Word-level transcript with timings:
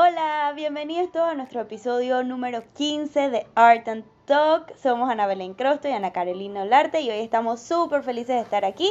Hola, 0.00 0.52
bienvenidos 0.54 1.10
todos 1.10 1.28
a 1.28 1.34
nuestro 1.34 1.60
episodio 1.60 2.22
número 2.22 2.62
15 2.76 3.30
de 3.30 3.48
Art 3.56 3.88
and 3.88 4.04
Talk. 4.26 4.72
Somos 4.76 5.10
Ana 5.10 5.26
Belén 5.26 5.54
Crosto 5.54 5.88
y 5.88 5.90
Ana 5.90 6.12
Carolina 6.12 6.62
Olarte 6.62 7.00
y 7.00 7.10
hoy 7.10 7.18
estamos 7.18 7.58
súper 7.58 8.04
felices 8.04 8.36
de 8.36 8.42
estar 8.42 8.64
aquí. 8.64 8.88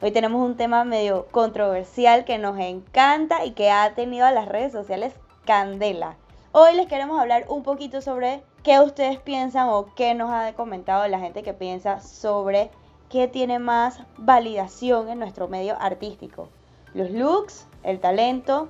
Hoy 0.00 0.12
tenemos 0.12 0.40
un 0.40 0.56
tema 0.56 0.84
medio 0.84 1.26
controversial 1.32 2.24
que 2.24 2.38
nos 2.38 2.56
encanta 2.60 3.44
y 3.44 3.50
que 3.50 3.72
ha 3.72 3.96
tenido 3.96 4.26
a 4.26 4.30
las 4.30 4.46
redes 4.46 4.70
sociales 4.70 5.12
candela. 5.44 6.14
Hoy 6.52 6.76
les 6.76 6.86
queremos 6.86 7.18
hablar 7.18 7.46
un 7.48 7.64
poquito 7.64 8.00
sobre 8.00 8.44
qué 8.62 8.78
ustedes 8.78 9.18
piensan 9.18 9.68
o 9.70 9.92
qué 9.96 10.14
nos 10.14 10.30
ha 10.30 10.52
comentado 10.52 11.08
la 11.08 11.18
gente 11.18 11.42
que 11.42 11.52
piensa 11.52 11.98
sobre 11.98 12.70
qué 13.10 13.26
tiene 13.26 13.58
más 13.58 14.04
validación 14.18 15.08
en 15.08 15.18
nuestro 15.18 15.48
medio 15.48 15.76
artístico. 15.80 16.48
Los 16.94 17.10
looks, 17.10 17.66
el 17.82 17.98
talento, 17.98 18.68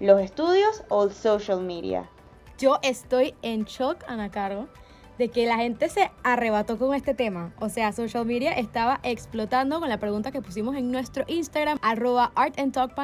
los 0.00 0.20
estudios 0.20 0.82
o 0.88 1.10
social 1.10 1.60
media. 1.60 2.08
Yo 2.58 2.78
estoy 2.82 3.34
en 3.42 3.64
shock, 3.64 4.04
Ana 4.08 4.30
Caro, 4.30 4.68
de 5.18 5.28
que 5.28 5.46
la 5.46 5.56
gente 5.56 5.88
se 5.88 6.10
arrebató 6.22 6.78
con 6.78 6.94
este 6.94 7.14
tema. 7.14 7.52
O 7.60 7.68
sea, 7.68 7.92
social 7.92 8.24
media 8.24 8.52
estaba 8.52 9.00
explotando 9.02 9.80
con 9.80 9.88
la 9.88 9.98
pregunta 9.98 10.30
que 10.30 10.42
pusimos 10.42 10.76
en 10.76 10.90
nuestro 10.90 11.24
Instagram, 11.26 11.78
arroba 11.82 12.32
Art 12.34 12.58
and 12.58 12.72
Talk 12.72 12.94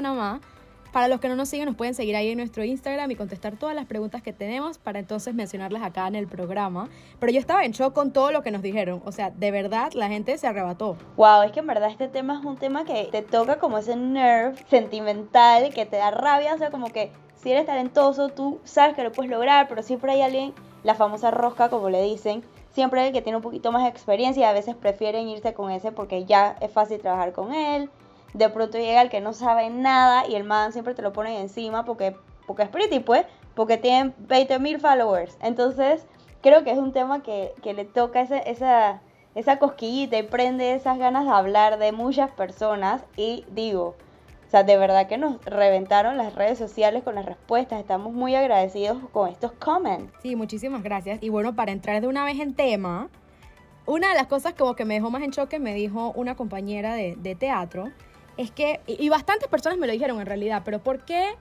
para 0.95 1.09
los 1.09 1.19
que 1.19 1.29
no 1.29 1.35
nos 1.35 1.49
siguen, 1.49 1.67
nos 1.67 1.75
pueden 1.75 1.93
seguir 1.93 2.15
ahí 2.15 2.31
en 2.31 2.39
nuestro 2.39 2.63
Instagram 2.63 3.11
y 3.11 3.17
contestar 3.17 3.57
todas 3.57 3.75
las 3.75 3.85
preguntas 3.85 4.23
que 4.23 4.33
tenemos 4.33 4.79
para 4.79 5.01
entonces 5.01 5.35
mencionarlas 5.35 5.83
acá 5.83 6.07
en 6.07 6.15
el 6.15 6.29
programa. 6.29 6.89
Pero 7.19 7.33
yo 7.33 7.41
estaba 7.41 7.65
en 7.65 7.73
shock 7.73 7.93
con 7.93 8.13
todo 8.13 8.31
lo 8.31 8.45
que 8.45 8.53
nos 8.53 8.63
dijeron. 8.63 9.03
O 9.05 9.11
sea, 9.11 9.31
de 9.31 9.51
verdad, 9.51 9.91
la 9.95 10.07
gente 10.07 10.39
se 10.39 10.47
arrebató. 10.47 10.97
Wow, 11.17 11.43
es 11.43 11.51
que 11.51 11.59
en 11.59 11.67
verdad 11.67 11.91
este 11.91 12.07
tema 12.07 12.39
es 12.39 12.45
un 12.45 12.59
tema 12.59 12.85
que 12.85 13.09
te 13.11 13.23
toca 13.23 13.59
como 13.59 13.79
ese 13.79 13.97
nerve 13.97 14.55
sentimental 14.69 15.75
que 15.75 15.85
te 15.85 15.97
da 15.97 16.13
rabia. 16.13 16.55
O 16.55 16.59
sea, 16.59 16.71
como 16.71 16.87
que 16.91 17.11
si 17.35 17.51
eres 17.51 17.67
talentoso, 17.67 18.29
tú 18.29 18.61
sabes 18.63 18.95
que 18.95 19.03
lo 19.03 19.11
puedes 19.11 19.33
lograr, 19.33 19.67
pero 19.67 19.83
siempre 19.83 20.13
hay 20.13 20.23
alguien, 20.23 20.55
la 20.85 20.95
famosa 20.95 21.33
rosca, 21.33 21.71
como 21.71 21.91
le 21.91 22.03
dicen, 22.03 22.45
siempre 22.71 23.05
el 23.05 23.13
que 23.13 23.21
tiene 23.21 23.39
un 23.39 23.43
poquito 23.43 23.73
más 23.73 23.83
de 23.83 23.89
experiencia 23.89 24.49
a 24.49 24.53
veces 24.53 24.77
prefieren 24.77 25.29
irse 25.29 25.55
con 25.55 25.73
ese 25.73 25.91
porque 25.91 26.25
ya 26.25 26.55
es 26.61 26.71
fácil 26.71 27.01
trabajar 27.01 27.33
con 27.33 27.53
él 27.53 27.91
de 28.35 28.49
pronto 28.49 28.79
llega 28.79 29.01
el 29.01 29.09
que 29.09 29.21
no 29.21 29.33
sabe 29.33 29.71
nada 29.71 30.27
y 30.29 30.35
el 30.35 30.45
man 30.45 30.73
siempre 30.73 30.95
te 30.95 31.03
lo 31.03 31.13
pone 31.13 31.41
encima 31.41 31.85
porque, 31.85 32.17
porque 32.47 32.65
es 32.65 32.69
pretty, 32.69 32.99
pues, 32.99 33.25
porque 33.55 33.79
tiene 33.79 34.13
20 34.19 34.59
mil 34.59 34.81
followers. 34.81 35.39
Entonces, 35.41 36.05
creo 36.43 36.65
que 36.65 36.73
es 36.73 36.79
un 36.79 36.93
tema 36.93 37.23
que, 37.23 37.55
le 37.65 37.85
toca 37.85 38.21
esa, 38.21 38.39
esa, 38.39 39.01
esa 39.37 39.59
cosquillita 39.61 40.19
y 40.19 40.25
prende 40.25 40.75
esas 40.75 40.99
ganas 40.99 41.25
de 41.25 41.31
hablar 41.31 41.79
de 41.79 41.93
muchas 41.93 42.31
personas. 42.33 43.05
Y 43.17 43.45
digo, 43.53 43.95
o 44.49 44.51
sea, 44.51 44.65
de 44.65 44.77
verdad 44.77 45.07
que 45.07 45.17
nos 45.17 45.43
reventaron 45.45 46.17
las 46.17 46.35
redes 46.35 46.59
sociales 46.59 47.05
con 47.05 47.15
las 47.15 47.27
respuestas. 47.27 47.79
Estamos 47.79 48.13
muy 48.13 48.35
agradecidos 48.35 48.99
con 49.13 49.29
estos 49.29 49.53
comments. 49.53 50.13
Sí, 50.23 50.35
muchísimas 50.35 50.83
gracias. 50.83 51.23
Y 51.23 51.29
bueno, 51.29 51.55
para 51.55 51.71
entrar 51.71 52.01
de 52.01 52.09
una 52.09 52.25
vez 52.25 52.41
en 52.41 52.55
tema, 52.55 53.09
una 53.87 54.09
de 54.09 54.15
las 54.15 54.27
cosas 54.27 54.55
como 54.55 54.75
que 54.75 54.85
me 54.85 54.95
dejó 54.95 55.13
más 55.13 55.23
en 55.23 55.31
choque 55.31 55.61
me 55.61 55.73
dijo 55.73 56.13
una 56.17 56.35
compañera 56.35 56.95
de, 56.95 57.15
de 57.17 57.37
teatro 57.37 57.93
es 58.37 58.51
que, 58.51 58.81
y 58.87 59.09
bastantes 59.09 59.49
personas 59.49 59.79
me 59.79 59.87
lo 59.87 59.93
dijeron 59.93 60.21
en 60.21 60.27
realidad, 60.27 60.63
pero 60.65 60.83
¿por 60.83 61.05
qué 61.05 61.35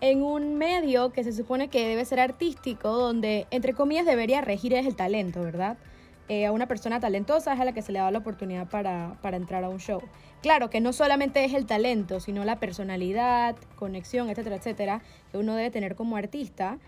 en 0.00 0.22
un 0.22 0.56
medio 0.56 1.12
que 1.12 1.24
se 1.24 1.32
supone 1.32 1.68
que 1.68 1.86
debe 1.86 2.04
ser 2.04 2.20
artístico, 2.20 2.90
donde 2.90 3.46
entre 3.50 3.74
comillas 3.74 4.06
debería 4.06 4.40
regir 4.40 4.74
es 4.74 4.86
el 4.86 4.96
talento, 4.96 5.42
¿verdad? 5.42 5.76
Eh, 6.28 6.44
a 6.44 6.52
una 6.52 6.68
persona 6.68 7.00
talentosa 7.00 7.54
es 7.54 7.60
a 7.60 7.64
la 7.64 7.72
que 7.72 7.80
se 7.80 7.90
le 7.90 7.98
da 7.98 8.10
la 8.10 8.18
oportunidad 8.18 8.68
para, 8.68 9.16
para 9.22 9.38
entrar 9.38 9.64
a 9.64 9.70
un 9.70 9.78
show. 9.78 10.02
Claro 10.42 10.68
que 10.68 10.80
no 10.80 10.92
solamente 10.92 11.44
es 11.44 11.54
el 11.54 11.66
talento, 11.66 12.20
sino 12.20 12.44
la 12.44 12.60
personalidad, 12.60 13.56
conexión, 13.76 14.28
etcétera, 14.28 14.56
etcétera, 14.56 15.02
que 15.32 15.38
uno 15.38 15.54
debe 15.54 15.70
tener 15.70 15.96
como 15.96 16.16
artista. 16.16 16.78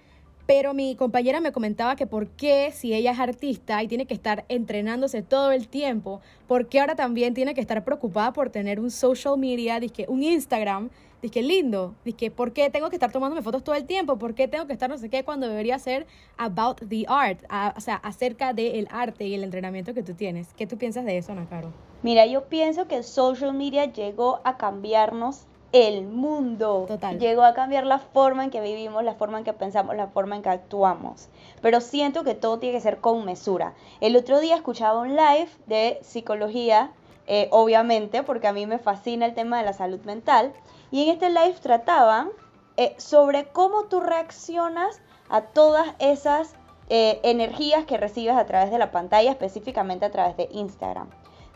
Pero 0.50 0.75
mi 0.75 0.97
compañera 0.97 1.41
me 1.41 1.53
comentaba 1.53 1.94
que 1.94 2.09
por 2.09 2.27
qué 2.27 2.72
si 2.72 2.93
ella 2.93 3.12
es 3.12 3.21
artista 3.21 3.81
y 3.84 3.87
tiene 3.87 4.06
que 4.06 4.15
estar 4.15 4.44
entrenándose 4.49 5.22
todo 5.22 5.53
el 5.53 5.69
tiempo, 5.69 6.21
por 6.49 6.66
qué 6.66 6.81
ahora 6.81 6.97
también 6.97 7.34
tiene 7.34 7.55
que 7.55 7.61
estar 7.61 7.84
preocupada 7.84 8.33
por 8.33 8.50
tener 8.50 8.81
un 8.81 8.91
social 8.91 9.39
media, 9.39 9.78
dizque 9.78 10.06
un 10.09 10.25
Instagram, 10.25 10.91
dizque 11.22 11.41
lindo, 11.41 11.94
dizque 12.05 12.33
por 12.33 12.53
qué 12.53 12.69
tengo 12.69 12.91
que 12.91 12.97
estar 12.97 13.12
tomándome 13.12 13.43
fotos 13.43 13.62
todo 13.62 13.77
el 13.77 13.84
tiempo, 13.84 14.19
por 14.19 14.34
qué 14.34 14.49
tengo 14.49 14.66
que 14.66 14.72
estar 14.72 14.91
no 14.91 14.99
sé 14.99 15.09
qué 15.09 15.22
cuando 15.22 15.47
debería 15.47 15.78
ser 15.78 16.09
about 16.37 16.81
the 16.89 17.05
art, 17.06 17.44
o 17.77 17.81
sea, 17.81 17.94
acerca 17.94 18.53
del 18.53 18.89
arte 18.91 19.28
y 19.28 19.34
el 19.37 19.44
entrenamiento 19.44 19.94
que 19.94 20.03
tú 20.03 20.15
tienes. 20.15 20.53
¿Qué 20.55 20.66
tú 20.66 20.77
piensas 20.78 21.05
de 21.05 21.16
eso, 21.16 21.31
Ana 21.31 21.49
Caro? 21.49 21.72
Mira, 22.03 22.27
yo 22.27 22.49
pienso 22.49 22.89
que 22.89 23.05
social 23.05 23.55
media 23.55 23.84
llegó 23.84 24.41
a 24.43 24.56
cambiarnos 24.56 25.47
el 25.72 26.06
mundo. 26.06 26.86
Total. 26.88 27.19
Llegó 27.19 27.42
a 27.42 27.54
cambiar 27.54 27.86
la 27.86 27.98
forma 27.98 28.44
en 28.44 28.50
que 28.50 28.60
vivimos, 28.60 29.04
la 29.04 29.14
forma 29.14 29.38
en 29.38 29.44
que 29.44 29.53
pensamos, 29.53 29.97
la 29.97 30.08
forma 30.08 30.36
en 30.36 30.42
que 30.42 30.48
actuamos. 30.48 31.28
Pero 31.62 31.81
siento 31.81 32.25
que 32.25 32.34
todo 32.34 32.58
tiene 32.58 32.76
que 32.76 32.82
ser 32.82 32.98
con 32.98 33.25
mesura. 33.25 33.75
El 34.00 34.16
otro 34.16 34.41
día 34.41 34.56
escuchaba 34.56 35.00
un 35.00 35.16
live 35.16 35.48
de 35.66 35.98
psicología, 36.03 36.92
eh, 37.26 37.48
obviamente, 37.53 38.22
porque 38.22 38.48
a 38.48 38.53
mí 38.53 38.66
me 38.66 38.78
fascina 38.78 39.26
el 39.26 39.34
tema 39.34 39.59
de 39.59 39.64
la 39.64 39.72
salud 39.72 40.00
mental. 40.03 40.53
Y 40.91 41.04
en 41.04 41.10
este 41.10 41.30
live 41.30 41.54
trataban 41.60 42.30
eh, 42.76 42.94
sobre 42.98 43.47
cómo 43.47 43.84
tú 43.84 44.00
reaccionas 44.00 45.00
a 45.28 45.42
todas 45.42 45.86
esas 45.98 46.54
eh, 46.88 47.20
energías 47.22 47.84
que 47.84 47.97
recibes 47.97 48.34
a 48.34 48.47
través 48.47 48.72
de 48.72 48.78
la 48.78 48.91
pantalla, 48.91 49.30
específicamente 49.30 50.04
a 50.04 50.10
través 50.10 50.36
de 50.36 50.48
Instagram. 50.50 51.09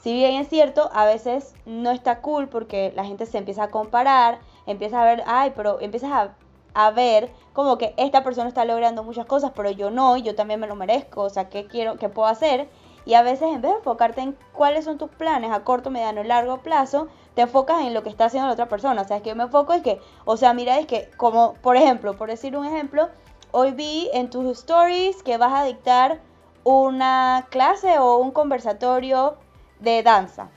Si 0.05 0.13
bien 0.13 0.35
es 0.35 0.51
cierto, 0.51 0.91
a 0.93 1.07
veces 1.07 1.55
no 1.65 1.91
está 1.91 2.21
cool 2.21 2.47
porque 2.51 2.93
la 2.95 3.07
gente 3.07 3.25
se 3.25 3.39
empieza 3.39 3.63
a 3.63 3.71
comparar, 3.71 4.39
empieza 4.67 5.01
a 5.01 5.05
ver, 5.07 5.25
ay, 5.27 5.55
pero 5.57 5.81
empiezas 5.81 6.29
a, 6.75 6.91
ver 6.91 7.33
como 7.55 7.79
que 7.79 7.95
esta 7.97 8.23
persona 8.23 8.49
está 8.49 8.67
logrando 8.67 9.03
muchas 9.03 9.25
cosas, 9.25 9.53
pero 9.57 9.71
yo 9.71 9.91
no, 9.91 10.19
y 10.19 10.23
yo 10.23 10.35
también 10.35 10.61
me 10.61 10.67
lo 10.67 10.77
merezco, 10.77 11.23
o 11.23 11.31
sea, 11.31 11.49
¿qué 11.49 11.67
quiero, 11.67 11.97
qué 11.97 12.11
puedo 12.11 12.29
hacer? 12.29 12.69
Y 13.07 13.15
a 13.15 13.23
veces 13.23 13.49
en 13.49 13.63
vez 13.63 13.71
de 13.71 13.79
enfocarte 13.79 14.21
en 14.21 14.37
cuáles 14.53 14.85
son 14.85 14.99
tus 14.99 15.09
planes 15.09 15.51
a 15.51 15.65
corto, 15.65 15.89
mediano 15.89 16.21
y 16.21 16.27
largo 16.27 16.59
plazo, 16.59 17.09
te 17.35 17.41
enfocas 17.41 17.81
en 17.81 17.95
lo 17.95 18.03
que 18.03 18.11
está 18.11 18.27
haciendo 18.27 18.49
la 18.49 18.53
otra 18.53 18.69
persona. 18.69 19.01
O 19.01 19.05
sea, 19.07 19.17
es 19.17 19.23
que 19.23 19.31
yo 19.31 19.37
me 19.37 19.45
enfoco 19.45 19.73
en 19.73 19.83
que, 19.83 20.03
o 20.27 20.37
sea, 20.37 20.53
mira, 20.53 20.79
es 20.79 20.87
que 20.87 21.11
como, 21.17 21.55
por 21.63 21.77
ejemplo, 21.77 22.15
por 22.15 22.29
decir 22.29 22.59
un 22.59 22.67
ejemplo, 22.67 23.09
hoy 23.53 23.71
vi 23.71 24.11
en 24.13 24.29
tus 24.29 24.45
stories 24.59 25.23
que 25.23 25.39
vas 25.39 25.55
a 25.55 25.65
dictar 25.65 26.21
una 26.63 27.47
clase 27.49 27.99
o 27.99 28.19
un 28.19 28.33
conversatorio 28.33 29.39
de 29.85 30.03
danza. 30.03 30.49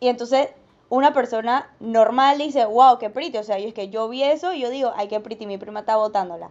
Y 0.00 0.08
entonces 0.08 0.48
una 0.88 1.12
persona 1.12 1.70
normal 1.80 2.38
dice, 2.38 2.64
wow, 2.66 2.98
qué 2.98 3.10
pretty. 3.10 3.38
O 3.38 3.42
sea, 3.42 3.58
yo 3.58 3.68
es 3.68 3.74
que 3.74 3.88
yo 3.88 4.08
vi 4.08 4.22
eso 4.22 4.52
y 4.52 4.60
yo 4.60 4.70
digo, 4.70 4.92
ay, 4.96 5.08
qué 5.08 5.20
pretty, 5.20 5.46
mi 5.46 5.58
prima 5.58 5.80
está 5.80 5.96
botándola. 5.96 6.50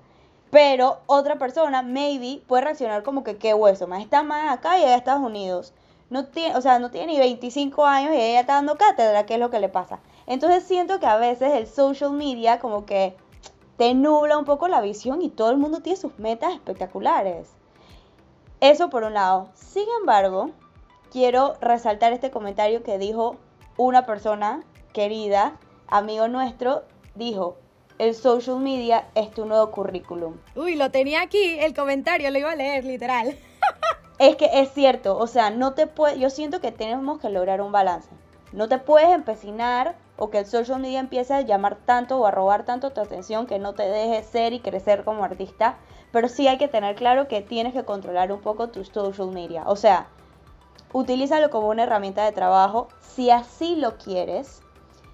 Pero 0.52 1.00
otra 1.08 1.38
persona, 1.38 1.82
maybe, 1.82 2.42
puede 2.46 2.64
reaccionar 2.64 3.04
como 3.04 3.24
que 3.24 3.38
qué 3.38 3.54
hueso, 3.54 3.88
más 3.88 4.02
está 4.02 4.22
más 4.22 4.54
acá 4.54 4.78
y 4.78 4.84
allá 4.84 4.96
Estados 4.96 5.24
Unidos. 5.24 5.74
No 6.10 6.26
tiene, 6.26 6.56
o 6.56 6.62
sea, 6.62 6.78
no 6.78 6.92
tiene 6.92 7.14
ni 7.14 7.20
25 7.20 7.86
años 7.86 8.14
y 8.14 8.18
ella 8.18 8.42
está 8.42 8.54
dando 8.54 8.78
cátedra, 8.78 9.26
¿qué 9.26 9.36
es 9.36 9.40
lo 9.40 9.50
que 9.50 9.60
le 9.60 9.70
pasa? 9.70 10.00
Entonces 10.28 10.64
siento 10.64 11.00
que 11.00 11.08
a 11.08 11.18
veces 11.18 11.54
el 11.54 11.66
social 11.66 12.12
media 12.12 12.60
como 12.60 12.86
que 12.86 13.16
te 13.78 13.96
nubla 13.96 14.38
un 14.38 14.46
poco 14.46 14.68
la 14.68 14.82
visión 14.82 15.22
y 15.22 15.30
todo 15.30 15.50
el 15.50 15.58
mundo 15.58 15.80
tiene 15.80 15.98
sus 15.98 16.20
metas 16.20 16.54
espectaculares. 16.54 17.50
Eso 18.60 18.90
por 18.90 19.04
un 19.04 19.16
lado. 19.16 19.50
Sin 19.56 19.86
embargo, 20.00 20.52
quiero 21.14 21.54
resaltar 21.62 22.12
este 22.12 22.32
comentario 22.32 22.82
que 22.82 22.98
dijo 22.98 23.38
una 23.78 24.04
persona 24.08 24.64
querida, 24.94 25.60
amigo 25.88 26.28
nuestro, 26.28 26.86
dijo, 27.14 27.58
el 28.00 28.16
social 28.16 28.60
media 28.60 29.08
es 29.14 29.30
tu 29.30 29.46
nuevo 29.46 29.70
currículum. 29.70 30.38
Uy, 30.56 30.76
lo 30.76 30.90
tenía 30.90 31.22
aquí, 31.22 31.60
el 31.60 31.76
comentario, 31.76 32.32
lo 32.32 32.40
iba 32.40 32.52
a 32.52 32.56
leer, 32.56 32.84
literal. 32.84 33.38
es 34.18 34.36
que 34.38 34.50
es 34.54 34.74
cierto, 34.74 35.16
o 35.16 35.28
sea, 35.28 35.52
no 35.52 35.76
te 35.76 35.86
puede, 35.86 36.18
yo 36.18 36.32
siento 36.32 36.60
que 36.62 36.72
tenemos 36.72 37.20
que 37.20 37.30
lograr 37.30 37.62
un 37.62 37.72
balance. 37.72 38.10
No 38.52 38.68
te 38.68 38.80
puedes 38.80 39.10
empecinar 39.10 39.96
o 40.18 40.32
que 40.32 40.40
el 40.40 40.48
social 40.48 40.80
media 40.80 41.00
empiece 41.00 41.36
a 41.36 41.42
llamar 41.42 41.78
tanto 41.86 42.20
o 42.20 42.26
a 42.26 42.32
robar 42.32 42.66
tanto 42.66 42.90
tu 42.90 43.02
atención 43.02 43.46
que 43.46 43.60
no 43.60 43.74
te 43.74 43.84
deje 43.84 44.24
ser 44.24 44.54
y 44.54 44.62
crecer 44.62 45.04
como 45.04 45.24
artista, 45.24 45.78
pero 46.12 46.28
sí 46.28 46.48
hay 46.48 46.58
que 46.58 46.68
tener 46.68 46.96
claro 46.96 47.28
que 47.28 47.42
tienes 47.42 47.74
que 47.74 47.84
controlar 47.84 48.32
un 48.32 48.42
poco 48.42 48.70
tu 48.70 48.84
social 48.84 49.30
media. 49.30 49.64
O 49.68 49.76
sea, 49.76 50.08
utilízalo 50.94 51.50
como 51.50 51.68
una 51.68 51.84
herramienta 51.84 52.24
de 52.24 52.32
trabajo 52.32 52.88
si 53.02 53.30
así 53.32 53.76
lo 53.76 53.98
quieres. 53.98 54.62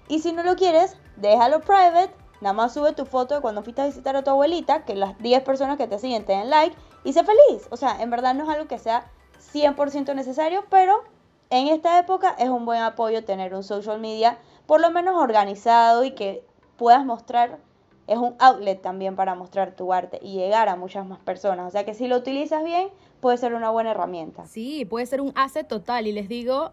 Y 0.08 0.20
si 0.20 0.32
no 0.32 0.42
lo 0.42 0.56
quieres, 0.56 0.96
déjalo 1.16 1.60
private. 1.60 2.14
Nada 2.40 2.52
más 2.52 2.72
sube 2.72 2.92
tu 2.92 3.04
foto 3.04 3.34
de 3.34 3.40
cuando 3.40 3.62
fuiste 3.62 3.82
a 3.82 3.86
visitar 3.86 4.16
a 4.16 4.22
tu 4.22 4.30
abuelita, 4.30 4.84
que 4.84 4.94
las 4.94 5.18
10 5.18 5.42
personas 5.42 5.76
que 5.76 5.86
te 5.86 5.98
siguen 5.98 6.24
te 6.24 6.32
den 6.32 6.50
like 6.50 6.76
y 7.04 7.12
sé 7.12 7.24
feliz. 7.24 7.66
O 7.70 7.76
sea, 7.76 8.00
en 8.00 8.10
verdad 8.10 8.34
no 8.34 8.44
es 8.44 8.50
algo 8.50 8.68
que 8.68 8.78
sea 8.78 9.10
100% 9.52 10.14
necesario, 10.14 10.64
pero 10.70 11.02
en 11.50 11.68
esta 11.68 11.98
época 11.98 12.34
es 12.38 12.48
un 12.48 12.64
buen 12.64 12.80
apoyo 12.82 13.24
tener 13.24 13.54
un 13.54 13.64
social 13.64 13.98
media 13.98 14.38
por 14.66 14.80
lo 14.80 14.90
menos 14.90 15.16
organizado 15.16 16.04
y 16.04 16.12
que 16.12 16.44
puedas 16.76 17.04
mostrar 17.04 17.58
es 18.06 18.18
un 18.18 18.34
outlet 18.40 18.82
también 18.82 19.14
para 19.14 19.36
mostrar 19.36 19.76
tu 19.76 19.92
arte 19.92 20.18
y 20.20 20.34
llegar 20.34 20.68
a 20.68 20.74
muchas 20.74 21.06
más 21.06 21.20
personas. 21.20 21.68
O 21.68 21.70
sea 21.70 21.84
que 21.84 21.94
si 21.94 22.08
lo 22.08 22.16
utilizas 22.16 22.64
bien, 22.64 22.88
puede 23.20 23.36
ser 23.38 23.54
una 23.54 23.70
buena 23.70 23.92
herramienta. 23.92 24.46
Sí, 24.46 24.84
puede 24.84 25.06
ser 25.06 25.20
un 25.20 25.32
asset 25.34 25.66
total. 25.66 26.06
Y 26.06 26.12
les 26.12 26.28
digo 26.28 26.72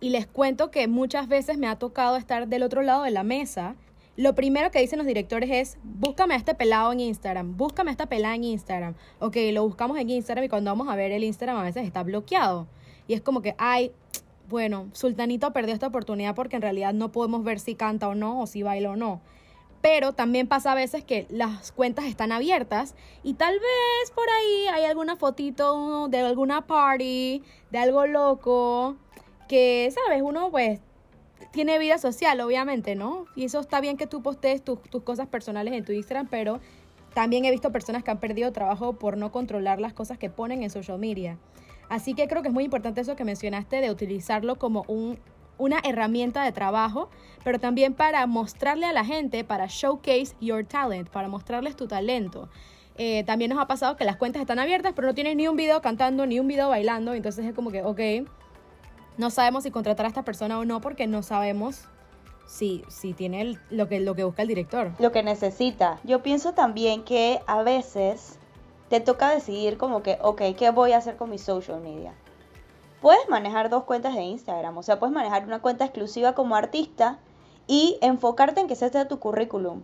y 0.00 0.10
les 0.10 0.26
cuento 0.26 0.70
que 0.70 0.88
muchas 0.88 1.28
veces 1.28 1.58
me 1.58 1.66
ha 1.66 1.76
tocado 1.76 2.16
estar 2.16 2.48
del 2.48 2.62
otro 2.62 2.82
lado 2.82 3.02
de 3.02 3.10
la 3.10 3.22
mesa 3.22 3.76
lo 4.20 4.34
primero 4.34 4.70
que 4.70 4.80
dicen 4.80 4.98
los 4.98 5.06
directores 5.06 5.48
es, 5.50 5.78
búscame 5.82 6.34
a 6.34 6.36
este 6.36 6.54
pelado 6.54 6.92
en 6.92 7.00
Instagram, 7.00 7.56
búscame 7.56 7.90
a 7.90 7.92
esta 7.92 8.04
pelada 8.04 8.34
en 8.34 8.44
Instagram. 8.44 8.94
Ok, 9.18 9.36
lo 9.50 9.64
buscamos 9.64 9.96
en 9.98 10.10
Instagram 10.10 10.44
y 10.44 10.48
cuando 10.50 10.70
vamos 10.70 10.88
a 10.88 10.94
ver 10.94 11.10
el 11.10 11.24
Instagram 11.24 11.56
a 11.56 11.62
veces 11.62 11.86
está 11.86 12.02
bloqueado. 12.02 12.66
Y 13.08 13.14
es 13.14 13.22
como 13.22 13.40
que, 13.40 13.54
ay, 13.56 13.92
bueno, 14.46 14.88
Sultanito 14.92 15.52
perdió 15.54 15.72
esta 15.72 15.86
oportunidad 15.86 16.34
porque 16.34 16.56
en 16.56 16.62
realidad 16.62 16.92
no 16.92 17.12
podemos 17.12 17.44
ver 17.44 17.60
si 17.60 17.74
canta 17.74 18.08
o 18.08 18.14
no 18.14 18.42
o 18.42 18.46
si 18.46 18.62
baila 18.62 18.90
o 18.90 18.96
no. 18.96 19.22
Pero 19.80 20.12
también 20.12 20.46
pasa 20.46 20.72
a 20.72 20.74
veces 20.74 21.04
que 21.04 21.26
las 21.30 21.72
cuentas 21.72 22.04
están 22.04 22.32
abiertas 22.32 22.94
y 23.22 23.34
tal 23.34 23.54
vez 23.54 24.10
por 24.14 24.28
ahí 24.28 24.66
hay 24.72 24.84
alguna 24.84 25.16
fotito 25.16 26.08
de 26.08 26.18
alguna 26.18 26.66
party, 26.66 27.42
de 27.70 27.78
algo 27.78 28.06
loco, 28.06 28.96
que, 29.48 29.90
¿sabes? 29.90 30.22
Uno 30.22 30.50
pues 30.50 30.80
tiene 31.50 31.78
vida 31.78 31.98
social, 31.98 32.40
obviamente, 32.40 32.94
¿no? 32.94 33.24
Y 33.34 33.44
eso 33.44 33.60
está 33.60 33.80
bien 33.80 33.96
que 33.96 34.06
tú 34.06 34.22
postees 34.22 34.62
tus, 34.62 34.82
tus 34.82 35.02
cosas 35.02 35.28
personales 35.28 35.74
en 35.74 35.84
tu 35.84 35.92
Instagram, 35.92 36.28
pero 36.28 36.60
también 37.14 37.44
he 37.44 37.50
visto 37.50 37.72
personas 37.72 38.04
que 38.04 38.10
han 38.10 38.20
perdido 38.20 38.52
trabajo 38.52 38.92
por 38.94 39.16
no 39.16 39.32
controlar 39.32 39.80
las 39.80 39.92
cosas 39.92 40.18
que 40.18 40.30
ponen 40.30 40.62
en 40.62 40.70
social 40.70 40.98
media. 40.98 41.38
Así 41.88 42.14
que 42.14 42.28
creo 42.28 42.42
que 42.42 42.48
es 42.48 42.54
muy 42.54 42.64
importante 42.64 43.00
eso 43.00 43.16
que 43.16 43.24
mencionaste 43.24 43.80
de 43.80 43.90
utilizarlo 43.90 44.56
como 44.56 44.84
un 44.86 45.18
una 45.60 45.78
herramienta 45.84 46.42
de 46.42 46.52
trabajo, 46.52 47.10
pero 47.44 47.60
también 47.60 47.94
para 47.94 48.26
mostrarle 48.26 48.86
a 48.86 48.92
la 48.92 49.04
gente, 49.04 49.44
para 49.44 49.66
showcase 49.66 50.34
your 50.40 50.64
talent, 50.64 51.08
para 51.10 51.28
mostrarles 51.28 51.76
tu 51.76 51.86
talento. 51.86 52.48
Eh, 52.96 53.24
también 53.24 53.50
nos 53.50 53.60
ha 53.60 53.66
pasado 53.66 53.96
que 53.96 54.04
las 54.04 54.16
cuentas 54.16 54.40
están 54.40 54.58
abiertas, 54.58 54.92
pero 54.96 55.08
no 55.08 55.14
tienes 55.14 55.36
ni 55.36 55.46
un 55.46 55.56
video 55.56 55.80
cantando, 55.80 56.26
ni 56.26 56.40
un 56.40 56.48
video 56.48 56.68
bailando, 56.68 57.14
entonces 57.14 57.46
es 57.46 57.54
como 57.54 57.70
que, 57.70 57.82
ok, 57.82 58.00
no 59.16 59.30
sabemos 59.30 59.64
si 59.64 59.70
contratar 59.70 60.06
a 60.06 60.08
esta 60.08 60.24
persona 60.24 60.58
o 60.58 60.64
no 60.64 60.80
porque 60.80 61.06
no 61.06 61.22
sabemos 61.22 61.84
si, 62.46 62.82
si 62.88 63.12
tiene 63.12 63.58
lo, 63.70 63.88
que, 63.88 64.00
lo 64.00 64.14
que 64.14 64.24
busca 64.24 64.42
el 64.42 64.48
director. 64.48 64.92
Lo 64.98 65.12
que 65.12 65.22
necesita. 65.22 66.00
Yo 66.04 66.22
pienso 66.22 66.52
también 66.52 67.04
que 67.04 67.40
a 67.46 67.62
veces 67.62 68.38
te 68.88 69.00
toca 69.00 69.30
decidir 69.30 69.76
como 69.76 70.02
que, 70.02 70.18
ok, 70.20 70.42
¿qué 70.56 70.70
voy 70.70 70.92
a 70.92 70.98
hacer 70.98 71.16
con 71.16 71.30
mi 71.30 71.38
social 71.38 71.80
media? 71.80 72.12
Puedes 73.00 73.28
manejar 73.28 73.70
dos 73.70 73.84
cuentas 73.84 74.14
de 74.14 74.22
Instagram, 74.22 74.76
o 74.76 74.82
sea, 74.82 74.98
puedes 74.98 75.14
manejar 75.14 75.44
una 75.44 75.60
cuenta 75.60 75.84
exclusiva 75.84 76.34
como 76.34 76.56
artista 76.56 77.18
y 77.66 77.98
enfocarte 78.00 78.60
en 78.60 78.66
que 78.66 78.74
ese 78.74 78.90
sea 78.90 79.08
tu 79.08 79.18
currículum. 79.18 79.82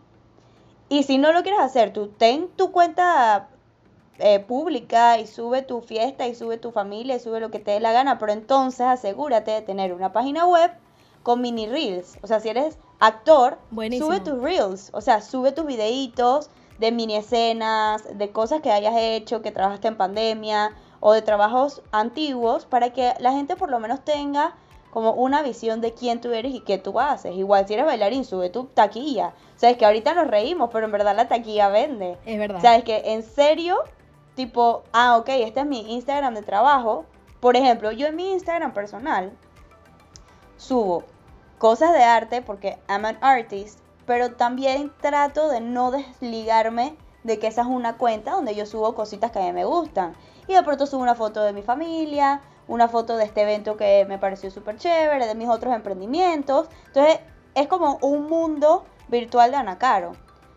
Y 0.88 1.02
si 1.02 1.18
no 1.18 1.32
lo 1.32 1.42
quieres 1.42 1.60
hacer, 1.60 1.92
tú 1.92 2.08
ten 2.08 2.48
tu 2.56 2.70
cuenta 2.70 3.48
eh, 4.18 4.40
pública 4.40 5.18
y 5.18 5.26
sube 5.26 5.62
tu 5.62 5.80
fiesta 5.80 6.26
y 6.26 6.34
sube 6.34 6.58
tu 6.58 6.70
familia 6.70 7.16
y 7.16 7.20
sube 7.20 7.40
lo 7.40 7.50
que 7.50 7.58
te 7.58 7.72
dé 7.72 7.80
la 7.80 7.92
gana, 7.92 8.18
pero 8.18 8.32
entonces 8.32 8.86
asegúrate 8.86 9.50
de 9.50 9.62
tener 9.62 9.92
una 9.92 10.12
página 10.12 10.46
web 10.46 10.70
con 11.22 11.40
mini 11.40 11.66
reels. 11.66 12.18
O 12.22 12.26
sea, 12.26 12.40
si 12.40 12.48
eres 12.48 12.78
actor, 13.00 13.58
sube 13.98 14.20
tus 14.20 14.40
reels, 14.40 14.90
o 14.92 15.00
sea, 15.00 15.20
sube 15.20 15.52
tus 15.52 15.66
videitos 15.66 16.50
de 16.78 16.92
mini 16.92 17.16
escenas, 17.16 18.04
de 18.16 18.30
cosas 18.30 18.60
que 18.60 18.70
hayas 18.70 18.94
hecho, 18.96 19.42
que 19.42 19.50
trabajaste 19.50 19.88
en 19.88 19.96
pandemia, 19.96 20.72
o 21.00 21.12
de 21.12 21.22
trabajos 21.22 21.82
antiguos 21.92 22.66
para 22.66 22.92
que 22.92 23.14
la 23.18 23.32
gente 23.32 23.56
por 23.56 23.70
lo 23.70 23.78
menos 23.78 24.04
tenga 24.04 24.54
como 24.90 25.12
una 25.12 25.42
visión 25.42 25.82
de 25.82 25.92
quién 25.92 26.20
tú 26.22 26.32
eres 26.32 26.54
y 26.54 26.60
qué 26.60 26.78
tú 26.78 26.98
haces. 26.98 27.34
Igual 27.36 27.66
si 27.66 27.74
eres 27.74 27.84
bailarín, 27.84 28.24
sube 28.24 28.48
tu 28.48 28.64
taquilla. 28.64 29.34
Sabes 29.56 29.76
que 29.76 29.84
ahorita 29.84 30.14
nos 30.14 30.26
reímos, 30.26 30.70
pero 30.72 30.86
en 30.86 30.92
verdad 30.92 31.14
la 31.14 31.28
taquilla 31.28 31.68
vende. 31.68 32.16
Es 32.24 32.38
verdad. 32.38 32.62
Sabes 32.62 32.84
que 32.84 33.02
en 33.12 33.22
serio, 33.22 33.76
tipo, 34.34 34.84
ah, 34.92 35.18
ok, 35.18 35.28
este 35.28 35.60
es 35.60 35.66
mi 35.66 35.94
Instagram 35.94 36.34
de 36.34 36.42
trabajo. 36.42 37.04
Por 37.40 37.56
ejemplo, 37.56 37.92
yo 37.92 38.06
en 38.06 38.16
mi 38.16 38.32
Instagram 38.32 38.72
personal 38.72 39.32
subo 40.56 41.04
cosas 41.58 41.92
de 41.92 42.02
arte 42.02 42.40
porque 42.40 42.78
I'm 42.88 43.04
an 43.04 43.18
artist, 43.20 43.80
pero 44.06 44.32
también 44.32 44.92
trato 45.00 45.48
de 45.48 45.60
no 45.60 45.90
desligarme 45.90 46.96
de 47.22 47.38
que 47.38 47.48
esa 47.48 47.62
es 47.62 47.66
una 47.66 47.98
cuenta 47.98 48.32
donde 48.32 48.54
yo 48.54 48.66
subo 48.66 48.94
cositas 48.94 49.30
que 49.30 49.40
a 49.40 49.42
mí 49.42 49.52
me 49.52 49.64
gustan. 49.64 50.14
Y 50.48 50.54
de 50.54 50.62
pronto 50.62 50.86
subo 50.86 51.02
una 51.02 51.14
foto 51.14 51.42
de 51.42 51.52
mi 51.52 51.62
familia, 51.62 52.40
una 52.68 52.88
foto 52.88 53.16
de 53.16 53.24
este 53.24 53.42
evento 53.42 53.76
que 53.76 54.04
me 54.08 54.18
pareció 54.18 54.50
súper 54.50 54.76
chévere, 54.76 55.26
de 55.26 55.34
mis 55.34 55.48
otros 55.48 55.74
emprendimientos. 55.74 56.68
Entonces 56.86 57.20
es 57.54 57.68
como 57.68 57.98
un 58.02 58.26
mundo 58.26 58.84
virtual 59.08 59.50
de 59.50 59.56
Ana 59.56 59.78
Caro. 59.78 60.12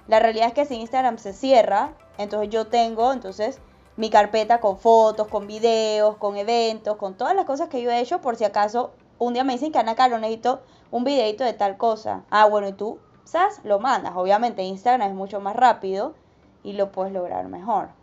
La 0.07 0.19
realidad 0.19 0.47
es 0.47 0.53
que 0.53 0.65
si 0.65 0.75
Instagram 0.75 1.17
se 1.17 1.33
cierra, 1.33 1.93
entonces 2.17 2.49
yo 2.49 2.67
tengo 2.67 3.13
entonces 3.13 3.59
mi 3.95 4.09
carpeta 4.09 4.59
con 4.59 4.77
fotos, 4.77 5.27
con 5.27 5.45
videos, 5.45 6.17
con 6.17 6.37
eventos, 6.37 6.97
con 6.97 7.15
todas 7.15 7.35
las 7.35 7.45
cosas 7.45 7.69
que 7.69 7.81
yo 7.81 7.91
he 7.91 7.99
hecho 7.99 8.21
por 8.21 8.35
si 8.35 8.43
acaso 8.43 8.91
un 9.17 9.33
día 9.33 9.43
me 9.43 9.53
dicen 9.53 9.71
que 9.71 9.79
Ana 9.79 9.95
Caro 9.95 10.17
necesito 10.17 10.61
un 10.91 11.03
videito 11.03 11.43
de 11.43 11.53
tal 11.53 11.77
cosa. 11.77 12.23
Ah, 12.29 12.45
bueno, 12.45 12.69
y 12.69 12.73
tú, 12.73 12.99
¿sabes? 13.23 13.59
Lo 13.63 13.79
mandas. 13.79 14.13
Obviamente 14.15 14.63
Instagram 14.63 15.09
es 15.09 15.15
mucho 15.15 15.41
más 15.41 15.55
rápido 15.55 16.15
y 16.63 16.73
lo 16.73 16.91
puedes 16.91 17.13
lograr 17.13 17.47
mejor 17.47 17.98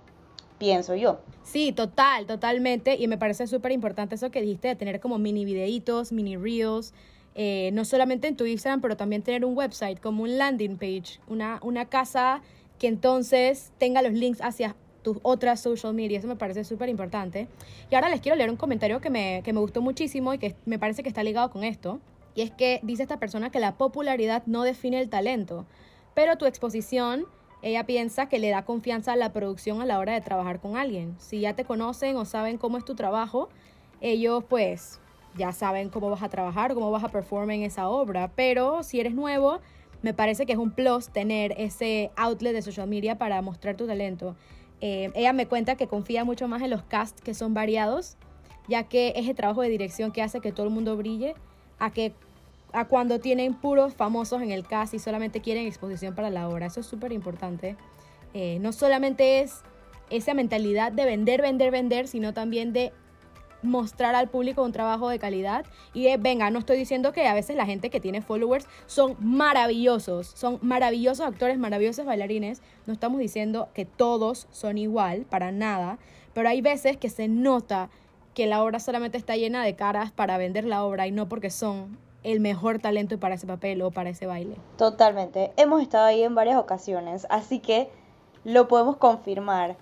pienso 0.58 0.94
yo. 0.94 1.20
Sí, 1.44 1.72
total, 1.72 2.26
totalmente. 2.26 2.96
Y 2.96 3.08
me 3.08 3.18
parece 3.18 3.46
súper 3.46 3.72
importante 3.72 4.14
eso 4.14 4.30
que 4.30 4.40
dijiste 4.40 4.68
de 4.68 4.76
tener 4.76 5.00
como 5.00 5.18
mini 5.18 5.44
videitos, 5.44 6.12
mini 6.12 6.36
reels, 6.36 6.92
eh, 7.34 7.70
no 7.72 7.84
solamente 7.84 8.28
en 8.28 8.36
tu 8.36 8.46
Instagram, 8.46 8.80
pero 8.80 8.96
también 8.96 9.22
tener 9.22 9.44
un 9.44 9.56
website, 9.56 10.00
como 10.00 10.22
un 10.22 10.38
landing 10.38 10.76
page, 10.76 11.20
una, 11.28 11.60
una 11.62 11.86
casa 11.86 12.42
que 12.78 12.88
entonces 12.88 13.72
tenga 13.78 14.02
los 14.02 14.12
links 14.12 14.40
hacia 14.40 14.74
tus 15.02 15.18
otras 15.22 15.60
social 15.60 15.94
media. 15.94 16.18
Eso 16.18 16.28
me 16.28 16.36
parece 16.36 16.64
súper 16.64 16.88
importante. 16.88 17.46
Y 17.90 17.94
ahora 17.94 18.08
les 18.08 18.20
quiero 18.20 18.36
leer 18.36 18.50
un 18.50 18.56
comentario 18.56 19.00
que 19.00 19.10
me, 19.10 19.42
que 19.44 19.52
me 19.52 19.60
gustó 19.60 19.80
muchísimo 19.80 20.34
y 20.34 20.38
que 20.38 20.56
me 20.64 20.78
parece 20.78 21.02
que 21.02 21.08
está 21.08 21.22
ligado 21.22 21.50
con 21.50 21.62
esto. 21.62 22.00
Y 22.34 22.42
es 22.42 22.50
que 22.50 22.80
dice 22.82 23.02
esta 23.02 23.18
persona 23.18 23.50
que 23.50 23.60
la 23.60 23.76
popularidad 23.76 24.42
no 24.46 24.62
define 24.62 25.00
el 25.00 25.08
talento, 25.08 25.64
pero 26.14 26.36
tu 26.36 26.44
exposición 26.44 27.26
ella 27.62 27.84
piensa 27.84 28.28
que 28.28 28.38
le 28.38 28.50
da 28.50 28.64
confianza 28.64 29.14
a 29.14 29.16
la 29.16 29.32
producción 29.32 29.80
a 29.80 29.86
la 29.86 29.98
hora 29.98 30.12
de 30.12 30.20
trabajar 30.20 30.60
con 30.60 30.76
alguien. 30.76 31.16
Si 31.18 31.40
ya 31.40 31.54
te 31.54 31.64
conocen 31.64 32.16
o 32.16 32.24
saben 32.24 32.58
cómo 32.58 32.78
es 32.78 32.84
tu 32.84 32.94
trabajo, 32.94 33.48
ellos 34.00 34.44
pues 34.48 35.00
ya 35.36 35.52
saben 35.52 35.88
cómo 35.88 36.10
vas 36.10 36.22
a 36.22 36.28
trabajar, 36.28 36.74
cómo 36.74 36.90
vas 36.90 37.04
a 37.04 37.08
performar 37.08 37.56
en 37.56 37.62
esa 37.62 37.88
obra. 37.88 38.30
Pero 38.34 38.82
si 38.82 39.00
eres 39.00 39.14
nuevo, 39.14 39.60
me 40.02 40.14
parece 40.14 40.46
que 40.46 40.52
es 40.52 40.58
un 40.58 40.70
plus 40.70 41.08
tener 41.08 41.54
ese 41.58 42.10
outlet 42.16 42.52
de 42.52 42.62
social 42.62 42.88
media 42.88 43.18
para 43.18 43.40
mostrar 43.42 43.76
tu 43.76 43.86
talento. 43.86 44.36
Eh, 44.80 45.10
ella 45.14 45.32
me 45.32 45.46
cuenta 45.46 45.76
que 45.76 45.86
confía 45.86 46.24
mucho 46.24 46.48
más 46.48 46.62
en 46.62 46.70
los 46.70 46.82
casts 46.82 47.20
que 47.22 47.34
son 47.34 47.54
variados, 47.54 48.16
ya 48.68 48.84
que 48.84 49.14
es 49.16 49.28
el 49.28 49.34
trabajo 49.34 49.62
de 49.62 49.68
dirección 49.68 50.12
que 50.12 50.22
hace 50.22 50.40
que 50.40 50.52
todo 50.52 50.66
el 50.66 50.72
mundo 50.72 50.96
brille, 50.96 51.34
a 51.78 51.90
que 51.90 52.12
a 52.76 52.84
cuando 52.84 53.20
tienen 53.20 53.54
puros 53.54 53.94
famosos 53.94 54.42
en 54.42 54.50
el 54.50 54.66
cast 54.66 54.92
y 54.92 54.98
solamente 54.98 55.40
quieren 55.40 55.66
exposición 55.66 56.14
para 56.14 56.28
la 56.28 56.46
obra. 56.46 56.66
Eso 56.66 56.80
es 56.80 56.86
súper 56.86 57.10
importante. 57.10 57.74
Eh, 58.34 58.58
no 58.60 58.70
solamente 58.70 59.40
es 59.40 59.62
esa 60.10 60.34
mentalidad 60.34 60.92
de 60.92 61.06
vender, 61.06 61.40
vender, 61.40 61.70
vender, 61.70 62.06
sino 62.06 62.34
también 62.34 62.74
de 62.74 62.92
mostrar 63.62 64.14
al 64.14 64.28
público 64.28 64.62
un 64.62 64.72
trabajo 64.72 65.08
de 65.08 65.18
calidad 65.18 65.64
y 65.94 66.04
de, 66.04 66.18
venga, 66.18 66.50
no 66.50 66.58
estoy 66.58 66.76
diciendo 66.76 67.12
que 67.12 67.26
a 67.26 67.32
veces 67.32 67.56
la 67.56 67.64
gente 67.64 67.88
que 67.88 67.98
tiene 67.98 68.20
followers 68.20 68.66
son 68.84 69.16
maravillosos, 69.20 70.26
son 70.26 70.58
maravillosos 70.60 71.26
actores, 71.26 71.56
maravillosos 71.56 72.04
bailarines, 72.04 72.60
no 72.84 72.92
estamos 72.92 73.20
diciendo 73.20 73.70
que 73.72 73.86
todos 73.86 74.48
son 74.50 74.76
igual, 74.76 75.22
para 75.22 75.50
nada, 75.50 75.98
pero 76.34 76.50
hay 76.50 76.60
veces 76.60 76.98
que 76.98 77.08
se 77.08 77.26
nota 77.26 77.88
que 78.34 78.46
la 78.46 78.62
obra 78.62 78.80
solamente 78.80 79.16
está 79.16 79.34
llena 79.34 79.64
de 79.64 79.76
caras 79.76 80.12
para 80.12 80.36
vender 80.36 80.66
la 80.66 80.84
obra 80.84 81.06
y 81.06 81.10
no 81.10 81.26
porque 81.26 81.48
son 81.48 82.04
el 82.26 82.40
mejor 82.40 82.80
talento 82.80 83.20
para 83.20 83.36
ese 83.36 83.46
papel 83.46 83.80
o 83.82 83.92
para 83.92 84.10
ese 84.10 84.26
baile. 84.26 84.56
Totalmente. 84.76 85.52
Hemos 85.56 85.80
estado 85.80 86.06
ahí 86.06 86.24
en 86.24 86.34
varias 86.34 86.58
ocasiones, 86.58 87.24
así 87.30 87.60
que 87.60 87.88
lo 88.42 88.66
podemos 88.66 88.96
confirmar. 88.96 89.76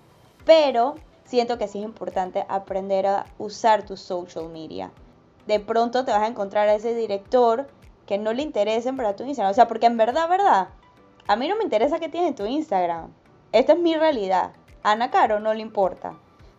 Pero 0.45 0.97
siento 1.25 1.57
que 1.57 1.69
sí 1.69 1.79
es 1.79 1.87
importante 1.87 2.45
aprender 2.51 3.07
a 3.07 3.25
usar 3.39 3.87
tu 3.87 3.97
social 3.97 4.51
media. 4.51 4.91
De 5.47 5.59
pronto 5.59 6.05
te 6.05 6.13
vas 6.13 6.21
a 6.21 6.27
encontrar 6.27 6.69
a 6.69 6.75
ese 6.75 6.95
director 6.95 7.67
que 8.05 8.19
no 8.19 8.35
le 8.35 8.43
interesen 8.43 8.95
para 8.95 9.17
tu 9.17 9.25
Instagram. 9.25 9.51
O 9.51 9.55
sea, 9.55 9.67
porque 9.67 9.87
en 9.87 9.97
verdad, 9.97 10.29
verdad, 10.29 10.69
a 11.27 11.37
mí 11.37 11.49
no 11.49 11.57
me 11.57 11.65
interesa 11.65 11.99
que 11.99 12.11
tienes 12.11 12.35
tu 12.35 12.45
Instagram. 12.45 13.09
Esta 13.53 13.73
es 13.73 13.79
mi 13.79 13.95
realidad. 13.95 14.53
Ana 14.83 15.11
Caro 15.11 15.41
no 15.41 15.55
le 15.55 15.63
importa. 15.63 16.13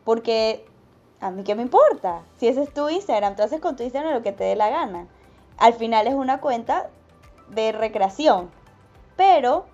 Porque 0.03 0.65
a 1.19 1.29
mí 1.29 1.43
qué 1.43 1.53
me 1.53 1.61
importa. 1.61 2.23
Si 2.37 2.47
ese 2.47 2.63
es 2.63 2.73
tu 2.73 2.89
Instagram, 2.89 3.35
tú 3.35 3.43
haces 3.43 3.61
con 3.61 3.75
tu 3.75 3.83
Instagram 3.83 4.15
lo 4.15 4.23
que 4.23 4.31
te 4.31 4.45
dé 4.45 4.55
la 4.55 4.71
gana 4.71 5.07
al 5.57 5.73
final 5.73 6.07
es 6.07 6.13
una 6.13 6.39
cuenta 6.39 6.89
de 7.49 7.71
recreación. 7.71 8.49
Pero 9.15 9.65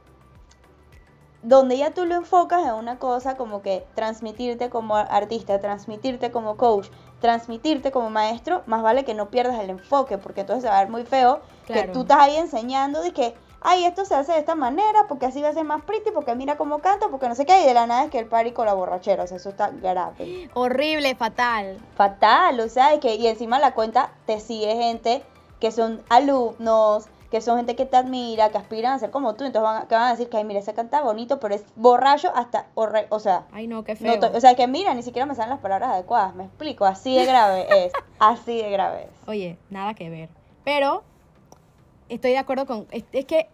donde 1.43 1.77
ya 1.77 1.91
tú 1.91 2.05
lo 2.05 2.15
enfocas 2.15 2.61
en 2.63 2.73
una 2.73 2.99
cosa 2.99 3.35
como 3.35 3.61
que 3.61 3.85
transmitirte 3.95 4.69
como 4.69 4.95
artista, 4.95 5.59
transmitirte 5.59 6.31
como 6.31 6.55
coach, 6.55 6.87
transmitirte 7.19 7.91
como 7.91 8.09
maestro, 8.09 8.63
más 8.67 8.83
vale 8.83 9.05
que 9.05 9.13
no 9.13 9.29
pierdas 9.29 9.59
el 9.59 9.71
enfoque, 9.71 10.17
porque 10.17 10.41
entonces 10.41 10.63
se 10.63 10.69
va 10.69 10.77
a 10.77 10.81
ver 10.81 10.91
muy 10.91 11.03
feo 11.03 11.41
que 11.65 11.83
tú 11.87 12.01
estás 12.01 12.19
ahí 12.19 12.35
enseñando 12.35 13.01
de 13.01 13.11
que, 13.11 13.33
ay, 13.61 13.85
esto 13.85 14.05
se 14.05 14.13
hace 14.13 14.33
de 14.33 14.39
esta 14.39 14.55
manera, 14.55 15.05
porque 15.07 15.25
así 15.25 15.41
va 15.41 15.49
a 15.49 15.53
ser 15.53 15.63
más 15.63 15.83
pretty, 15.83 16.11
porque 16.11 16.35
mira 16.35 16.57
cómo 16.57 16.79
canta, 16.79 17.07
porque 17.09 17.27
no 17.27 17.35
sé 17.35 17.45
qué, 17.45 17.63
y 17.63 17.65
de 17.65 17.73
la 17.73 17.87
nada 17.87 18.05
es 18.05 18.11
que 18.11 18.19
el 18.19 18.27
party 18.27 18.51
con 18.51 18.65
la 18.65 18.73
borrachera, 18.73 19.23
o 19.23 19.27
sea, 19.27 19.37
eso 19.37 19.49
está 19.49 19.69
grave. 19.69 20.49
Horrible, 20.53 21.15
fatal. 21.15 21.79
Fatal, 21.95 22.59
o 22.59 22.69
sea, 22.69 22.99
que, 22.99 23.15
y 23.15 23.27
encima 23.27 23.57
la 23.59 23.73
cuenta 23.73 24.11
te 24.25 24.39
sigue 24.39 24.75
gente 24.75 25.23
que 25.61 25.71
son 25.71 26.01
alumnos, 26.09 27.05
que 27.29 27.39
son 27.39 27.55
gente 27.55 27.77
que 27.77 27.85
te 27.85 27.95
admira, 27.95 28.49
que 28.49 28.57
aspiran 28.57 28.91
a 28.93 28.99
ser 28.99 29.09
como 29.11 29.35
tú, 29.35 29.45
entonces 29.45 29.63
van, 29.63 29.83
a- 29.83 29.87
que 29.87 29.95
van 29.95 30.07
a 30.07 30.11
decir 30.11 30.27
que, 30.27 30.35
ay, 30.35 30.43
mira, 30.43 30.59
ese 30.59 30.73
canta 30.73 31.01
bonito, 31.01 31.39
pero 31.39 31.55
es 31.55 31.63
borracho 31.77 32.29
hasta, 32.35 32.65
horre- 32.75 33.07
o 33.09 33.19
sea, 33.19 33.45
Ay, 33.53 33.67
no, 33.67 33.85
qué 33.85 33.95
feo. 33.95 34.19
o 34.35 34.39
sea, 34.41 34.55
que 34.55 34.67
mira, 34.67 34.93
ni 34.93 35.03
siquiera 35.03 35.25
me 35.25 35.35
salen 35.35 35.51
las 35.51 35.59
palabras 35.59 35.91
adecuadas, 35.91 36.35
me 36.35 36.43
explico, 36.43 36.83
así 36.83 37.15
de 37.15 37.25
grave 37.25 37.67
es, 37.85 37.93
así 38.19 38.57
de 38.61 38.69
grave 38.71 39.03
es. 39.03 39.27
Oye, 39.29 39.57
nada 39.69 39.93
que 39.93 40.09
ver. 40.09 40.27
Pero 40.65 41.03
estoy 42.09 42.31
de 42.31 42.37
acuerdo 42.39 42.65
con... 42.65 42.87
Es, 42.91 43.05
es 43.13 43.23
que 43.25 43.47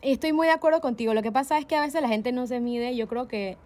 estoy 0.00 0.32
muy 0.32 0.46
de 0.46 0.52
acuerdo 0.54 0.80
contigo. 0.80 1.12
Lo 1.14 1.22
que 1.22 1.32
pasa 1.32 1.58
es 1.58 1.66
que 1.66 1.76
a 1.76 1.80
veces 1.82 2.00
la 2.00 2.08
gente 2.08 2.32
no 2.32 2.46
se 2.46 2.60
mide. 2.60 2.96
Yo 2.96 3.06
creo 3.08 3.28
que 3.28 3.56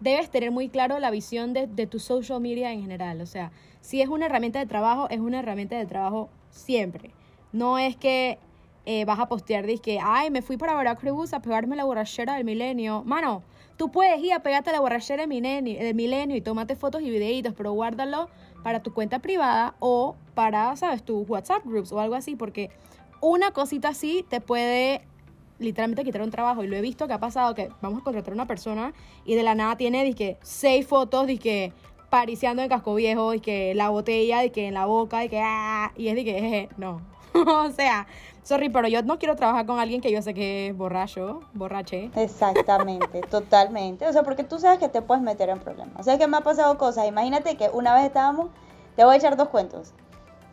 debes 0.00 0.30
tener 0.30 0.50
muy 0.50 0.68
claro 0.70 0.98
la 0.98 1.10
visión 1.10 1.52
de, 1.52 1.66
de 1.66 1.86
tu 1.86 1.98
social 1.98 2.40
media 2.40 2.72
en 2.72 2.80
general. 2.82 3.20
O 3.20 3.26
sea, 3.26 3.52
si 3.80 4.00
es 4.00 4.08
una 4.08 4.26
herramienta 4.26 4.58
de 4.58 4.66
trabajo, 4.66 5.08
es 5.10 5.20
una 5.20 5.40
herramienta 5.40 5.76
de 5.76 5.86
trabajo 5.86 6.30
siempre. 6.50 7.10
No 7.52 7.78
es 7.78 7.96
que 7.96 8.38
eh, 8.86 9.04
vas 9.04 9.18
a 9.18 9.28
postear, 9.28 9.66
que 9.80 9.98
ay, 10.02 10.30
me 10.30 10.42
fui 10.42 10.56
para 10.56 10.74
Veracruz 10.74 11.32
a 11.32 11.40
pegarme 11.40 11.76
la 11.76 11.84
borrachera 11.84 12.34
del 12.34 12.44
milenio. 12.44 13.02
Mano, 13.04 13.42
tú 13.76 13.90
puedes 13.90 14.22
ir 14.22 14.32
a 14.32 14.40
pegarte 14.40 14.72
la 14.72 14.80
borrachera 14.80 15.26
del 15.26 15.94
milenio, 15.94 16.36
y 16.36 16.40
tomarte 16.40 16.76
fotos 16.76 17.02
y 17.02 17.10
videitos, 17.10 17.54
pero 17.56 17.72
guárdalo 17.72 18.28
para 18.62 18.82
tu 18.82 18.92
cuenta 18.92 19.20
privada 19.20 19.74
o 19.78 20.16
para, 20.34 20.76
¿sabes? 20.76 21.02
Tus 21.02 21.28
WhatsApp 21.28 21.64
groups 21.64 21.92
o 21.92 22.00
algo 22.00 22.14
así, 22.14 22.36
porque 22.36 22.70
una 23.20 23.52
cosita 23.52 23.88
así 23.88 24.24
te 24.28 24.40
puede 24.40 25.02
literalmente 25.58 26.04
quitar 26.04 26.22
un 26.22 26.30
trabajo. 26.30 26.64
Y 26.64 26.66
lo 26.66 26.76
he 26.76 26.80
visto 26.80 27.06
que 27.06 27.12
ha 27.12 27.20
pasado 27.20 27.54
que 27.54 27.70
vamos 27.80 28.00
a 28.00 28.04
contratar 28.04 28.32
a 28.32 28.34
una 28.34 28.46
persona 28.46 28.92
y 29.24 29.34
de 29.34 29.42
la 29.42 29.54
nada 29.54 29.76
tiene, 29.76 30.02
dizque, 30.04 30.38
seis 30.42 30.86
fotos, 30.86 31.26
que 31.38 31.72
pariciando 32.10 32.62
en 32.62 32.68
casco 32.68 32.94
viejo, 32.94 33.34
y 33.34 33.40
que 33.40 33.74
la 33.74 33.88
botella, 33.88 34.44
y 34.44 34.50
que 34.50 34.68
en 34.68 34.74
la 34.74 34.86
boca, 34.86 35.24
y 35.24 35.28
que 35.28 35.40
ah, 35.42 35.92
y 35.96 36.08
es 36.08 36.14
de 36.16 36.24
que 36.24 36.32
jeje, 36.32 36.68
no. 36.76 37.00
o 37.34 37.70
sea, 37.70 38.06
sorry, 38.42 38.68
pero 38.68 38.88
yo 38.88 39.02
no 39.02 39.18
quiero 39.18 39.36
trabajar 39.36 39.66
con 39.66 39.78
alguien 39.78 40.00
que 40.00 40.10
yo 40.10 40.20
sé 40.22 40.34
que 40.34 40.68
es 40.68 40.76
borracho, 40.76 41.42
borrache. 41.54 42.10
Exactamente, 42.16 43.20
totalmente. 43.30 44.06
O 44.06 44.12
sea, 44.12 44.22
porque 44.22 44.44
tú 44.44 44.58
sabes 44.58 44.78
que 44.78 44.88
te 44.88 45.02
puedes 45.02 45.22
meter 45.22 45.48
en 45.48 45.60
problemas. 45.60 45.94
O 45.98 46.02
sea, 46.02 46.18
que 46.18 46.26
me 46.26 46.36
ha 46.36 46.40
pasado 46.40 46.76
cosas. 46.78 47.06
Imagínate 47.06 47.56
que 47.56 47.70
una 47.72 47.94
vez 47.94 48.04
estábamos, 48.04 48.48
te 48.96 49.04
voy 49.04 49.14
a 49.14 49.18
echar 49.18 49.36
dos 49.36 49.48
cuentos. 49.48 49.92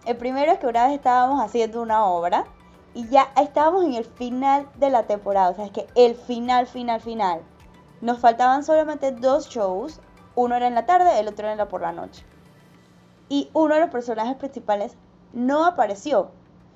El 0.05 0.15
primero 0.17 0.51
es 0.51 0.59
que 0.59 0.67
una 0.67 0.85
vez 0.87 0.95
estábamos 0.95 1.41
haciendo 1.41 1.81
una 1.81 2.05
obra 2.05 2.45
y 2.93 3.07
ya 3.09 3.29
estábamos 3.41 3.83
en 3.83 3.93
el 3.93 4.05
final 4.05 4.67
de 4.75 4.89
la 4.89 5.03
temporada. 5.03 5.49
O 5.49 5.55
sea, 5.55 5.65
es 5.65 5.71
que 5.71 5.87
el 5.95 6.15
final, 6.15 6.67
final, 6.67 7.01
final. 7.01 7.41
Nos 8.01 8.19
faltaban 8.19 8.63
solamente 8.63 9.11
dos 9.11 9.49
shows. 9.49 9.99
Uno 10.37 10.55
era 10.55 10.67
en 10.67 10.75
la 10.75 10.85
tarde, 10.85 11.19
el 11.19 11.27
otro 11.27 11.47
era 11.47 11.67
por 11.67 11.81
la 11.81 11.91
noche. 11.91 12.23
Y 13.27 13.49
uno 13.53 13.73
de 13.73 13.81
los 13.81 13.89
personajes 13.89 14.35
principales 14.35 14.95
no 15.33 15.65
apareció. 15.65 16.19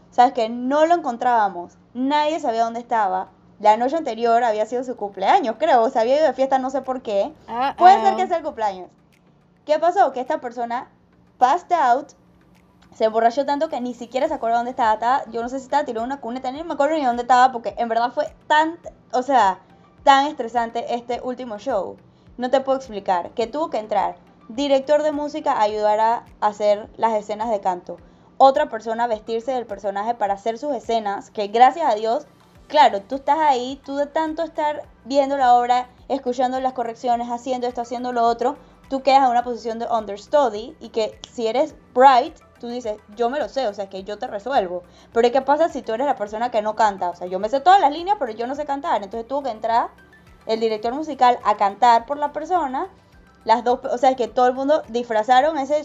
O 0.10 0.14
sea, 0.14 0.26
es 0.26 0.34
que 0.34 0.50
no 0.50 0.88
lo 0.88 0.96
encontrábamos. 0.96 1.78
Nadie 1.94 2.40
sabía 2.40 2.64
dónde 2.64 2.80
estaba. 2.80 3.30
La 3.60 3.78
noche 3.78 3.96
anterior 3.98 4.44
había 4.44 4.66
sido 4.66 4.84
su 4.84 4.96
cumpleaños, 4.96 5.58
creo. 5.60 5.84
O 5.84 5.90
sea, 5.92 6.02
había 6.02 6.18
ido 6.18 6.26
de 6.26 6.34
fiesta, 6.34 6.58
no 6.58 6.72
sé 6.72 6.82
por 6.82 7.04
qué. 7.04 7.32
Ah, 7.48 7.76
Puede 7.78 7.94
ah. 7.98 8.02
ser 8.02 8.16
que 8.16 8.26
sea 8.28 8.38
el 8.38 8.44
cumpleaños. 8.44 8.90
¿Qué 9.64 9.78
pasó? 9.78 10.12
Que 10.12 10.22
esta 10.22 10.42
persona 10.42 10.90
passed 11.38 11.72
out, 11.72 12.14
se 12.96 13.06
emborrachó 13.06 13.46
tanto 13.46 13.70
que 13.70 13.80
ni 13.80 13.94
siquiera 13.94 14.28
se 14.28 14.34
acuerda 14.34 14.58
dónde 14.58 14.72
estaba. 14.72 14.94
estaba- 14.96 15.26
yo 15.30 15.44
no 15.44 15.50
sé 15.50 15.60
si 15.60 15.66
estaba 15.66 15.86
tirando 15.86 16.08
una 16.08 16.20
cuneta, 16.20 16.52
ni 16.52 16.64
me 16.64 16.74
acuerdo 16.74 16.96
ni 16.98 17.06
dónde 17.06 17.22
estaba, 17.22 17.52
porque 17.52 17.76
en 17.78 17.88
verdad 17.90 18.12
fue 18.12 18.34
tan, 18.48 18.80
o 19.14 19.22
sea, 19.22 19.60
tan 20.04 20.26
estresante 20.26 20.96
este 20.96 21.22
último 21.24 21.60
show. 21.60 21.96
No 22.42 22.50
te 22.50 22.60
puedo 22.60 22.80
explicar. 22.80 23.30
Que 23.36 23.46
tuvo 23.46 23.70
que 23.70 23.78
entrar 23.78 24.16
director 24.48 25.04
de 25.04 25.12
música 25.12 25.54
a 25.54 25.62
ayudar 25.62 26.00
a 26.00 26.26
hacer 26.40 26.90
las 26.98 27.14
escenas 27.14 27.52
de 27.52 27.60
canto. 27.60 27.98
Otra 28.38 28.68
persona 28.68 29.06
vestirse 29.06 29.52
del 29.52 29.68
personaje 29.68 30.16
para 30.16 30.34
hacer 30.34 30.58
sus 30.58 30.74
escenas, 30.74 31.30
que 31.30 31.50
gracias 31.50 31.88
a 31.88 31.94
Dios 31.94 32.26
claro, 32.68 33.02
tú 33.02 33.16
estás 33.16 33.38
ahí, 33.38 33.80
tú 33.86 33.96
de 33.98 34.08
tanto 34.08 34.42
estar 34.42 34.82
viendo 35.06 35.38
la 35.38 35.54
obra, 35.54 35.90
escuchando 36.08 36.60
las 36.60 36.74
correcciones, 36.74 37.28
haciendo 37.30 37.68
esto, 37.68 37.82
haciendo 37.82 38.12
lo 38.12 38.24
otro, 38.24 38.56
tú 38.90 39.04
quedas 39.04 39.26
en 39.26 39.30
una 39.30 39.44
posición 39.44 39.78
de 39.78 39.86
understudy 39.86 40.76
y 40.80 40.90
que 40.90 41.20
si 41.32 41.46
eres 41.46 41.76
bright, 41.94 42.34
tú 42.60 42.70
dices, 42.70 42.98
yo 43.16 43.30
me 43.30 43.38
lo 43.38 43.50
sé, 43.50 43.68
o 43.68 43.74
sea, 43.76 43.88
que 43.88 44.04
yo 44.04 44.18
te 44.18 44.26
resuelvo. 44.26 44.82
Pero 45.14 45.32
¿qué 45.32 45.42
pasa 45.42 45.70
si 45.70 45.84
tú 45.84 45.94
eres 45.94 46.08
la 46.08 46.16
persona 46.16 46.50
que 46.50 46.64
no 46.64 46.76
canta? 46.76 47.12
O 47.12 47.16
sea, 47.16 47.28
yo 47.28 47.38
me 47.38 47.50
sé 47.50 47.60
todas 47.60 47.82
las 47.82 47.92
líneas, 47.92 48.18
pero 48.18 48.32
yo 48.32 48.48
no 48.48 48.56
sé 48.56 48.66
cantar. 48.66 49.04
Entonces 49.04 49.28
tuvo 49.28 49.44
que 49.44 49.52
entrar 49.52 49.90
el 50.46 50.60
director 50.60 50.94
musical 50.94 51.40
a 51.44 51.58
cantar 51.58 52.06
por 52.06 52.18
la 52.18 52.32
persona. 52.32 52.88
Las 53.44 53.64
dos, 53.64 53.80
o 53.84 53.98
sea, 53.98 54.16
que 54.16 54.28
todo 54.28 54.48
el 54.48 54.54
mundo 54.54 54.84
disfrazaron 54.90 55.58
ese, 55.58 55.84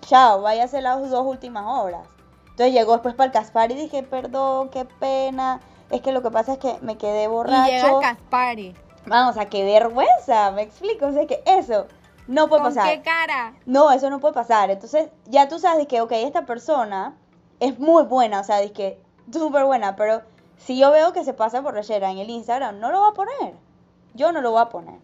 chao, 0.00 0.40
vaya 0.42 0.62
a 0.62 0.64
hacer 0.66 0.82
las 0.82 1.10
dos 1.10 1.26
últimas 1.26 1.64
obras. 1.66 2.06
Entonces 2.50 2.72
llegó 2.72 2.92
después 2.92 3.14
para 3.14 3.26
el 3.26 3.32
Caspar 3.32 3.72
y 3.72 3.74
dije, 3.74 4.02
perdón, 4.02 4.70
qué 4.70 4.84
pena. 4.84 5.60
Es 5.90 6.00
que 6.00 6.12
lo 6.12 6.22
que 6.22 6.30
pasa 6.30 6.54
es 6.54 6.58
que 6.58 6.78
me 6.82 6.96
quedé 6.96 7.28
borracho. 7.28 7.70
Y 7.70 7.74
llega 7.74 8.00
Caspari. 8.00 8.74
Vamos, 9.06 9.36
a 9.36 9.46
qué 9.46 9.64
vergüenza, 9.64 10.50
me 10.52 10.62
explico. 10.62 11.06
O 11.06 11.12
sea, 11.12 11.26
que 11.26 11.42
eso 11.46 11.86
no 12.26 12.48
puede 12.48 12.62
¿Con 12.62 12.74
pasar. 12.74 12.90
qué 12.90 13.02
cara? 13.02 13.54
No, 13.66 13.90
eso 13.90 14.08
no 14.08 14.20
puede 14.20 14.34
pasar. 14.34 14.70
Entonces, 14.70 15.10
ya 15.26 15.48
tú 15.48 15.58
sabes 15.58 15.86
que, 15.86 16.00
ok, 16.00 16.12
esta 16.12 16.46
persona 16.46 17.16
es 17.60 17.78
muy 17.78 18.04
buena, 18.04 18.40
o 18.40 18.44
sea, 18.44 18.58
de 18.58 18.72
que 18.72 19.00
súper 19.32 19.64
buena, 19.64 19.96
pero 19.96 20.22
si 20.56 20.78
yo 20.78 20.90
veo 20.90 21.12
que 21.12 21.24
se 21.24 21.34
pasa 21.34 21.60
borrachera 21.60 22.10
en 22.10 22.18
el 22.18 22.30
Instagram, 22.30 22.78
no 22.78 22.90
lo 22.90 23.00
voy 23.00 23.10
a 23.10 23.14
poner. 23.14 23.54
Yo 24.14 24.32
no 24.32 24.40
lo 24.40 24.52
voy 24.52 24.62
a 24.62 24.68
poner. 24.68 24.98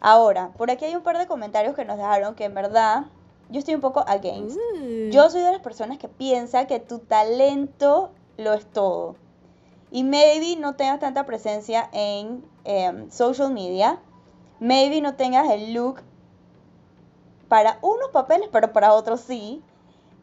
Ahora, 0.00 0.50
por 0.56 0.70
aquí 0.70 0.84
hay 0.84 0.94
un 0.96 1.02
par 1.02 1.16
de 1.16 1.26
comentarios 1.26 1.74
que 1.74 1.84
nos 1.84 1.96
dejaron 1.96 2.34
que 2.34 2.44
en 2.44 2.54
verdad 2.54 3.06
yo 3.48 3.58
estoy 3.58 3.74
un 3.74 3.80
poco 3.80 4.04
against. 4.06 4.56
Uh. 4.56 5.10
Yo 5.10 5.30
soy 5.30 5.42
de 5.42 5.52
las 5.52 5.60
personas 5.60 5.98
que 5.98 6.08
piensa 6.08 6.66
que 6.66 6.80
tu 6.80 6.98
talento 6.98 8.10
lo 8.36 8.52
es 8.52 8.66
todo. 8.66 9.16
Y 9.90 10.02
maybe 10.02 10.56
no 10.56 10.74
tengas 10.74 11.00
tanta 11.00 11.24
presencia 11.24 11.88
en 11.92 12.44
em, 12.64 13.10
social 13.10 13.52
media. 13.52 14.00
Maybe 14.60 15.00
no 15.00 15.14
tengas 15.14 15.50
el 15.50 15.72
look 15.72 16.02
para 17.48 17.78
unos 17.80 18.10
papeles, 18.10 18.48
pero 18.50 18.72
para 18.72 18.92
otros 18.92 19.20
sí. 19.20 19.62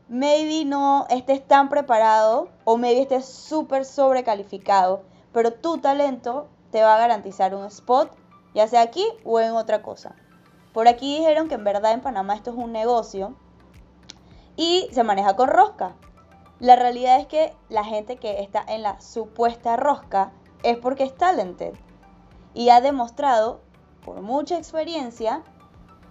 Maybe 0.09 0.65
no 0.65 1.05
estés 1.09 1.47
tan 1.47 1.69
preparado 1.69 2.49
o 2.65 2.77
maybe 2.77 3.01
estés 3.01 3.25
súper 3.25 3.85
sobrecalificado. 3.85 5.03
Pero 5.31 5.53
tu 5.53 5.77
talento 5.77 6.47
te 6.71 6.81
va 6.81 6.95
a 6.95 6.99
garantizar 6.99 7.53
un 7.53 7.65
spot, 7.65 8.11
ya 8.53 8.67
sea 8.67 8.81
aquí 8.81 9.05
o 9.23 9.39
en 9.39 9.51
otra 9.51 9.81
cosa. 9.81 10.15
Por 10.73 10.87
aquí 10.87 11.17
dijeron 11.17 11.47
que 11.47 11.55
en 11.55 11.63
verdad 11.63 11.93
en 11.93 12.01
Panamá 12.01 12.35
esto 12.35 12.51
es 12.51 12.57
un 12.57 12.71
negocio 12.71 13.35
y 14.55 14.87
se 14.91 15.03
maneja 15.03 15.35
con 15.35 15.49
rosca. 15.49 15.95
La 16.59 16.75
realidad 16.75 17.19
es 17.19 17.27
que 17.27 17.53
la 17.69 17.83
gente 17.83 18.17
que 18.17 18.41
está 18.41 18.63
en 18.67 18.83
la 18.83 19.01
supuesta 19.01 19.75
rosca 19.75 20.31
es 20.63 20.77
porque 20.77 21.03
es 21.03 21.15
talented 21.15 21.73
y 22.53 22.69
ha 22.69 22.81
demostrado 22.81 23.61
por 24.05 24.21
mucha 24.21 24.57
experiencia 24.57 25.43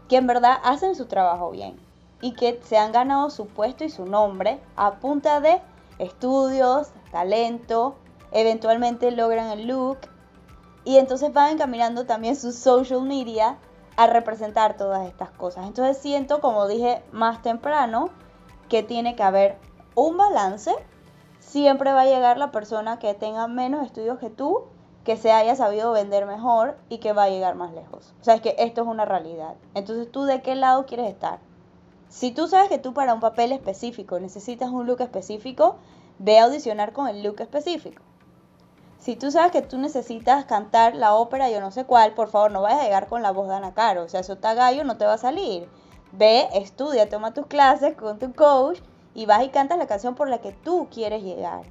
que 0.08 0.16
en 0.16 0.26
verdad 0.26 0.58
hacen 0.64 0.94
su 0.94 1.06
trabajo 1.06 1.50
bien 1.50 1.78
y 2.20 2.32
que 2.32 2.60
se 2.64 2.76
han 2.76 2.92
ganado 2.92 3.30
su 3.30 3.46
puesto 3.46 3.84
y 3.84 3.90
su 3.90 4.06
nombre 4.06 4.60
a 4.76 4.96
punta 4.96 5.40
de 5.40 5.60
estudios, 5.98 6.88
talento, 7.12 7.96
eventualmente 8.32 9.10
logran 9.10 9.50
el 9.50 9.68
look 9.68 9.98
y 10.84 10.98
entonces 10.98 11.32
van 11.32 11.52
encaminando 11.52 12.06
también 12.06 12.36
su 12.36 12.52
social 12.52 13.02
media 13.02 13.58
a 13.96 14.06
representar 14.06 14.76
todas 14.76 15.06
estas 15.06 15.30
cosas. 15.30 15.66
Entonces 15.66 15.98
siento, 15.98 16.40
como 16.40 16.66
dije 16.66 17.02
más 17.12 17.42
temprano, 17.42 18.10
que 18.68 18.82
tiene 18.82 19.16
que 19.16 19.22
haber 19.22 19.58
un 19.94 20.16
balance. 20.16 20.74
Siempre 21.38 21.92
va 21.92 22.02
a 22.02 22.06
llegar 22.06 22.38
la 22.38 22.50
persona 22.50 22.98
que 22.98 23.12
tenga 23.14 23.46
menos 23.46 23.84
estudios 23.84 24.18
que 24.18 24.30
tú, 24.30 24.64
que 25.04 25.16
se 25.16 25.32
haya 25.32 25.56
sabido 25.56 25.92
vender 25.92 26.26
mejor 26.26 26.78
y 26.88 26.98
que 26.98 27.12
va 27.12 27.24
a 27.24 27.30
llegar 27.30 27.56
más 27.56 27.72
lejos. 27.72 28.14
O 28.20 28.24
sea, 28.24 28.34
es 28.34 28.40
que 28.40 28.54
esto 28.58 28.82
es 28.82 28.86
una 28.86 29.04
realidad. 29.04 29.54
Entonces, 29.74 30.10
¿tú 30.10 30.24
de 30.24 30.42
qué 30.42 30.54
lado 30.54 30.86
quieres 30.86 31.08
estar? 31.08 31.40
Si 32.08 32.32
tú 32.32 32.48
sabes 32.48 32.68
que 32.68 32.78
tú 32.78 32.92
para 32.92 33.14
un 33.14 33.20
papel 33.20 33.52
específico 33.52 34.18
necesitas 34.18 34.70
un 34.70 34.86
look 34.86 35.00
específico, 35.00 35.76
ve 36.18 36.38
a 36.38 36.44
audicionar 36.44 36.92
con 36.92 37.08
el 37.08 37.22
look 37.22 37.40
específico. 37.40 38.02
Si 39.00 39.16
tú 39.16 39.30
sabes 39.30 39.50
que 39.50 39.62
tú 39.62 39.78
necesitas 39.78 40.44
cantar 40.44 40.94
la 40.94 41.14
ópera, 41.14 41.48
yo 41.48 41.62
no 41.62 41.70
sé 41.70 41.86
cuál, 41.86 42.12
por 42.12 42.28
favor 42.28 42.50
no 42.50 42.60
vayas 42.60 42.80
a 42.80 42.84
llegar 42.84 43.06
con 43.06 43.22
la 43.22 43.30
voz 43.30 43.48
de 43.48 43.54
Ana 43.54 43.72
Caro. 43.72 44.02
O 44.04 44.08
sea, 44.10 44.20
eso 44.20 44.34
está 44.34 44.52
gallo, 44.52 44.84
no 44.84 44.98
te 44.98 45.06
va 45.06 45.14
a 45.14 45.18
salir. 45.18 45.66
Ve, 46.12 46.48
estudia, 46.52 47.08
toma 47.08 47.32
tus 47.32 47.46
clases 47.46 47.96
con 47.96 48.18
tu 48.18 48.34
coach 48.34 48.78
y 49.14 49.24
vas 49.24 49.42
y 49.42 49.48
cantas 49.48 49.78
la 49.78 49.86
canción 49.86 50.14
por 50.14 50.28
la 50.28 50.38
que 50.38 50.52
tú 50.52 50.88
quieres 50.92 51.22
llegar. 51.22 51.62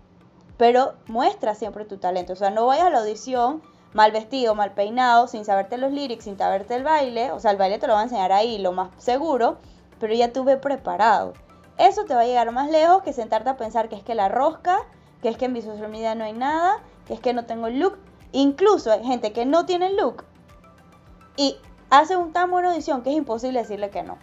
Pero 0.57 0.95
muestra 1.05 1.53
siempre 1.53 1.85
tu 1.85 1.97
talento. 1.97 2.33
O 2.33 2.35
sea, 2.35 2.49
no 2.49 2.65
vayas 2.65 2.87
a 2.87 2.89
la 2.89 2.99
audición 3.01 3.61
mal 3.93 4.11
vestido, 4.11 4.55
mal 4.55 4.73
peinado, 4.73 5.27
sin 5.27 5.45
saberte 5.45 5.77
los 5.77 5.91
lyrics, 5.91 6.23
sin 6.23 6.35
saberte 6.35 6.73
el 6.73 6.83
baile. 6.83 7.31
O 7.31 7.39
sea, 7.39 7.51
el 7.51 7.57
baile 7.57 7.77
te 7.77 7.85
lo 7.85 7.93
va 7.93 7.99
a 7.99 8.03
enseñar 8.03 8.31
ahí, 8.31 8.57
lo 8.57 8.71
más 8.71 8.89
seguro. 8.97 9.59
Pero 9.99 10.15
ya 10.15 10.33
tú 10.33 10.45
ve 10.45 10.57
preparado. 10.57 11.33
Eso 11.77 12.05
te 12.05 12.15
va 12.15 12.21
a 12.21 12.25
llegar 12.25 12.51
más 12.51 12.71
lejos 12.71 13.03
que 13.03 13.13
sentarte 13.13 13.51
a 13.51 13.57
pensar 13.57 13.87
que 13.87 13.95
es 13.95 14.03
que 14.03 14.15
la 14.15 14.29
rosca, 14.29 14.79
que 15.21 15.29
es 15.29 15.37
que 15.37 15.45
en 15.45 15.53
mi 15.53 15.61
social 15.61 15.89
media 15.89 16.15
no 16.15 16.23
hay 16.23 16.33
nada, 16.33 16.81
es 17.09 17.19
que 17.19 17.33
no 17.33 17.45
tengo 17.45 17.67
el 17.67 17.79
look. 17.79 17.97
Incluso 18.31 18.91
hay 18.91 19.03
gente 19.03 19.33
que 19.33 19.45
no 19.45 19.65
tiene 19.65 19.91
look 19.93 20.23
y 21.35 21.57
hace 21.89 22.15
un 22.15 22.33
tan 22.33 22.51
buena 22.51 22.69
audición 22.69 23.01
que 23.01 23.11
es 23.11 23.15
imposible 23.15 23.59
decirle 23.59 23.89
que 23.89 24.03
no. 24.03 24.17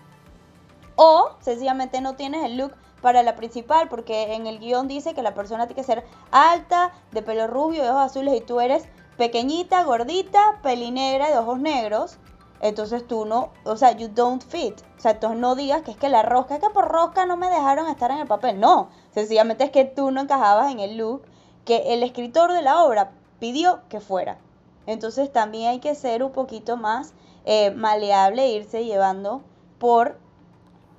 O 0.97 1.31
sencillamente 1.41 2.01
no 2.01 2.15
tienes 2.15 2.45
el 2.45 2.57
look 2.57 2.73
para 3.01 3.23
la 3.23 3.37
principal, 3.37 3.89
porque 3.89 4.35
en 4.35 4.47
el 4.47 4.59
guion 4.59 4.89
dice 4.89 5.15
que 5.15 5.23
la 5.23 5.35
persona 5.35 5.67
tiene 5.67 5.81
que 5.81 5.87
ser 5.87 6.05
alta, 6.31 6.93
de 7.13 7.23
pelo 7.23 7.47
rubio, 7.47 7.83
de 7.83 7.91
ojos 7.91 8.03
azules, 8.03 8.35
y 8.37 8.41
tú 8.41 8.61
eres 8.61 8.89
pequeñita, 9.17 9.85
gordita, 9.85 10.59
pelinegra, 10.63 11.31
de 11.31 11.39
ojos 11.39 11.59
negros. 11.59 12.19
Entonces 12.61 13.07
tú 13.07 13.27
no, 13.27 13.51
o 13.65 13.77
sea, 13.77 13.93
you 13.93 14.09
don't 14.09 14.43
fit. 14.43 14.81
O 14.97 15.01
sea, 15.01 15.13
entonces 15.13 15.39
no 15.39 15.55
digas 15.55 15.83
que 15.83 15.91
es 15.91 15.97
que 15.97 16.09
la 16.09 16.23
rosca, 16.23 16.57
es 16.57 16.61
que 16.61 16.71
por 16.71 16.89
rosca 16.89 17.27
no 17.27 17.37
me 17.37 17.49
dejaron 17.49 17.87
estar 17.89 18.11
en 18.11 18.19
el 18.19 18.27
papel. 18.27 18.59
No, 18.59 18.89
sencillamente 19.13 19.65
es 19.65 19.71
que 19.71 19.85
tú 19.85 20.11
no 20.11 20.23
encajabas 20.23 20.73
en 20.73 20.81
el 20.81 20.97
look 20.97 21.23
que 21.67 21.93
el 21.93 22.03
escritor 22.03 22.53
de 22.53 22.63
la 22.63 22.83
obra 22.85 23.11
pidió 23.39 23.81
que 23.91 24.01
fuera. 24.01 24.39
Entonces 24.87 25.31
también 25.31 25.69
hay 25.69 25.81
que 25.81 25.95
ser 25.95 26.23
un 26.23 26.33
poquito 26.33 26.79
más 26.79 27.13
eh, 27.45 27.73
maleable 27.73 28.45
e 28.45 28.53
irse 28.53 28.85
llevando 28.85 29.43
por, 29.79 30.19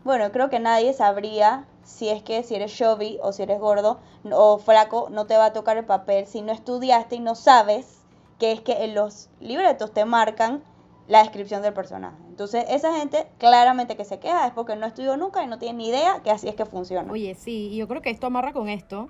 bueno, 0.04 0.32
creo 0.32 0.50
que 0.50 0.60
nadie 0.60 0.94
sabría 0.94 1.66
si 1.84 2.10
es 2.10 2.22
que 2.22 2.44
si 2.44 2.56
eres 2.56 2.76
chubby 2.76 3.18
o 3.24 3.32
si 3.32 3.44
eres 3.44 3.60
gordo 3.60 4.00
o 4.30 4.58
flaco 4.58 5.08
no 5.10 5.26
te 5.26 5.38
va 5.38 5.46
a 5.46 5.54
tocar 5.54 5.78
el 5.78 5.86
papel 5.86 6.28
si 6.28 6.42
no 6.42 6.52
estudiaste 6.52 7.16
y 7.16 7.22
no 7.22 7.34
sabes 7.34 8.02
que 8.38 8.52
es 8.52 8.60
que 8.60 8.84
en 8.84 8.94
los 8.94 9.30
libretos 9.40 9.94
te 9.94 10.04
marcan 10.04 10.64
la 11.08 11.20
descripción 11.20 11.62
del 11.62 11.74
personaje. 11.74 12.18
Entonces, 12.28 12.66
esa 12.70 12.94
gente 12.94 13.28
claramente 13.38 13.96
que 13.96 14.04
se 14.04 14.20
queja 14.20 14.46
es 14.46 14.54
porque 14.54 14.76
no 14.76 14.86
estudió 14.86 15.16
nunca 15.16 15.42
y 15.42 15.48
no 15.48 15.58
tiene 15.58 15.78
ni 15.78 15.88
idea 15.88 16.22
que 16.22 16.30
así 16.30 16.50
es 16.50 16.56
que 16.56 16.66
funciona. 16.66 17.12
Oye, 17.12 17.34
sí, 17.36 17.70
y 17.72 17.78
yo 17.78 17.88
creo 17.88 18.02
que 18.02 18.10
esto 18.10 18.28
amarra 18.28 18.52
con 18.52 18.68
esto. 18.68 19.08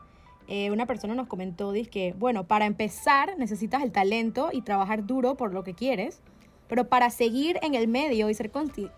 Eh, 0.47 0.71
una 0.71 0.85
persona 0.85 1.13
nos 1.13 1.27
comentó, 1.27 1.71
dice 1.71 1.89
que, 1.89 2.13
bueno, 2.17 2.45
para 2.45 2.65
empezar 2.65 3.37
necesitas 3.37 3.83
el 3.83 3.91
talento 3.91 4.49
y 4.51 4.61
trabajar 4.61 5.05
duro 5.05 5.35
por 5.35 5.53
lo 5.53 5.63
que 5.63 5.73
quieres, 5.73 6.21
pero 6.67 6.87
para 6.87 7.09
seguir 7.09 7.59
en 7.61 7.75
el 7.75 7.87
medio 7.87 8.29
y 8.29 8.33
ser 8.33 8.51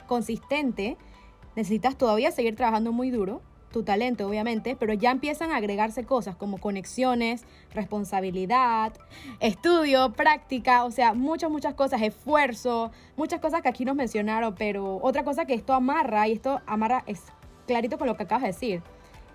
consistente, 0.08 0.98
necesitas 1.56 1.98
todavía 1.98 2.32
seguir 2.32 2.56
trabajando 2.56 2.92
muy 2.92 3.10
duro 3.10 3.42
tu 3.72 3.84
talento, 3.84 4.28
obviamente, 4.28 4.76
pero 4.76 4.94
ya 4.94 5.12
empiezan 5.12 5.52
a 5.52 5.58
agregarse 5.58 6.04
cosas 6.04 6.36
como 6.36 6.58
conexiones, 6.58 7.44
responsabilidad, 7.74 8.94
estudio, 9.40 10.14
práctica, 10.14 10.84
o 10.86 10.92
sea, 10.92 11.14
muchas, 11.14 11.52
muchas 11.52 11.76
cosas, 11.76 12.02
esfuerzo, 12.02 12.92
muchas 13.16 13.40
cosas 13.40 13.62
que 13.62 13.70
aquí 13.70 13.86
nos 13.86 13.96
mencionaron, 13.96 14.56
pero 14.56 15.00
otra 15.02 15.24
cosa 15.24 15.46
que 15.46 15.54
esto 15.54 15.74
amarra, 15.74 16.28
y 16.28 16.34
esto 16.34 16.62
amarra 16.66 17.04
es 17.06 17.22
clarito 17.68 17.98
con 17.98 18.08
lo 18.08 18.18
que 18.18 18.24
acabas 18.24 18.42
de 18.42 18.48
decir. 18.48 18.82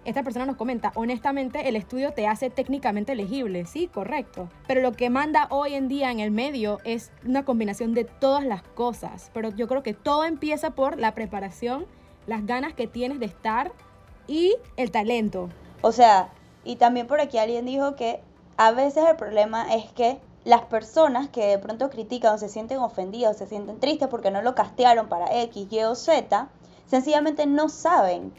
Esta 0.05 0.23
persona 0.23 0.45
nos 0.45 0.57
comenta, 0.57 0.93
honestamente 0.97 1.67
el 1.67 1.77
estudio 1.77 2.13
te 2.13 2.27
hace 2.27 2.51
técnicamente 2.51 3.13
elegible, 3.13 3.65
sí, 3.65 3.89
correcto, 3.89 4.51
pero 4.67 4.83
lo 4.83 4.93
que 4.93 5.09
manda 5.09 5.47
hoy 5.49 5.73
en 5.75 5.89
día 5.89 6.11
en 6.11 6.21
el 6.21 6.31
medio 6.31 6.79
es 6.85 7.11
una 7.25 7.47
combinación 7.47 7.95
de 7.95 8.05
todas 8.05 8.45
las 8.45 8.63
cosas, 8.63 9.31
pero 9.33 9.49
yo 9.49 9.67
creo 9.67 9.83
que 9.83 9.95
todo 9.95 10.25
empieza 10.25 10.73
por 10.73 10.99
la 10.99 11.15
preparación, 11.15 11.87
las 12.27 12.45
ganas 12.45 12.75
que 12.75 12.87
tienes 12.87 13.19
de 13.19 13.25
estar 13.25 13.73
y 14.27 14.57
el 14.77 14.91
talento. 14.91 15.49
O 15.81 15.91
sea, 15.91 16.29
y 16.65 16.77
también 16.77 17.07
por 17.07 17.21
aquí 17.21 17.39
alguien 17.39 17.65
dijo 17.65 17.97
que 17.97 18.21
a 18.59 18.73
veces 18.73 19.05
el 19.09 19.17
problema 19.17 19.75
es 19.75 19.91
que 19.93 20.19
las 20.45 20.67
personas 20.67 21.31
que 21.31 21.47
de 21.47 21.59
pronto 21.59 21.89
critican 21.89 22.35
o 22.35 22.39
se 22.39 22.51
sienten 22.51 22.79
ofendidas 22.79 23.37
o 23.37 23.39
se 23.39 23.47
sienten 23.47 23.81
tristes 23.81 24.09
porque 24.09 24.31
no 24.31 24.43
lo 24.43 24.55
castearon 24.55 25.09
para 25.09 25.41
X, 25.45 25.67
Y 25.71 25.83
o 25.83 25.95
Z, 25.95 26.49
sencillamente 26.87 27.47
no 27.47 27.71
saben 27.71 28.35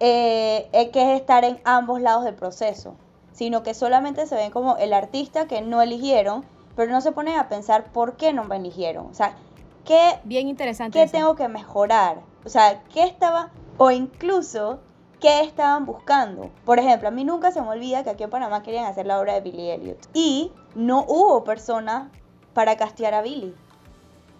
eh, 0.00 0.68
qué 0.92 1.12
es 1.12 1.20
estar 1.20 1.44
en 1.44 1.60
ambos 1.64 2.00
lados 2.00 2.24
del 2.24 2.34
proceso, 2.34 2.94
sino 3.32 3.62
que 3.62 3.74
solamente 3.74 4.26
se 4.26 4.34
ven 4.34 4.50
como 4.50 4.76
el 4.76 4.92
artista 4.92 5.46
que 5.46 5.62
no 5.62 5.82
eligieron, 5.82 6.44
pero 6.74 6.92
no 6.92 7.00
se 7.00 7.12
ponen 7.12 7.38
a 7.38 7.48
pensar 7.48 7.84
por 7.92 8.16
qué 8.16 8.32
no 8.32 8.44
me 8.44 8.56
eligieron. 8.56 9.06
O 9.06 9.14
sea, 9.14 9.36
¿qué, 9.84 10.18
Bien 10.24 10.48
interesante 10.48 10.98
¿qué 10.98 11.10
tengo 11.10 11.34
que 11.34 11.48
mejorar? 11.48 12.20
O 12.44 12.48
sea, 12.48 12.82
¿qué 12.92 13.04
estaba, 13.04 13.50
o 13.78 13.90
incluso 13.90 14.80
qué 15.20 15.40
estaban 15.40 15.86
buscando. 15.86 16.50
Por 16.64 16.78
ejemplo, 16.78 17.08
a 17.08 17.10
mí 17.10 17.24
nunca 17.24 17.50
se 17.50 17.60
me 17.60 17.68
olvida 17.68 18.04
que 18.04 18.10
aquí 18.10 18.24
en 18.24 18.30
Panamá 18.30 18.62
querían 18.62 18.86
hacer 18.86 19.06
la 19.06 19.18
obra 19.18 19.34
de 19.34 19.40
Billy 19.40 19.70
Elliot 19.70 20.08
y 20.12 20.52
no 20.74 21.04
hubo 21.08 21.44
persona 21.44 22.10
para 22.54 22.76
castear 22.76 23.14
a 23.14 23.22
Billy. 23.22 23.54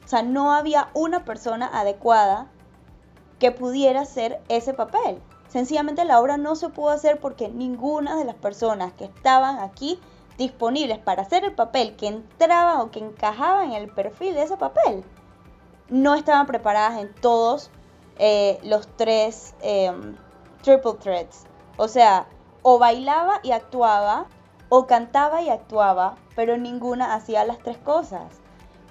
O 0.04 0.08
sea, 0.08 0.22
no 0.22 0.52
había 0.52 0.90
una 0.94 1.24
persona 1.24 1.66
adecuada 1.72 2.46
que 3.38 3.50
pudiera 3.50 4.02
hacer 4.02 4.40
ese 4.48 4.72
papel. 4.74 5.20
Sencillamente 5.56 6.04
la 6.04 6.20
obra 6.20 6.36
no 6.36 6.54
se 6.54 6.68
pudo 6.68 6.90
hacer 6.90 7.18
porque 7.18 7.48
ninguna 7.48 8.18
de 8.18 8.26
las 8.26 8.34
personas 8.34 8.92
que 8.92 9.06
estaban 9.06 9.58
aquí 9.58 9.98
disponibles 10.36 10.98
para 10.98 11.22
hacer 11.22 11.44
el 11.44 11.54
papel 11.54 11.96
que 11.96 12.08
entraba 12.08 12.82
o 12.82 12.90
que 12.90 12.98
encajaba 12.98 13.64
en 13.64 13.72
el 13.72 13.88
perfil 13.88 14.34
de 14.34 14.42
ese 14.42 14.58
papel 14.58 15.02
no 15.88 16.14
estaban 16.14 16.44
preparadas 16.46 17.00
en 17.00 17.10
todos 17.14 17.70
eh, 18.18 18.58
los 18.64 18.86
tres 18.98 19.54
em, 19.62 20.16
triple 20.60 20.92
threats. 21.00 21.44
O 21.78 21.88
sea, 21.88 22.26
o 22.60 22.78
bailaba 22.78 23.40
y 23.42 23.52
actuaba, 23.52 24.26
o 24.68 24.86
cantaba 24.86 25.40
y 25.40 25.48
actuaba, 25.48 26.16
pero 26.34 26.58
ninguna 26.58 27.14
hacía 27.14 27.46
las 27.46 27.60
tres 27.60 27.78
cosas. 27.78 28.30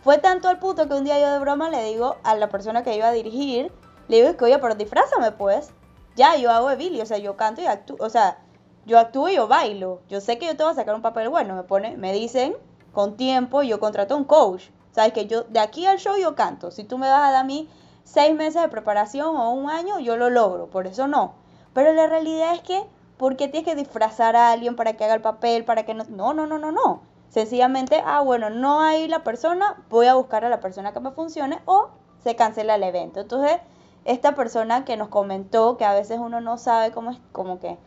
Fue 0.04 0.18
tanto 0.18 0.48
al 0.50 0.58
punto 0.58 0.88
que 0.88 0.96
un 0.96 1.04
día 1.04 1.20
yo 1.20 1.32
de 1.32 1.38
broma 1.38 1.70
le 1.70 1.84
digo 1.84 2.16
a 2.24 2.34
la 2.34 2.50
persona 2.50 2.82
que 2.82 2.96
iba 2.96 3.10
a 3.10 3.12
dirigir, 3.12 3.72
le 4.08 4.24
digo 4.24 4.36
que 4.36 4.46
oye, 4.46 4.58
pero 4.58 4.74
disfrázame 4.74 5.32
pues. 5.32 5.72
Ya, 6.16 6.38
yo 6.38 6.52
hago 6.52 6.76
Billy, 6.76 7.02
o 7.02 7.06
sea, 7.06 7.18
yo 7.18 7.36
canto 7.36 7.62
y 7.62 7.66
actúo, 7.66 7.98
o 8.00 8.10
sea, 8.10 8.38
yo 8.86 9.00
actúo 9.00 9.30
y 9.30 9.36
yo 9.36 9.48
bailo. 9.48 10.02
Yo 10.08 10.22
sé 10.22 10.38
que 10.38 10.46
yo 10.46 10.56
te 10.56 10.64
voy 10.64 10.72
a 10.72 10.76
sacar 10.76 10.96
un 10.96 11.02
papel 11.02 11.30
bueno, 11.30 11.56
me 11.56 11.64
pone, 11.64 11.98
me 11.98 12.14
dicen 12.14 12.56
con 12.94 13.18
tiempo, 13.18 13.64
yo 13.64 13.80
contrato 13.80 14.16
un 14.16 14.24
coach. 14.24 14.70
Sabes 14.92 15.12
que 15.12 15.28
yo 15.28 15.44
de 15.44 15.60
aquí 15.60 15.86
al 15.86 15.98
show 16.00 16.16
yo 16.18 16.36
canto. 16.36 16.72
Si 16.72 16.86
tú 16.86 16.98
me 16.98 17.10
vas 17.10 17.20
a 17.20 17.32
dar 17.32 17.36
a 17.36 17.44
mí 17.44 17.68
seis 18.06 18.34
meses 18.34 18.62
de 18.62 18.70
preparación 18.70 19.36
o 19.36 19.52
un 19.52 19.70
año, 19.70 20.00
yo 20.00 20.16
lo 20.16 20.30
logro. 20.30 20.68
Por 20.68 20.88
eso 20.88 21.08
no. 21.08 21.34
Pero 21.74 21.94
la 21.94 22.08
realidad 22.08 22.54
es 22.54 22.62
que, 22.62 22.86
¿por 23.18 23.36
qué 23.36 23.50
tienes 23.50 23.68
que 23.68 23.76
disfrazar 23.76 24.38
a 24.38 24.52
alguien 24.52 24.78
para 24.78 24.94
que 24.94 25.04
haga 25.04 25.16
el 25.16 25.22
papel? 25.22 25.66
Para 25.66 25.84
que 25.84 25.94
no. 25.94 26.06
No, 26.06 26.34
no, 26.34 26.48
no, 26.48 26.58
no, 26.58 26.72
no. 26.72 27.02
Sencillamente, 27.28 28.02
ah, 28.06 28.22
bueno, 28.22 28.50
no 28.50 28.80
hay 28.82 29.10
la 29.10 29.26
persona, 29.26 29.84
voy 29.90 30.08
a 30.08 30.14
buscar 30.14 30.46
a 30.46 30.50
la 30.50 30.62
persona 30.62 30.94
que 30.94 31.02
me 31.02 31.12
funcione 31.12 31.60
o 31.66 31.90
se 32.24 32.38
cancela 32.38 32.76
el 32.76 32.84
evento. 32.84 33.20
Entonces, 33.20 33.58
esta 34.06 34.36
persona 34.36 34.86
que 34.86 34.98
nos 34.98 35.10
comentó 35.10 35.78
que 35.78 35.86
a 35.86 35.94
veces 35.94 36.20
uno 36.20 36.40
no 36.40 36.58
sabe 36.58 36.92
cómo 36.92 37.12
es, 37.12 37.20
como 37.32 37.60
que 37.60 37.78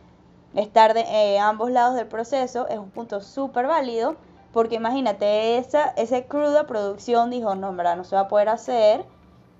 estar 0.53 0.93
de 0.93 1.01
eh, 1.01 1.39
ambos 1.39 1.71
lados 1.71 1.95
del 1.95 2.07
proceso 2.07 2.67
es 2.67 2.77
un 2.77 2.91
punto 2.91 3.21
súper 3.21 3.67
válido. 3.67 4.17
Porque 4.51 4.75
imagínate, 4.75 5.57
esa, 5.57 5.89
ese 5.89 6.25
cruda 6.25 6.65
producción 6.65 7.29
dijo, 7.29 7.55
no, 7.55 7.69
en 7.69 7.77
verdad 7.77 7.95
no 7.95 8.03
se 8.03 8.15
va 8.15 8.23
a 8.23 8.27
poder 8.27 8.49
hacer 8.49 9.05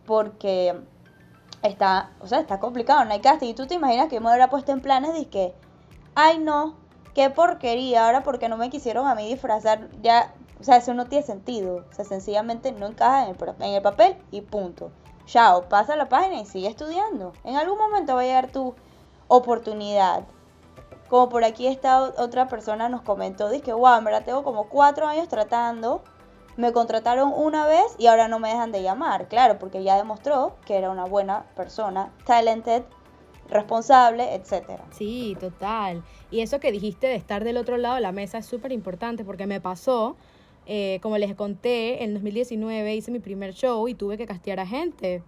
porque 0.08 0.76
está, 1.62 2.12
o 2.20 2.28
sea, 2.28 2.40
está 2.40 2.60
complicado, 2.60 3.06
no 3.06 3.12
hay 3.12 3.20
casting. 3.20 3.50
Y 3.50 3.54
tú 3.54 3.68
te 3.68 3.76
imaginas 3.76 4.10
que 4.10 4.16
yo 4.16 4.22
me 4.22 4.30
hubiera 4.30 4.50
puesto 4.50 4.72
en 4.72 4.82
planes 4.82 5.14
de 5.14 5.30
que, 5.30 5.54
ay 6.16 6.40
no, 6.40 6.76
qué 7.14 7.30
porquería, 7.30 8.06
ahora 8.06 8.24
porque 8.24 8.50
no 8.50 8.58
me 8.58 8.72
quisieron 8.72 9.08
a 9.08 9.14
mí 9.14 9.28
disfrazar, 9.28 9.90
ya, 10.02 10.34
o 10.60 10.64
sea, 10.64 10.78
eso 10.78 10.94
no 10.96 11.06
tiene 11.06 11.24
sentido. 11.24 11.86
O 11.90 11.94
sea, 11.94 12.04
sencillamente 12.04 12.72
no 12.72 12.88
encaja 12.88 13.30
en 13.30 13.36
el, 13.36 13.56
en 13.60 13.74
el 13.76 13.82
papel 13.84 14.18
y 14.32 14.42
punto. 14.42 14.92
Chao, 15.32 15.70
pasa 15.70 15.96
la 15.96 16.10
página 16.10 16.42
y 16.42 16.46
sigue 16.48 16.68
estudiando. 16.68 17.34
En 17.44 17.56
algún 17.56 17.78
momento 17.78 18.16
va 18.16 18.22
a 18.22 18.26
llegar 18.26 18.52
tu 18.52 18.74
oportunidad. 19.28 20.24
Como 21.08 21.30
por 21.30 21.44
aquí 21.44 21.68
esta 21.68 22.02
otra 22.02 22.48
persona 22.48 22.90
nos 22.90 23.04
comentó, 23.04 23.48
dice 23.48 23.62
que, 23.62 23.74
wow, 23.74 24.00
en 24.00 24.06
verdad 24.06 24.26
tengo 24.26 24.44
como 24.44 24.70
cuatro 24.70 25.06
años 25.06 25.28
tratando 25.28 26.02
me 26.58 26.74
contrataron 26.74 27.32
una 27.34 27.68
vez 27.68 27.86
y 28.00 28.08
ahora 28.08 28.28
no 28.28 28.40
me 28.40 28.50
dejan 28.50 28.72
de 28.72 28.82
llamar, 28.82 29.28
claro, 29.28 29.60
porque 29.60 29.84
ya 29.84 29.96
demostró 29.96 30.56
que 30.66 30.78
era 30.78 30.90
una 30.90 31.06
buena 31.06 31.46
persona, 31.56 32.12
talented, 32.26 32.84
responsable, 33.50 34.34
etcétera. 34.34 34.84
Sí, 34.92 35.38
total. 35.40 36.04
Y 36.32 36.42
eso 36.42 36.60
que 36.60 36.72
dijiste 36.72 37.06
de 37.06 37.16
estar 37.16 37.44
del 37.44 37.58
otro 37.58 37.78
lado 37.78 37.96
de 37.96 38.02
la 38.02 38.12
mesa 38.12 38.40
es 38.40 38.48
súper 38.48 38.72
importante 38.72 39.24
porque 39.24 39.46
me 39.46 39.62
pasó, 39.62 40.18
eh, 40.70 41.00
como 41.02 41.18
les 41.18 41.36
conté, 41.36 42.04
en 42.04 42.14
2019 42.14 42.96
hice 42.96 43.12
mi 43.12 43.20
primer 43.20 43.54
show 43.54 43.88
y 43.88 43.96
tuve 43.96 44.18
que 44.18 44.26
castear 44.26 44.60
a 44.60 44.66
gente. 44.66 45.24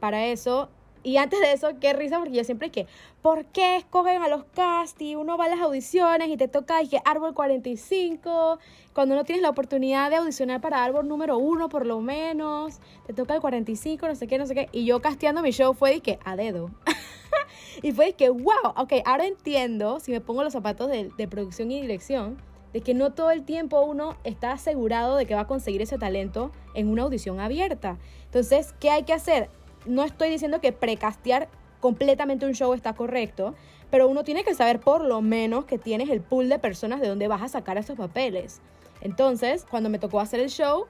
Para 0.00 0.26
eso 0.26 0.68
y 1.02 1.16
antes 1.16 1.40
de 1.40 1.52
eso, 1.52 1.68
qué 1.80 1.92
risa, 1.92 2.18
porque 2.18 2.34
yo 2.34 2.44
siempre 2.44 2.70
que, 2.70 2.86
¿por 3.22 3.46
qué 3.46 3.76
escogen 3.76 4.20
a 4.20 4.28
los 4.28 4.44
castings? 4.44 5.16
Uno 5.16 5.36
va 5.36 5.44
a 5.44 5.48
las 5.48 5.60
audiciones 5.60 6.28
y 6.28 6.36
te 6.36 6.48
toca, 6.48 6.80
dije, 6.80 7.00
árbol 7.04 7.34
45, 7.34 8.58
cuando 8.92 9.14
no 9.14 9.24
tienes 9.24 9.42
la 9.42 9.50
oportunidad 9.50 10.10
de 10.10 10.16
audicionar 10.16 10.60
para 10.60 10.84
árbol 10.84 11.06
número 11.06 11.38
uno, 11.38 11.68
por 11.68 11.86
lo 11.86 12.00
menos, 12.00 12.80
te 13.06 13.12
toca 13.12 13.34
el 13.34 13.40
45, 13.40 14.08
no 14.08 14.14
sé 14.16 14.26
qué, 14.26 14.38
no 14.38 14.46
sé 14.46 14.54
qué. 14.54 14.68
Y 14.72 14.84
yo 14.84 15.00
casteando 15.00 15.40
mi 15.40 15.52
show 15.52 15.72
fue, 15.72 15.92
dije, 15.92 16.18
a 16.24 16.36
dedo. 16.36 16.70
y 17.82 17.92
fue, 17.92 18.14
que, 18.14 18.28
wow, 18.28 18.74
ok, 18.76 18.94
ahora 19.04 19.26
entiendo, 19.26 20.00
si 20.00 20.10
me 20.10 20.20
pongo 20.20 20.42
los 20.42 20.52
zapatos 20.52 20.90
de 20.90 21.28
producción 21.28 21.70
y 21.70 21.80
dirección, 21.80 22.38
de 22.72 22.80
que 22.80 22.94
no 22.94 23.12
todo 23.12 23.30
el 23.30 23.44
tiempo 23.44 23.80
uno 23.80 24.16
está 24.24 24.52
asegurado 24.52 25.16
de 25.16 25.26
que 25.26 25.34
va 25.34 25.42
a 25.42 25.46
conseguir 25.46 25.82
ese 25.82 25.98
talento 25.98 26.52
en 26.74 26.88
una 26.88 27.02
audición 27.02 27.40
abierta. 27.40 27.98
Entonces, 28.24 28.74
¿qué 28.78 28.90
hay 28.90 29.04
que 29.04 29.12
hacer? 29.12 29.48
no 29.88 30.04
estoy 30.04 30.30
diciendo 30.30 30.60
que 30.60 30.72
precastear 30.72 31.48
completamente 31.80 32.46
un 32.46 32.54
show 32.54 32.74
está 32.74 32.94
correcto, 32.94 33.54
pero 33.90 34.08
uno 34.08 34.24
tiene 34.24 34.44
que 34.44 34.54
saber 34.54 34.80
por 34.80 35.04
lo 35.04 35.22
menos 35.22 35.64
que 35.64 35.78
tienes 35.78 36.10
el 36.10 36.20
pool 36.20 36.48
de 36.48 36.58
personas 36.58 37.00
de 37.00 37.08
donde 37.08 37.28
vas 37.28 37.42
a 37.42 37.48
sacar 37.48 37.78
esos 37.78 37.96
papeles. 37.96 38.60
Entonces, 39.00 39.64
cuando 39.68 39.88
me 39.88 39.98
tocó 39.98 40.20
hacer 40.20 40.40
el 40.40 40.50
show, 40.50 40.86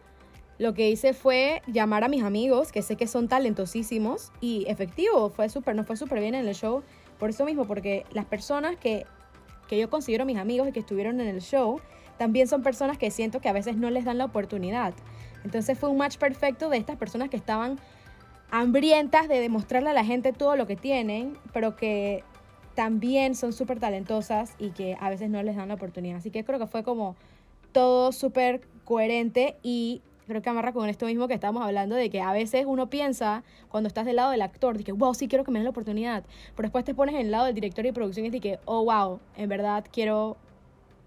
lo 0.59 0.75
que 0.75 0.91
hice 0.91 1.13
fue 1.13 1.63
llamar 1.67 2.03
a 2.05 2.09
mis 2.09 2.25
amigos, 2.25 2.73
que 2.73 2.83
sé 2.83 2.97
que 2.97 3.07
son 3.07 3.29
talentosísimos, 3.29 4.33
y 4.41 4.65
efectivo, 4.67 5.31
fue 5.31 5.49
súper, 5.49 5.77
no 5.77 5.85
fue 5.85 5.97
súper 5.97 6.21
bien 6.21 6.35
en 6.35 6.49
el 6.49 6.55
show. 6.55 6.83
Por 7.19 7.31
eso 7.31 7.45
mismo, 7.45 7.67
porque 7.67 8.05
las 8.13 8.25
personas 8.25 8.77
que, 8.77 9.07
que 9.69 9.79
yo 9.79 9.89
considero 9.91 10.25
mis 10.25 10.39
amigos 10.39 10.69
y 10.69 10.73
que 10.73 10.81
estuvieron 10.81 11.21
en 11.21 11.29
el 11.29 11.41
show, 11.41 11.81
también 12.17 12.49
son 12.49 12.63
personas 12.63 12.99
que 12.99 13.11
siento 13.11 13.41
que 13.41 13.49
a 13.49 13.53
veces 13.53 13.77
no 13.77 13.91
les 13.91 14.05
dan 14.05 14.19
la 14.19 14.25
oportunidad. 14.25 14.95
Entonces 15.45 15.79
fue 15.79 15.89
un 15.89 15.99
match 15.99 16.17
perfecto 16.17 16.69
de 16.69 16.79
estas 16.79 16.97
personas 16.97 17.29
que 17.29 17.37
estaban 17.37 17.79
hambrientas 18.51 19.29
de 19.29 19.41
demostrarle 19.41 19.91
a 19.91 19.93
la 19.93 20.05
gente 20.05 20.33
todo 20.33 20.57
lo 20.57 20.67
que 20.67 20.75
tienen, 20.75 21.37
pero 21.53 21.77
que 21.77 22.25
también 22.75 23.35
son 23.35 23.53
súper 23.53 23.79
talentosas 23.79 24.55
y 24.59 24.71
que 24.71 24.97
a 25.01 25.11
veces 25.11 25.31
no 25.31 25.43
les 25.43 25.57
dan 25.57 25.69
la 25.69 25.75
oportunidad. 25.75 26.19
Así 26.19 26.31
que 26.31 26.45
creo 26.45 26.59
que 26.59 26.67
fue 26.67 26.83
como 26.83 27.17
todo 27.73 28.13
súper 28.13 28.63
coherente 28.85 29.57
y 29.63 30.03
creo 30.29 30.43
que 30.43 30.51
amarra 30.51 30.73
con 30.73 30.89
esto 30.89 31.07
mismo 31.07 31.27
que 31.27 31.35
estamos 31.35 31.65
hablando 31.65 31.97
de 31.97 32.11
que 32.11 32.21
a 32.21 32.33
veces 32.33 32.65
uno 32.67 32.89
piensa 32.89 33.43
cuando 33.69 33.89
estás 33.89 34.07
del 34.07 34.17
lado 34.17 34.31
del 34.31 34.43
actor, 34.43 34.79
de 34.79 34.85
que, 34.85 34.93
wow, 34.93 35.15
sí 35.15 35.27
quiero 35.27 35.43
que 35.43 35.51
me 35.51 35.59
den 35.59 35.65
la 35.65 35.71
oportunidad, 35.71 36.25
pero 36.55 36.69
después 36.69 36.85
te 36.85 36.95
pones 36.95 37.15
en 37.15 37.23
el 37.23 37.31
lado 37.31 37.47
del 37.47 37.55
director 37.55 37.85
y 37.85 37.93
producción 37.93 38.27
y 38.27 38.31
de 38.31 38.41
que, 38.41 38.59
oh, 38.67 38.85
wow, 38.85 39.19
en 39.37 39.49
verdad 39.49 39.85
quiero 39.91 40.37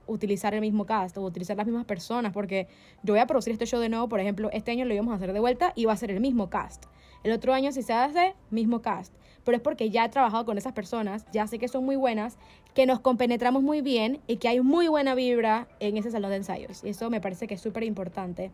utilizar 0.08 0.54
el 0.54 0.62
mismo 0.62 0.86
cast 0.86 1.18
o 1.18 1.22
utilizar 1.22 1.56
las 1.56 1.66
mismas 1.66 1.86
personas, 1.86 2.34
porque 2.34 2.68
yo 3.04 3.14
voy 3.14 3.22
a 3.22 3.28
producir 3.28 3.54
este 3.54 3.66
show 3.66 3.80
de 3.80 3.90
nuevo, 3.90 4.10
por 4.10 4.20
ejemplo, 4.20 4.50
este 4.52 4.72
año 4.72 4.86
lo 4.86 4.94
íbamos 4.94 5.14
a 5.14 5.16
hacer 5.16 5.32
de 5.32 5.40
vuelta 5.40 5.72
y 5.76 5.86
va 5.86 5.94
a 5.94 5.98
ser 5.98 6.12
el 6.12 6.20
mismo 6.20 6.50
cast. 6.50 6.86
El 7.24 7.32
otro 7.32 7.54
año 7.54 7.72
si 7.72 7.84
se 7.84 7.94
hace, 7.94 8.34
mismo 8.50 8.82
cast. 8.82 9.14
Pero 9.44 9.58
es 9.58 9.64
porque 9.64 9.90
ya 9.90 10.06
he 10.06 10.10
trabajado 10.10 10.46
con 10.46 10.58
esas 10.58 10.74
personas, 10.74 11.26
ya 11.32 11.48
sé 11.48 11.60
que 11.60 11.68
son 11.68 11.84
muy 11.84 11.96
buenas, 11.96 12.38
que 12.74 12.86
nos 12.86 13.00
compenetramos 13.00 13.64
muy 13.64 13.82
bien 13.82 14.20
y 14.28 14.38
que 14.38 14.48
hay 14.48 14.62
muy 14.62 14.88
buena 14.88 15.16
vibra 15.16 15.68
en 15.80 15.98
ese 15.98 16.12
salón 16.12 16.32
de 16.32 16.38
ensayos. 16.38 16.84
Y 16.84 16.90
eso 16.90 17.10
me 17.10 17.22
parece 17.22 17.48
que 17.48 17.56
es 17.56 17.62
súper 17.62 17.84
importante. 17.84 18.52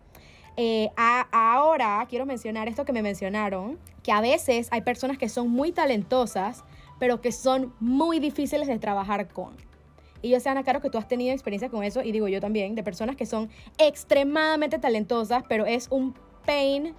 Eh, 0.60 0.90
ahora 1.32 2.04
quiero 2.10 2.26
mencionar 2.26 2.68
esto 2.68 2.84
que 2.84 2.92
me 2.92 3.04
mencionaron, 3.04 3.78
que 4.02 4.12
a 4.12 4.22
veces 4.22 4.68
hay 4.72 4.82
personas 4.82 5.20
que 5.20 5.30
son 5.30 5.50
muy 5.50 5.72
talentosas, 5.72 6.64
pero 7.00 7.22
que 7.22 7.32
son 7.32 7.74
muy 7.80 8.20
difíciles 8.20 8.68
de 8.68 8.80
trabajar 8.80 9.28
con. 9.28 9.56
Y 10.24 10.30
yo 10.30 10.40
sé, 10.40 10.50
Ana 10.50 10.64
Caro, 10.64 10.82
que 10.82 10.90
tú 10.90 10.98
has 10.98 11.08
tenido 11.08 11.32
experiencia 11.32 11.70
con 11.70 11.84
eso, 11.84 12.02
y 12.02 12.12
digo 12.12 12.28
yo 12.28 12.42
también, 12.42 12.74
de 12.74 12.82
personas 12.82 13.16
que 13.16 13.28
son 13.28 13.50
extremadamente 13.78 14.80
talentosas, 14.80 15.44
pero 15.48 15.68
es 15.68 15.88
un 15.92 16.16
pain 16.44 16.96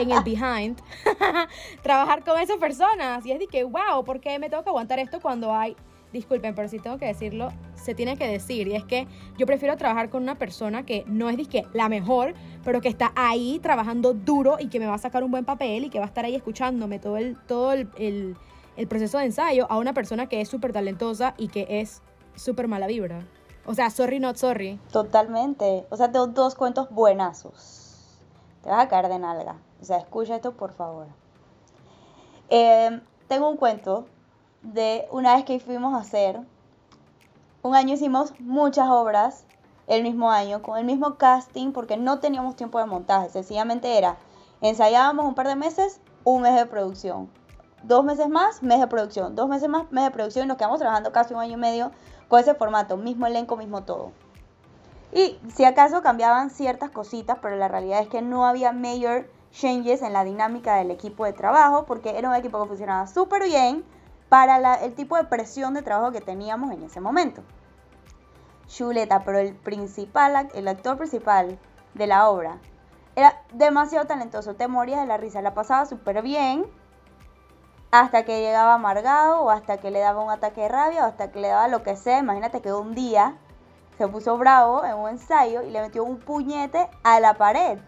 en 0.00 0.10
el 0.10 0.22
behind 0.22 0.80
trabajar 1.82 2.24
con 2.24 2.40
esas 2.40 2.56
personas. 2.56 3.26
Y 3.26 3.32
es 3.32 3.38
de 3.38 3.46
que, 3.46 3.64
wow, 3.64 4.04
¿por 4.04 4.20
qué 4.20 4.38
me 4.38 4.48
tengo 4.48 4.62
que 4.62 4.70
aguantar 4.70 4.98
esto 4.98 5.20
cuando 5.20 5.54
hay 5.54 5.76
disculpen, 6.12 6.54
pero 6.54 6.68
si 6.68 6.78
tengo 6.78 6.98
que 6.98 7.06
decirlo, 7.06 7.50
se 7.74 7.94
tiene 7.94 8.16
que 8.16 8.26
decir. 8.26 8.68
Y 8.68 8.74
es 8.74 8.84
que 8.84 9.06
yo 9.36 9.46
prefiero 9.46 9.76
trabajar 9.76 10.10
con 10.10 10.22
una 10.22 10.36
persona 10.36 10.84
que 10.84 11.04
no 11.06 11.28
es 11.28 11.36
disque 11.36 11.66
la 11.72 11.88
mejor, 11.88 12.34
pero 12.64 12.80
que 12.80 12.88
está 12.88 13.12
ahí 13.14 13.58
trabajando 13.62 14.14
duro 14.14 14.56
y 14.58 14.68
que 14.68 14.80
me 14.80 14.86
va 14.86 14.94
a 14.94 14.98
sacar 14.98 15.24
un 15.24 15.30
buen 15.30 15.44
papel 15.44 15.84
y 15.84 15.90
que 15.90 15.98
va 15.98 16.04
a 16.04 16.08
estar 16.08 16.24
ahí 16.24 16.34
escuchándome 16.34 16.98
todo 16.98 17.16
el, 17.16 17.36
todo 17.46 17.72
el, 17.72 18.36
el 18.76 18.88
proceso 18.88 19.18
de 19.18 19.24
ensayo 19.24 19.66
a 19.70 19.78
una 19.78 19.92
persona 19.92 20.28
que 20.28 20.40
es 20.40 20.48
súper 20.48 20.72
talentosa 20.72 21.34
y 21.36 21.48
que 21.48 21.66
es 21.68 22.02
súper 22.34 22.68
mala 22.68 22.86
vibra. 22.86 23.26
O 23.66 23.74
sea, 23.74 23.90
sorry, 23.90 24.18
not 24.18 24.36
sorry. 24.36 24.80
Totalmente. 24.90 25.86
O 25.90 25.96
sea, 25.96 26.10
tengo 26.10 26.28
dos 26.28 26.54
cuentos 26.54 26.88
buenazos. 26.90 28.18
Te 28.62 28.70
vas 28.70 28.86
a 28.86 28.88
caer 28.88 29.08
de 29.08 29.18
nalga. 29.18 29.56
O 29.80 29.84
sea, 29.84 29.98
escucha 29.98 30.36
esto, 30.36 30.52
por 30.52 30.72
favor. 30.72 31.06
Em, 32.48 33.02
tengo 33.28 33.48
un 33.50 33.58
cuento 33.58 34.06
de 34.62 35.06
una 35.10 35.34
vez 35.36 35.44
que 35.44 35.60
fuimos 35.60 35.94
a 35.94 35.98
hacer. 35.98 36.40
Un 37.62 37.74
año 37.74 37.94
hicimos 37.94 38.32
muchas 38.40 38.88
obras 38.88 39.44
el 39.86 40.02
mismo 40.02 40.30
año, 40.30 40.62
con 40.62 40.78
el 40.78 40.84
mismo 40.84 41.16
casting, 41.16 41.72
porque 41.72 41.96
no 41.96 42.20
teníamos 42.20 42.56
tiempo 42.56 42.78
de 42.78 42.86
montaje. 42.86 43.30
Sencillamente 43.30 43.96
era, 43.96 44.16
ensayábamos 44.60 45.26
un 45.26 45.34
par 45.34 45.48
de 45.48 45.56
meses, 45.56 46.00
un 46.24 46.42
mes 46.42 46.54
de 46.54 46.66
producción 46.66 47.28
dos 47.82 48.04
meses 48.04 48.28
más, 48.28 48.62
mes 48.62 48.80
de 48.80 48.86
producción, 48.86 49.34
dos 49.34 49.48
meses 49.48 49.68
más, 49.68 49.90
mes 49.90 50.04
de 50.04 50.10
producción 50.10 50.44
y 50.44 50.48
nos 50.48 50.56
quedamos 50.56 50.78
trabajando 50.78 51.12
casi 51.12 51.34
un 51.34 51.40
año 51.40 51.54
y 51.54 51.60
medio 51.60 51.90
con 52.28 52.40
ese 52.40 52.54
formato, 52.54 52.96
mismo 52.96 53.26
elenco, 53.26 53.56
mismo 53.56 53.82
todo. 53.82 54.12
Y 55.12 55.38
si 55.54 55.64
acaso 55.64 56.02
cambiaban 56.02 56.50
ciertas 56.50 56.90
cositas, 56.90 57.38
pero 57.40 57.56
la 57.56 57.68
realidad 57.68 58.00
es 58.00 58.08
que 58.08 58.20
no 58.20 58.46
había 58.46 58.72
mayor 58.72 59.30
changes 59.52 60.02
en 60.02 60.12
la 60.12 60.24
dinámica 60.24 60.76
del 60.76 60.90
equipo 60.90 61.24
de 61.24 61.32
trabajo, 61.32 61.86
porque 61.86 62.18
era 62.18 62.28
un 62.28 62.34
equipo 62.34 62.60
que 62.60 62.68
funcionaba 62.68 63.06
súper 63.06 63.44
bien 63.44 63.84
para 64.28 64.74
el 64.76 64.94
tipo 64.94 65.16
de 65.16 65.24
presión 65.24 65.74
de 65.74 65.82
trabajo 65.82 66.12
que 66.12 66.20
teníamos 66.20 66.72
en 66.72 66.82
ese 66.82 67.00
momento. 67.00 67.42
Chuleta, 68.66 69.24
pero 69.24 69.38
el 69.38 69.54
principal, 69.54 70.50
el 70.54 70.68
actor 70.68 70.98
principal 70.98 71.58
de 71.94 72.06
la 72.06 72.28
obra, 72.28 72.58
era 73.16 73.42
demasiado 73.52 74.06
talentoso, 74.06 74.54
te 74.54 74.68
morías 74.68 75.00
de 75.00 75.06
la 75.06 75.16
risa, 75.16 75.42
la 75.42 75.54
pasaba 75.54 75.86
súper 75.86 76.22
bien, 76.22 76.66
hasta 77.90 78.24
que 78.24 78.40
llegaba 78.40 78.74
amargado 78.74 79.40
o 79.40 79.50
hasta 79.50 79.78
que 79.78 79.90
le 79.90 80.00
daba 80.00 80.22
un 80.22 80.30
ataque 80.30 80.62
de 80.62 80.68
rabia 80.68 81.04
o 81.04 81.06
hasta 81.06 81.30
que 81.30 81.40
le 81.40 81.48
daba 81.48 81.68
lo 81.68 81.82
que 81.82 81.96
sea. 81.96 82.18
Imagínate 82.18 82.60
que 82.60 82.72
un 82.72 82.94
día 82.94 83.36
se 83.96 84.06
puso 84.08 84.36
bravo 84.36 84.84
en 84.84 84.94
un 84.94 85.08
ensayo 85.08 85.62
y 85.62 85.70
le 85.70 85.80
metió 85.80 86.04
un 86.04 86.18
puñete 86.18 86.88
a 87.02 87.18
la 87.20 87.34
pared. 87.34 87.78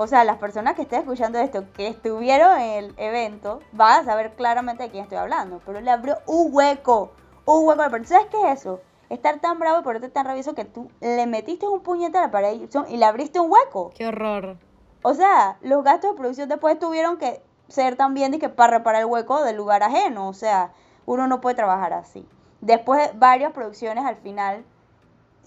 O 0.00 0.06
sea, 0.06 0.22
las 0.22 0.38
personas 0.38 0.76
que 0.76 0.82
estén 0.82 1.00
escuchando 1.00 1.40
esto, 1.40 1.64
que 1.72 1.88
estuvieron 1.88 2.60
en 2.60 2.84
el 2.84 2.94
evento, 2.98 3.58
van 3.72 4.00
a 4.00 4.04
saber 4.04 4.32
claramente 4.34 4.84
de 4.84 4.90
quién 4.90 5.02
estoy 5.02 5.18
hablando. 5.18 5.60
Pero 5.66 5.80
le 5.80 5.90
abrió 5.90 6.18
un 6.26 6.54
hueco, 6.54 7.10
un 7.46 7.66
hueco 7.66 7.82
pared. 7.90 8.06
¿Sabes 8.06 8.28
qué 8.30 8.36
es 8.48 8.60
eso? 8.60 8.80
Estar 9.10 9.40
tan 9.40 9.58
bravo 9.58 9.80
y 9.80 9.82
ponerte 9.82 10.08
tan 10.08 10.24
rabioso 10.24 10.54
que 10.54 10.64
tú 10.64 10.88
le 11.00 11.26
metiste 11.26 11.66
un 11.66 11.80
puñete 11.80 12.16
a 12.16 12.20
la 12.20 12.30
pared 12.30 12.60
y 12.88 12.96
le 12.96 13.04
abriste 13.04 13.40
un 13.40 13.50
hueco. 13.50 13.90
Qué 13.92 14.06
horror. 14.06 14.58
O 15.02 15.14
sea, 15.14 15.58
los 15.62 15.82
gastos 15.82 16.12
de 16.12 16.16
producción 16.16 16.48
después 16.48 16.78
tuvieron 16.78 17.18
que 17.18 17.42
ser 17.66 17.96
también 17.96 18.30
de 18.30 18.38
que 18.38 18.48
para 18.48 18.78
reparar 18.78 19.00
el 19.00 19.06
hueco 19.06 19.42
del 19.42 19.56
lugar 19.56 19.82
ajeno, 19.82 20.28
o 20.28 20.32
sea, 20.32 20.70
uno 21.06 21.26
no 21.26 21.40
puede 21.40 21.56
trabajar 21.56 21.92
así. 21.92 22.24
Después 22.60 23.00
de 23.04 23.18
varias 23.18 23.50
producciones 23.52 24.04
al 24.04 24.14
final, 24.14 24.64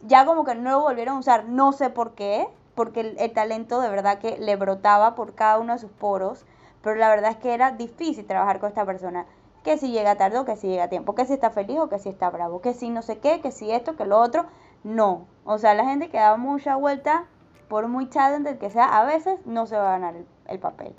ya 0.04 0.26
como 0.26 0.44
que 0.44 0.56
no 0.56 0.72
lo 0.72 0.82
volvieron 0.82 1.16
a 1.16 1.20
usar, 1.20 1.46
no 1.46 1.72
sé 1.72 1.90
por 1.90 2.16
qué, 2.16 2.50
porque 2.76 3.16
el, 3.18 3.34
talento 3.34 3.82
de 3.82 3.90
verdad 3.90 4.20
que 4.20 4.38
le 4.38 4.56
brotaba 4.56 5.16
por 5.16 5.36
cada 5.36 5.60
uno 5.60 5.74
de 5.74 5.80
sus 5.80 5.92
poros, 5.92 6.46
pero 6.82 6.96
la 6.96 7.10
verdad 7.10 7.32
es 7.32 7.38
que 7.38 7.54
era 7.54 7.72
difícil 7.72 8.26
trabajar 8.26 8.60
con 8.60 8.70
esta 8.70 8.86
persona. 8.86 9.26
Que 9.64 9.78
si 9.78 9.92
llega 9.92 10.16
tarde 10.16 10.40
o 10.40 10.46
que 10.46 10.56
si 10.56 10.68
llega 10.68 10.86
a 10.86 10.90
tiempo, 10.90 11.14
que 11.14 11.26
si 11.26 11.34
está 11.34 11.52
feliz 11.52 11.80
o 11.80 11.90
que 11.90 12.00
si 12.00 12.10
está 12.10 12.30
bravo, 12.30 12.62
que 12.62 12.74
si 12.74 12.90
no 12.90 13.02
sé 13.02 13.20
qué, 13.20 13.42
que 13.42 13.52
si 13.52 13.72
esto, 13.72 13.96
que 13.96 14.06
lo 14.06 14.20
otro. 14.20 14.46
No. 14.84 15.28
O 15.46 15.60
sea, 15.60 15.76
la 15.76 15.86
gente 15.86 16.10
que 16.10 16.18
da 16.18 16.38
mucha 16.38 16.76
vuelta, 16.76 17.26
por 17.68 17.88
muy 17.88 18.06
del 18.06 18.58
que 18.58 18.72
sea, 18.72 18.86
a 18.86 19.06
veces 19.06 19.40
no 19.46 19.68
se 19.68 19.78
va 19.78 19.90
a 19.90 20.00
ganar 20.00 20.16
el 20.48 20.60
papel. 20.60 20.96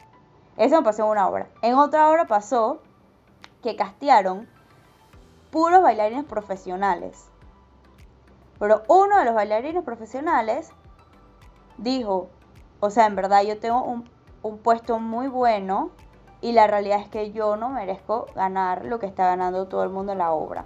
Eso 0.56 0.76
me 0.76 0.84
pasó 0.84 1.04
en 1.04 1.10
una 1.10 1.28
obra. 1.28 1.48
En 1.62 1.74
otra 1.74 2.08
obra 2.10 2.26
pasó 2.26 2.80
que 3.62 3.74
castearon 3.74 4.48
puros 5.50 5.82
bailarines 5.82 6.24
profesionales. 6.24 7.28
Pero 8.58 8.82
uno 8.88 9.18
de 9.18 9.24
los 9.24 9.34
bailarines 9.34 9.82
profesionales 9.82 10.72
dijo, 11.78 12.28
o 12.80 12.90
sea, 12.90 13.06
en 13.06 13.16
verdad 13.16 13.42
yo 13.42 13.58
tengo 13.58 13.82
un, 13.82 14.08
un, 14.42 14.58
puesto 14.58 14.98
muy 14.98 15.28
bueno 15.28 15.90
y 16.40 16.52
la 16.52 16.66
realidad 16.66 17.00
es 17.00 17.08
que 17.08 17.32
yo 17.32 17.56
no 17.56 17.70
merezco 17.70 18.26
ganar 18.34 18.84
lo 18.84 18.98
que 18.98 19.06
está 19.06 19.26
ganando 19.26 19.68
todo 19.68 19.84
el 19.84 19.90
mundo 19.90 20.12
en 20.12 20.18
la 20.18 20.32
obra. 20.32 20.64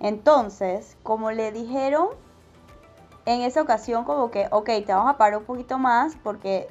Entonces, 0.00 0.96
como 1.02 1.30
le 1.30 1.52
dijeron 1.52 2.08
en 3.24 3.42
esa 3.42 3.62
ocasión, 3.62 4.04
como 4.04 4.30
que, 4.30 4.48
ok, 4.50 4.66
te 4.66 4.92
vamos 4.92 5.10
a 5.10 5.16
parar 5.16 5.38
un 5.38 5.44
poquito 5.44 5.78
más 5.78 6.16
porque 6.22 6.68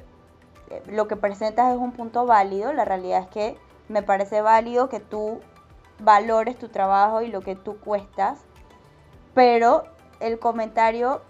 lo 0.86 1.08
que 1.08 1.16
presentas 1.16 1.72
es 1.72 1.78
un 1.78 1.92
punto 1.92 2.26
válido, 2.26 2.72
la 2.72 2.84
realidad 2.84 3.20
es 3.20 3.28
que 3.28 3.58
me 3.88 4.02
parece 4.02 4.42
válido 4.42 4.88
que 4.88 5.00
tú 5.00 5.40
valores 5.98 6.58
tu 6.58 6.68
trabajo 6.68 7.22
y 7.22 7.28
lo 7.28 7.40
que 7.40 7.54
tú 7.54 7.78
cuestas, 7.78 8.40
pero 9.34 9.84
el 10.20 10.38
comentario 10.38 11.22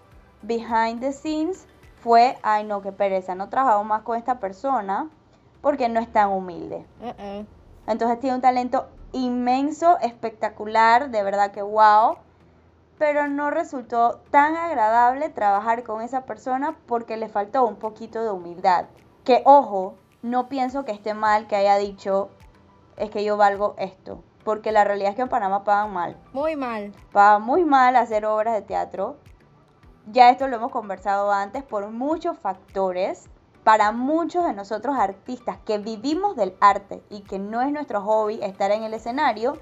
behind 0.42 1.00
the 1.00 1.12
scenes 1.12 1.66
fue, 2.02 2.36
ay 2.42 2.64
no, 2.64 2.82
qué 2.82 2.92
pereza, 2.92 3.34
no 3.34 3.48
trabajo 3.48 3.84
más 3.84 4.02
con 4.02 4.16
esta 4.16 4.40
persona 4.40 5.08
porque 5.60 5.88
no 5.88 6.00
es 6.00 6.12
tan 6.12 6.30
humilde. 6.30 6.84
Entonces 7.86 8.18
tiene 8.20 8.36
un 8.36 8.42
talento 8.42 8.88
inmenso, 9.12 9.98
espectacular, 10.00 11.10
de 11.10 11.22
verdad 11.22 11.52
que 11.52 11.62
wow, 11.62 12.16
pero 12.98 13.28
no 13.28 13.50
resultó 13.50 14.20
tan 14.30 14.56
agradable 14.56 15.28
trabajar 15.28 15.84
con 15.84 16.02
esa 16.02 16.22
persona 16.22 16.76
porque 16.86 17.16
le 17.16 17.28
faltó 17.28 17.64
un 17.64 17.76
poquito 17.76 18.22
de 18.22 18.30
humildad. 18.30 18.86
Que 19.24 19.42
ojo, 19.44 19.94
no 20.22 20.48
pienso 20.48 20.84
que 20.84 20.92
esté 20.92 21.14
mal 21.14 21.46
que 21.46 21.56
haya 21.56 21.76
dicho, 21.76 22.30
es 22.96 23.10
que 23.10 23.24
yo 23.24 23.36
valgo 23.36 23.74
esto. 23.78 24.22
Porque 24.44 24.72
la 24.72 24.82
realidad 24.82 25.10
es 25.10 25.16
que 25.16 25.22
en 25.22 25.28
Panamá 25.28 25.62
pagan 25.62 25.92
mal. 25.92 26.16
Muy 26.32 26.56
mal. 26.56 26.92
Pagan 27.12 27.42
muy 27.42 27.64
mal 27.64 27.94
hacer 27.94 28.26
obras 28.26 28.54
de 28.54 28.62
teatro. 28.62 29.16
Ya 30.10 30.30
esto 30.30 30.48
lo 30.48 30.56
hemos 30.56 30.72
conversado 30.72 31.30
antes 31.30 31.62
por 31.62 31.88
muchos 31.90 32.38
factores. 32.38 33.28
Para 33.62 33.92
muchos 33.92 34.44
de 34.44 34.52
nosotros 34.52 34.96
artistas 34.98 35.56
que 35.64 35.78
vivimos 35.78 36.34
del 36.34 36.56
arte 36.60 37.00
y 37.10 37.20
que 37.20 37.38
no 37.38 37.62
es 37.62 37.70
nuestro 37.70 38.02
hobby 38.02 38.40
estar 38.42 38.72
en 38.72 38.82
el 38.82 38.92
escenario, 38.92 39.56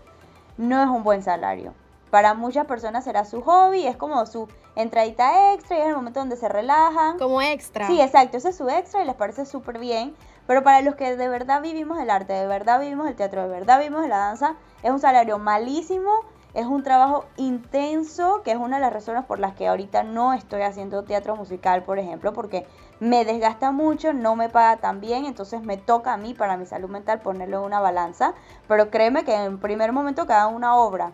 no 0.57 0.83
es 0.83 0.89
un 0.89 1.03
buen 1.03 1.23
salario. 1.23 1.75
Para 2.11 2.33
muchas 2.33 2.67
personas 2.67 3.05
será 3.05 3.27
su 3.27 3.43
hobby, 3.43 3.87
es 3.87 3.97
como 3.97 4.25
su 4.25 4.49
entradita 4.75 5.53
extra 5.53 5.77
y 5.77 5.81
es 5.83 5.89
el 5.89 5.97
momento 5.97 6.21
donde 6.21 6.37
se 6.37 6.49
relajan. 6.49 7.19
Como 7.19 7.43
extra. 7.43 7.87
Sí, 7.87 8.01
exacto, 8.01 8.39
ese 8.39 8.49
es 8.49 8.57
su 8.57 8.71
extra 8.71 9.03
y 9.03 9.07
les 9.07 9.15
parece 9.15 9.45
súper 9.45 9.79
bien. 9.79 10.17
Pero 10.47 10.65
para 10.65 10.81
los 10.81 10.97
que 10.97 11.17
de 11.17 11.29
verdad 11.29 11.61
vivimos 11.61 12.01
el 12.01 12.11
arte, 12.11 12.33
de 12.33 12.47
verdad 12.47 12.81
vivimos 12.81 13.07
el 13.07 13.15
teatro, 13.15 13.43
de 13.43 13.49
verdad 13.49 13.79
vivimos 13.79 14.09
la 14.09 14.17
danza, 14.17 14.57
es 14.83 14.91
un 14.91 14.99
salario 14.99 15.39
malísimo, 15.39 16.11
es 16.55 16.67
un 16.67 16.83
trabajo 16.83 17.25
intenso, 17.37 18.43
que 18.43 18.51
es 18.51 18.57
una 18.57 18.77
de 18.77 18.83
las 18.83 18.93
razones 18.93 19.25
por 19.25 19.39
las 19.39 19.55
que 19.55 19.69
ahorita 19.69 20.03
no 20.03 20.33
estoy 20.33 20.63
haciendo 20.63 21.05
teatro 21.05 21.37
musical, 21.37 21.85
por 21.85 21.99
ejemplo, 21.99 22.33
porque 22.33 22.67
me 22.99 23.25
desgasta 23.25 23.71
mucho, 23.71 24.13
no 24.13 24.37
me 24.37 24.49
paga 24.49 24.79
tan 24.79 25.01
bien, 25.01 25.25
entonces 25.25 25.63
me 25.63 25.77
toca 25.77 26.13
a 26.13 26.17
mí, 26.17 26.35
para 26.35 26.57
mi 26.57 26.67
salud 26.67 26.91
mental, 26.91 27.21
ponerlo 27.21 27.59
en 27.59 27.65
una 27.65 27.81
balanza. 27.81 28.35
Pero 28.69 28.91
créeme 28.91 29.25
que 29.25 29.35
en 29.35 29.59
primer 29.59 29.93
momento 29.93 30.23
haga 30.23 30.49
una 30.49 30.77
obra 30.77 31.13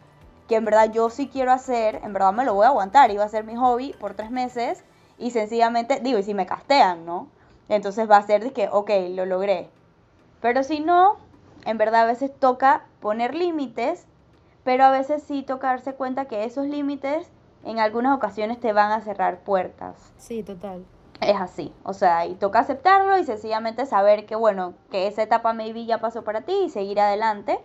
que 0.48 0.56
en 0.56 0.64
verdad 0.64 0.92
yo 0.92 1.10
sí 1.10 1.28
quiero 1.28 1.52
hacer, 1.52 2.00
en 2.04 2.12
verdad 2.12 2.32
me 2.32 2.44
lo 2.44 2.54
voy 2.54 2.64
a 2.64 2.68
aguantar, 2.68 3.10
iba 3.10 3.24
a 3.24 3.28
ser 3.28 3.44
mi 3.44 3.56
hobby 3.56 3.94
por 3.98 4.14
tres 4.14 4.30
meses 4.30 4.84
y 5.18 5.30
sencillamente, 5.30 6.00
digo, 6.00 6.18
y 6.18 6.22
si 6.22 6.34
me 6.34 6.46
castean, 6.46 7.04
¿no? 7.04 7.28
Entonces 7.68 8.08
va 8.08 8.18
a 8.18 8.22
ser 8.22 8.44
de 8.44 8.52
que, 8.52 8.68
ok, 8.70 8.90
lo 9.10 9.26
logré. 9.26 9.68
Pero 10.40 10.62
si 10.62 10.80
no, 10.80 11.16
en 11.64 11.78
verdad 11.78 12.02
a 12.02 12.06
veces 12.06 12.30
toca 12.38 12.84
poner 13.00 13.34
límites, 13.34 14.06
pero 14.66 14.82
a 14.82 14.90
veces 14.90 15.22
sí 15.22 15.44
toca 15.44 15.68
darse 15.68 15.94
cuenta 15.94 16.24
que 16.24 16.42
esos 16.42 16.66
límites 16.66 17.30
en 17.64 17.78
algunas 17.78 18.16
ocasiones 18.16 18.58
te 18.58 18.72
van 18.72 18.90
a 18.90 19.00
cerrar 19.00 19.38
puertas. 19.44 20.12
Sí, 20.18 20.42
total. 20.42 20.84
Es 21.20 21.36
así, 21.36 21.72
o 21.84 21.92
sea, 21.92 22.26
y 22.26 22.34
toca 22.34 22.58
aceptarlo 22.58 23.16
y 23.16 23.24
sencillamente 23.24 23.86
saber 23.86 24.26
que, 24.26 24.34
bueno, 24.34 24.74
que 24.90 25.06
esa 25.06 25.22
etapa 25.22 25.52
maybe 25.52 25.86
ya 25.86 25.98
pasó 25.98 26.24
para 26.24 26.40
ti 26.40 26.64
y 26.64 26.68
seguir 26.68 26.98
adelante, 26.98 27.60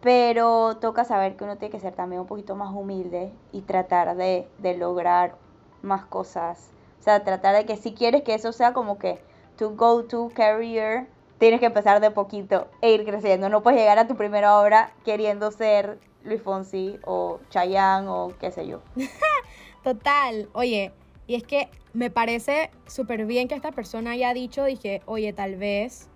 pero 0.00 0.78
toca 0.78 1.04
saber 1.04 1.36
que 1.36 1.44
uno 1.44 1.58
tiene 1.58 1.70
que 1.70 1.80
ser 1.80 1.94
también 1.94 2.22
un 2.22 2.26
poquito 2.26 2.56
más 2.56 2.74
humilde 2.74 3.30
y 3.52 3.60
tratar 3.60 4.16
de, 4.16 4.48
de 4.56 4.74
lograr 4.74 5.36
más 5.82 6.06
cosas. 6.06 6.70
O 6.98 7.02
sea, 7.02 7.24
tratar 7.24 7.54
de 7.56 7.66
que 7.66 7.76
si 7.76 7.92
quieres 7.92 8.22
que 8.22 8.32
eso 8.32 8.52
sea 8.52 8.72
como 8.72 8.98
que 8.98 9.20
to 9.58 9.74
go 9.76 10.04
to 10.04 10.30
career, 10.34 11.08
tienes 11.36 11.60
que 11.60 11.66
empezar 11.66 12.00
de 12.00 12.10
poquito 12.10 12.68
e 12.80 12.92
ir 12.92 13.04
creciendo. 13.04 13.50
No 13.50 13.62
puedes 13.62 13.78
llegar 13.78 13.98
a 13.98 14.08
tu 14.08 14.16
primera 14.16 14.58
obra 14.58 14.92
queriendo 15.04 15.50
ser 15.50 15.98
Luis 16.28 16.42
Fonsi 16.42 16.98
o 17.04 17.40
Chayanne 17.50 18.08
o 18.08 18.32
qué 18.38 18.50
sé 18.50 18.66
yo. 18.66 18.80
Total. 19.82 20.48
Oye, 20.52 20.92
y 21.26 21.34
es 21.34 21.42
que 21.42 21.68
me 21.92 22.10
parece 22.10 22.70
súper 22.86 23.26
bien 23.26 23.48
que 23.48 23.54
esta 23.54 23.72
persona 23.72 24.12
haya 24.12 24.32
dicho, 24.34 24.64
dije, 24.64 25.02
oye, 25.06 25.32
tal 25.32 25.56
vez 25.56 26.08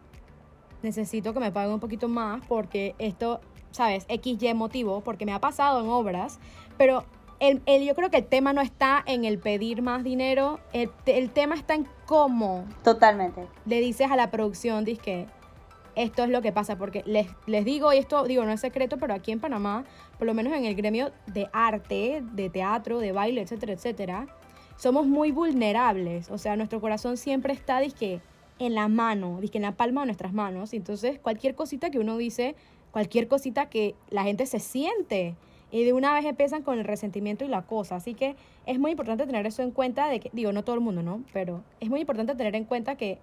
necesito 0.83 1.33
que 1.33 1.41
me 1.41 1.53
paguen 1.53 1.75
un 1.75 1.81
poquito 1.81 2.09
más 2.09 2.45
porque 2.47 2.95
esto, 2.99 3.41
¿sabes? 3.71 4.07
XY 4.09 4.55
motivo, 4.55 5.01
porque 5.01 5.27
me 5.27 5.33
ha 5.33 5.41
pasado 5.41 5.81
en 5.81 5.89
obras, 5.89 6.39
pero 6.77 7.05
el, 7.41 7.61
yo 7.85 7.95
creo 7.95 8.11
que 8.11 8.19
el 8.19 8.27
tema 8.27 8.53
no 8.53 8.61
está 8.61 9.03
en 9.05 9.25
el 9.25 9.39
pedir 9.39 9.83
más 9.83 10.05
dinero, 10.05 10.61
el, 10.73 11.31
tema 11.31 11.57
está 11.57 11.75
en 11.75 11.89
cómo. 12.07 12.65
Totalmente. 12.85 13.47
Le 13.67 13.81
dices 13.81 14.11
a 14.11 14.17
la 14.17 14.31
producción, 14.31 14.85
que 14.85 15.27
esto 15.95 16.25
es 16.25 16.31
lo 16.31 16.43
que 16.43 16.53
pasa, 16.53 16.77
porque 16.77 17.03
les, 17.07 17.29
les 17.47 17.65
digo, 17.65 17.93
y 17.93 17.99
esto 17.99 18.25
digo, 18.25 18.45
no 18.45 18.53
es 18.53 18.61
secreto, 18.61 18.99
pero 18.99 19.15
aquí 19.15 19.33
en 19.33 19.41
Panamá, 19.41 19.85
por 20.19 20.27
lo 20.27 20.35
menos 20.35 20.53
en 20.55 20.65
el 20.65 20.75
gremio 20.75 21.13
de 21.27 21.49
arte, 21.53 22.23
de 22.33 22.51
teatro, 22.51 22.99
de 22.99 23.13
baile, 23.13 23.43
etcétera, 23.43 23.73
etcétera, 23.73 24.27
somos 24.77 25.07
muy 25.07 25.33
vulnerables. 25.33 26.31
O 26.31 26.39
sea, 26.39 26.57
nuestro 26.57 26.81
corazón 26.81 27.17
siempre 27.17 27.53
está, 27.53 27.81
que 27.91 28.21
en 28.59 28.75
la 28.75 28.89
mano, 28.89 29.41
que 29.51 29.59
en 29.59 29.63
la 29.63 29.73
palma 29.73 30.03
de 30.03 30.07
nuestras 30.07 30.33
manos. 30.33 30.73
Entonces, 30.73 31.19
cualquier 31.19 31.55
cosita 31.55 31.91
que 31.91 31.99
uno 31.99 32.17
dice, 32.17 32.55
cualquier 32.91 33.29
cosita 33.29 33.69
que 33.69 33.95
la 34.11 34.23
gente 34.25 34.47
se 34.47 34.61
siente, 34.61 35.37
y 35.73 35.85
de 35.85 35.95
una 35.95 36.13
vez 36.13 36.27
empiezan 36.27 36.63
con 36.63 36.79
el 36.79 36.85
resentimiento 36.85 37.45
y 37.45 37.49
la 37.49 37.63
cosa. 37.63 37.97
Así 37.97 38.15
que 38.15 38.37
es 38.67 38.79
muy 38.79 38.91
importante 38.91 39.27
tener 39.27 39.47
eso 39.47 39.63
en 39.63 39.71
cuenta 39.71 40.07
de 40.09 40.21
que, 40.21 40.31
digo, 40.33 40.53
no 40.53 40.63
todo 40.63 40.75
el 40.75 40.83
mundo, 40.83 41.03
¿no? 41.03 41.25
Pero 41.33 41.65
es 41.81 41.89
muy 41.89 42.01
importante 42.01 42.35
tener 42.35 42.55
en 42.55 42.65
cuenta 42.65 42.97
que 42.97 43.19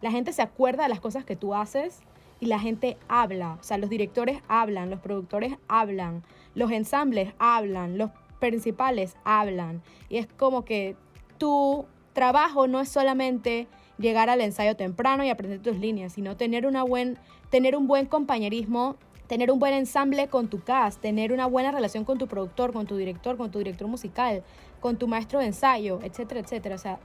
la 0.00 0.10
gente 0.10 0.32
se 0.32 0.42
acuerda 0.42 0.84
de 0.84 0.88
las 0.88 1.00
cosas 1.00 1.24
que 1.24 1.36
tú 1.36 1.54
haces 1.54 2.00
y 2.40 2.46
la 2.46 2.58
gente 2.58 2.96
habla. 3.08 3.58
O 3.60 3.62
sea, 3.62 3.78
los 3.78 3.90
directores 3.90 4.40
hablan, 4.48 4.90
los 4.90 5.00
productores 5.00 5.54
hablan, 5.68 6.22
los 6.54 6.70
ensambles 6.70 7.34
hablan, 7.38 7.98
los 7.98 8.10
principales 8.38 9.16
hablan. 9.24 9.82
Y 10.08 10.18
es 10.18 10.26
como 10.26 10.64
que 10.64 10.96
tu 11.38 11.86
trabajo 12.12 12.66
no 12.66 12.80
es 12.80 12.88
solamente 12.88 13.66
llegar 13.98 14.30
al 14.30 14.40
ensayo 14.40 14.76
temprano 14.76 15.24
y 15.24 15.30
aprender 15.30 15.60
tus 15.60 15.78
líneas, 15.78 16.12
sino 16.12 16.36
tener, 16.36 16.66
una 16.66 16.84
buen, 16.84 17.18
tener 17.50 17.76
un 17.76 17.88
buen 17.88 18.06
compañerismo 18.06 18.96
tener 19.28 19.52
un 19.52 19.58
buen 19.58 19.74
ensamble 19.74 20.28
con 20.28 20.48
tu 20.48 20.60
cast, 20.60 21.00
tener 21.00 21.32
una 21.32 21.46
buena 21.46 21.70
relación 21.70 22.04
con 22.04 22.18
tu 22.18 22.26
productor, 22.26 22.72
con 22.72 22.86
tu 22.86 22.96
director, 22.96 23.36
con 23.36 23.50
tu 23.50 23.58
director 23.58 23.86
musical, 23.86 24.42
con 24.80 24.96
tu 24.96 25.06
maestro 25.06 25.38
de 25.38 25.46
ensayo, 25.46 26.00
etcétera, 26.02 26.40
etcétera. 26.40 26.74
O 26.74 26.78
sea, 26.78 26.98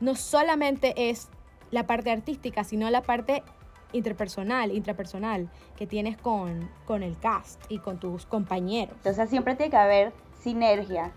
no 0.00 0.14
solamente 0.14 1.10
es 1.10 1.28
la 1.74 1.88
parte 1.88 2.12
artística, 2.12 2.62
sino 2.62 2.88
la 2.88 3.02
parte 3.02 3.42
interpersonal, 3.92 4.70
intrapersonal 4.70 5.50
que 5.76 5.88
tienes 5.88 6.16
con, 6.16 6.70
con 6.86 7.02
el 7.02 7.18
cast 7.18 7.60
y 7.68 7.80
con 7.80 7.98
tus 7.98 8.26
compañeros. 8.26 8.94
Entonces 8.98 9.28
siempre 9.28 9.56
tiene 9.56 9.70
que 9.70 9.76
haber 9.76 10.12
sinergia. 10.38 11.10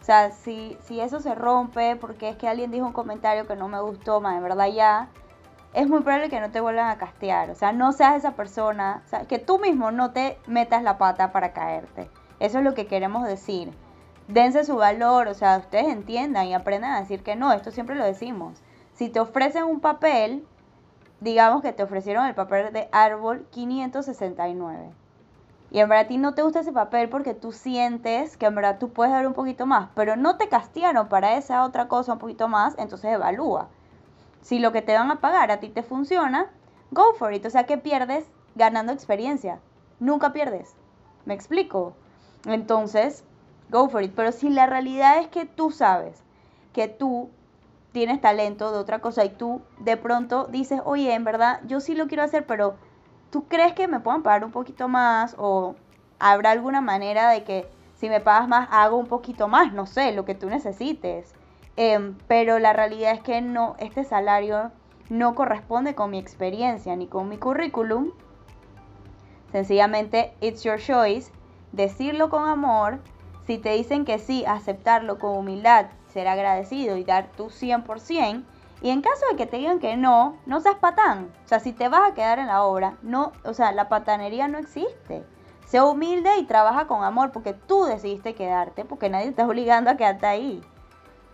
O 0.00 0.04
sea, 0.04 0.30
si, 0.30 0.76
si 0.84 1.00
eso 1.00 1.18
se 1.18 1.34
rompe 1.34 1.96
porque 1.96 2.28
es 2.28 2.36
que 2.36 2.46
alguien 2.46 2.70
dijo 2.70 2.86
un 2.86 2.92
comentario 2.92 3.48
que 3.48 3.56
no 3.56 3.66
me 3.66 3.80
gustó, 3.80 4.20
más 4.20 4.36
de 4.36 4.40
verdad 4.40 4.68
ya, 4.68 5.08
es 5.72 5.88
muy 5.88 6.00
probable 6.02 6.30
que 6.30 6.38
no 6.38 6.52
te 6.52 6.60
vuelvan 6.60 6.90
a 6.90 6.98
castear. 6.98 7.50
O 7.50 7.56
sea, 7.56 7.72
no 7.72 7.90
seas 7.90 8.14
esa 8.16 8.36
persona, 8.36 9.02
o 9.04 9.08
sea, 9.08 9.20
que 9.26 9.40
tú 9.40 9.58
mismo 9.58 9.90
no 9.90 10.12
te 10.12 10.38
metas 10.46 10.84
la 10.84 10.96
pata 10.96 11.32
para 11.32 11.52
caerte. 11.52 12.08
Eso 12.38 12.58
es 12.58 12.64
lo 12.64 12.74
que 12.74 12.86
queremos 12.86 13.26
decir. 13.26 13.72
Dense 14.28 14.64
su 14.64 14.76
valor, 14.76 15.26
o 15.26 15.34
sea, 15.34 15.58
ustedes 15.58 15.88
entiendan 15.88 16.46
y 16.46 16.54
aprendan 16.54 16.92
a 16.92 17.00
decir 17.00 17.24
que 17.24 17.34
no, 17.34 17.52
esto 17.52 17.72
siempre 17.72 17.96
lo 17.96 18.04
decimos. 18.04 18.62
Si 18.94 19.08
te 19.08 19.18
ofrecen 19.18 19.64
un 19.64 19.80
papel, 19.80 20.46
digamos 21.20 21.62
que 21.62 21.72
te 21.72 21.82
ofrecieron 21.82 22.26
el 22.26 22.34
papel 22.34 22.72
de 22.72 22.88
árbol 22.92 23.46
569. 23.50 24.92
Y 25.72 25.80
en 25.80 25.88
verdad 25.88 26.04
a 26.04 26.08
ti 26.08 26.18
no 26.18 26.34
te 26.34 26.42
gusta 26.42 26.60
ese 26.60 26.72
papel 26.72 27.08
porque 27.08 27.34
tú 27.34 27.50
sientes 27.50 28.36
que 28.36 28.46
en 28.46 28.54
verdad 28.54 28.78
tú 28.78 28.92
puedes 28.92 29.12
dar 29.12 29.26
un 29.26 29.32
poquito 29.32 29.66
más, 29.66 29.88
pero 29.96 30.14
no 30.14 30.36
te 30.36 30.48
castigaron 30.48 31.08
para 31.08 31.36
esa 31.36 31.64
otra 31.64 31.88
cosa 31.88 32.12
un 32.12 32.20
poquito 32.20 32.46
más, 32.46 32.74
entonces 32.78 33.12
evalúa. 33.12 33.68
Si 34.42 34.60
lo 34.60 34.70
que 34.70 34.82
te 34.82 34.94
van 34.94 35.10
a 35.10 35.20
pagar 35.20 35.50
a 35.50 35.58
ti 35.58 35.70
te 35.70 35.82
funciona, 35.82 36.52
go 36.92 37.14
for 37.14 37.32
it. 37.32 37.44
O 37.46 37.50
sea 37.50 37.66
que 37.66 37.78
pierdes 37.78 38.24
ganando 38.54 38.92
experiencia. 38.92 39.58
Nunca 39.98 40.32
pierdes. 40.32 40.76
¿Me 41.24 41.34
explico? 41.34 41.94
Entonces, 42.46 43.24
go 43.70 43.88
for 43.88 44.04
it. 44.04 44.12
Pero 44.14 44.30
si 44.30 44.50
la 44.50 44.66
realidad 44.66 45.18
es 45.18 45.26
que 45.26 45.46
tú 45.46 45.72
sabes 45.72 46.22
que 46.72 46.86
tú 46.86 47.30
tienes 47.94 48.20
talento 48.20 48.72
de 48.72 48.78
otra 48.78 48.98
cosa 48.98 49.24
y 49.24 49.28
tú 49.28 49.62
de 49.78 49.96
pronto 49.96 50.48
dices, 50.48 50.80
oye, 50.84 51.14
en 51.14 51.22
verdad, 51.22 51.60
yo 51.64 51.78
sí 51.78 51.94
lo 51.94 52.08
quiero 52.08 52.24
hacer, 52.24 52.44
pero 52.44 52.74
tú 53.30 53.44
crees 53.46 53.72
que 53.72 53.86
me 53.86 54.00
puedan 54.00 54.24
pagar 54.24 54.44
un 54.44 54.50
poquito 54.50 54.88
más 54.88 55.36
o 55.38 55.76
habrá 56.18 56.50
alguna 56.50 56.80
manera 56.80 57.30
de 57.30 57.44
que 57.44 57.68
si 57.94 58.08
me 58.08 58.20
pagas 58.20 58.48
más 58.48 58.68
hago 58.72 58.96
un 58.96 59.06
poquito 59.06 59.46
más, 59.46 59.72
no 59.72 59.86
sé, 59.86 60.10
lo 60.10 60.24
que 60.24 60.34
tú 60.34 60.50
necesites. 60.50 61.34
Em, 61.76 62.18
pero 62.26 62.58
la 62.58 62.72
realidad 62.72 63.12
es 63.12 63.20
que 63.20 63.40
no, 63.40 63.76
este 63.78 64.02
salario 64.02 64.72
no 65.08 65.36
corresponde 65.36 65.94
con 65.94 66.10
mi 66.10 66.18
experiencia 66.18 66.96
ni 66.96 67.06
con 67.06 67.28
mi 67.28 67.38
currículum. 67.38 68.10
Sencillamente, 69.52 70.34
it's 70.40 70.64
your 70.64 70.80
choice. 70.80 71.30
Decirlo 71.70 72.28
con 72.28 72.48
amor. 72.48 72.98
Si 73.46 73.58
te 73.58 73.70
dicen 73.70 74.04
que 74.04 74.18
sí, 74.18 74.44
aceptarlo 74.46 75.20
con 75.20 75.36
humildad, 75.38 75.86
ser 76.14 76.28
agradecido 76.28 76.96
y 76.96 77.04
dar 77.04 77.28
tu 77.36 77.50
100%. 77.50 78.44
Y 78.80 78.90
en 78.90 79.02
caso 79.02 79.26
de 79.30 79.36
que 79.36 79.46
te 79.46 79.58
digan 79.58 79.80
que 79.80 79.96
no, 79.96 80.36
no 80.46 80.60
seas 80.60 80.76
patán. 80.76 81.30
O 81.44 81.48
sea, 81.48 81.60
si 81.60 81.72
te 81.72 81.88
vas 81.88 82.10
a 82.10 82.14
quedar 82.14 82.38
en 82.38 82.46
la 82.46 82.62
obra, 82.62 82.96
no, 83.02 83.32
o 83.44 83.52
sea, 83.52 83.72
la 83.72 83.88
patanería 83.88 84.48
no 84.48 84.58
existe. 84.58 85.24
Sé 85.66 85.80
humilde 85.80 86.36
y 86.38 86.44
trabaja 86.44 86.86
con 86.86 87.02
amor 87.02 87.32
porque 87.32 87.54
tú 87.54 87.84
decidiste 87.84 88.34
quedarte, 88.34 88.84
porque 88.84 89.08
nadie 89.08 89.26
te 89.26 89.30
está 89.30 89.46
obligando 89.46 89.90
a 89.90 89.96
quedarte 89.96 90.26
ahí. 90.26 90.62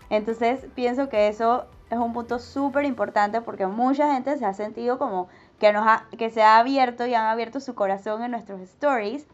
Entonces 0.09 0.65
pienso 0.75 1.09
que 1.09 1.27
eso 1.27 1.65
es 1.89 1.97
un 1.97 2.13
punto 2.13 2.39
súper 2.39 2.85
importante 2.85 3.41
porque 3.41 3.67
mucha 3.67 4.13
gente 4.13 4.37
se 4.37 4.45
ha 4.45 4.53
sentido 4.53 4.97
como 4.97 5.27
que, 5.59 5.73
nos 5.73 5.85
ha, 5.85 6.05
que 6.17 6.29
se 6.29 6.41
ha 6.41 6.57
abierto 6.57 7.05
y 7.05 7.13
han 7.13 7.25
abierto 7.25 7.59
su 7.59 7.75
corazón 7.75 8.23
en 8.23 8.31
nuestros 8.31 8.61
stories 8.61 9.27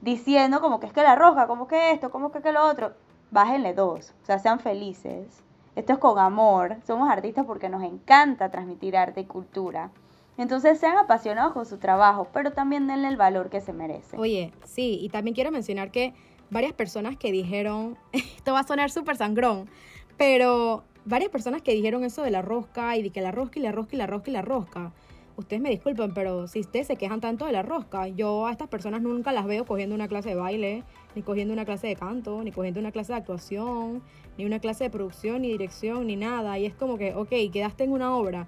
diciendo 0.00 0.60
como 0.60 0.80
que 0.80 0.86
es 0.86 0.92
que 0.92 1.02
la 1.02 1.16
roja, 1.16 1.46
como 1.46 1.66
que 1.66 1.90
esto, 1.90 2.10
como 2.10 2.30
que, 2.30 2.40
que 2.40 2.52
lo 2.52 2.64
otro. 2.66 2.94
Bájenle 3.34 3.74
dos, 3.74 4.14
o 4.22 4.26
sea, 4.26 4.38
sean 4.38 4.60
felices. 4.60 5.42
Esto 5.74 5.94
es 5.94 5.98
con 5.98 6.20
amor. 6.20 6.76
Somos 6.86 7.10
artistas 7.10 7.44
porque 7.44 7.68
nos 7.68 7.82
encanta 7.82 8.48
transmitir 8.48 8.96
arte 8.96 9.22
y 9.22 9.24
cultura. 9.24 9.90
Entonces 10.38 10.78
sean 10.78 10.98
apasionados 10.98 11.52
con 11.52 11.66
su 11.66 11.78
trabajo, 11.78 12.28
pero 12.32 12.52
también 12.52 12.86
denle 12.86 13.08
el 13.08 13.16
valor 13.16 13.50
que 13.50 13.60
se 13.60 13.72
merece. 13.72 14.16
Oye, 14.16 14.52
sí, 14.62 15.00
y 15.02 15.08
también 15.08 15.34
quiero 15.34 15.50
mencionar 15.50 15.90
que 15.90 16.14
varias 16.50 16.74
personas 16.74 17.16
que 17.16 17.32
dijeron, 17.32 17.98
esto 18.12 18.52
va 18.52 18.60
a 18.60 18.66
sonar 18.68 18.92
súper 18.92 19.16
sangrón, 19.16 19.68
pero 20.16 20.84
varias 21.04 21.32
personas 21.32 21.60
que 21.60 21.74
dijeron 21.74 22.04
eso 22.04 22.22
de 22.22 22.30
la 22.30 22.40
rosca 22.40 22.96
y 22.96 23.02
de 23.02 23.10
que 23.10 23.20
la 23.20 23.32
rosca 23.32 23.58
y 23.58 23.62
la 23.62 23.72
rosca 23.72 23.96
y 23.96 23.98
la 23.98 24.06
rosca 24.06 24.30
y 24.30 24.32
la 24.32 24.42
rosca. 24.42 24.92
Ustedes 25.36 25.60
me 25.60 25.70
disculpen, 25.70 26.14
pero 26.14 26.46
si 26.46 26.60
ustedes 26.60 26.86
se 26.86 26.96
quejan 26.96 27.20
tanto 27.20 27.44
de 27.44 27.52
la 27.52 27.62
rosca, 27.62 28.06
yo 28.06 28.46
a 28.46 28.52
estas 28.52 28.68
personas 28.68 29.02
nunca 29.02 29.32
las 29.32 29.46
veo 29.46 29.64
cogiendo 29.64 29.94
una 29.94 30.06
clase 30.06 30.28
de 30.28 30.34
baile, 30.36 30.84
ni 31.16 31.22
cogiendo 31.22 31.52
una 31.52 31.64
clase 31.64 31.88
de 31.88 31.96
canto, 31.96 32.42
ni 32.44 32.52
cogiendo 32.52 32.78
una 32.78 32.92
clase 32.92 33.12
de 33.12 33.18
actuación, 33.18 34.02
ni 34.38 34.44
una 34.44 34.60
clase 34.60 34.84
de 34.84 34.90
producción, 34.90 35.42
ni 35.42 35.48
dirección, 35.48 36.06
ni 36.06 36.14
nada. 36.14 36.56
Y 36.58 36.66
es 36.66 36.74
como 36.74 36.98
que, 36.98 37.14
ok, 37.14 37.30
quedaste 37.52 37.82
en 37.82 37.92
una 37.92 38.14
obra, 38.16 38.46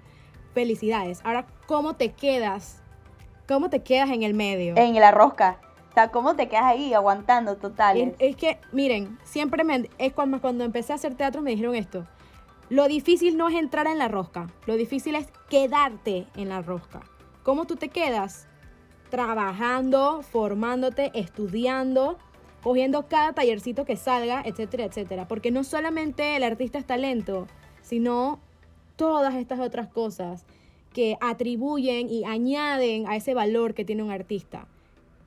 felicidades. 0.53 1.19
Ahora, 1.25 1.45
¿cómo 1.65 1.95
te 1.95 2.13
quedas? 2.13 2.81
¿Cómo 3.49 3.69
te 3.69 3.83
quedas 3.83 4.09
en 4.11 4.23
el 4.23 4.33
medio? 4.33 4.75
En 4.77 4.95
la 4.95 5.11
rosca. 5.11 5.59
O 5.91 5.93
sea, 5.93 6.09
¿cómo 6.11 6.35
te 6.35 6.47
quedas 6.47 6.65
ahí 6.65 6.93
aguantando 6.93 7.57
total? 7.57 7.97
Es, 7.97 8.13
es 8.19 8.35
que, 8.37 8.59
miren, 8.71 9.17
siempre 9.23 9.65
me, 9.65 9.89
es 9.97 10.13
cuando, 10.13 10.39
cuando 10.39 10.63
empecé 10.63 10.93
a 10.93 10.95
hacer 10.95 11.15
teatro 11.15 11.41
me 11.41 11.51
dijeron 11.51 11.75
esto. 11.75 12.05
Lo 12.69 12.89
difícil 12.89 13.37
no 13.37 13.47
es 13.47 13.55
entrar 13.55 13.87
en 13.87 13.97
la 13.97 14.09
rosca, 14.09 14.51
lo 14.65 14.75
difícil 14.75 15.15
es 15.15 15.27
quedarte 15.49 16.27
en 16.35 16.49
la 16.49 16.61
rosca. 16.61 17.01
¿Cómo 17.43 17.65
tú 17.65 17.77
te 17.77 17.87
quedas? 17.87 18.45
Trabajando, 19.09 20.21
formándote, 20.21 21.11
estudiando, 21.13 22.17
cogiendo 22.61 23.07
cada 23.07 23.31
tallercito 23.31 23.85
que 23.85 23.95
salga, 23.95 24.41
etcétera, 24.45 24.83
etcétera. 24.83 25.29
Porque 25.29 25.49
no 25.49 25.63
solamente 25.63 26.35
el 26.35 26.43
artista 26.43 26.77
es 26.77 26.85
talento, 26.85 27.47
sino 27.81 28.41
todas 28.97 29.35
estas 29.35 29.61
otras 29.61 29.87
cosas 29.87 30.45
que 30.91 31.17
atribuyen 31.21 32.09
y 32.09 32.25
añaden 32.25 33.07
a 33.07 33.15
ese 33.15 33.33
valor 33.33 33.75
que 33.75 33.85
tiene 33.85 34.03
un 34.03 34.11
artista. 34.11 34.67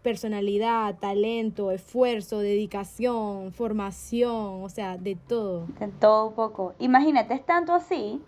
Personalidad, 0.02 0.94
talento, 0.96 1.70
esfuerzo, 1.72 2.38
dedicación, 2.38 3.52
formación, 3.52 4.62
o 4.62 4.68
sea, 4.70 4.96
de 4.96 5.14
todo. 5.14 5.66
De 5.78 5.88
todo 5.88 6.28
un 6.28 6.34
poco. 6.34 6.74
Imagínate, 6.78 7.34
es 7.34 7.44
tanto 7.44 7.74
así. 7.74 8.22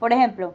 Por 0.00 0.12
ejemplo, 0.12 0.54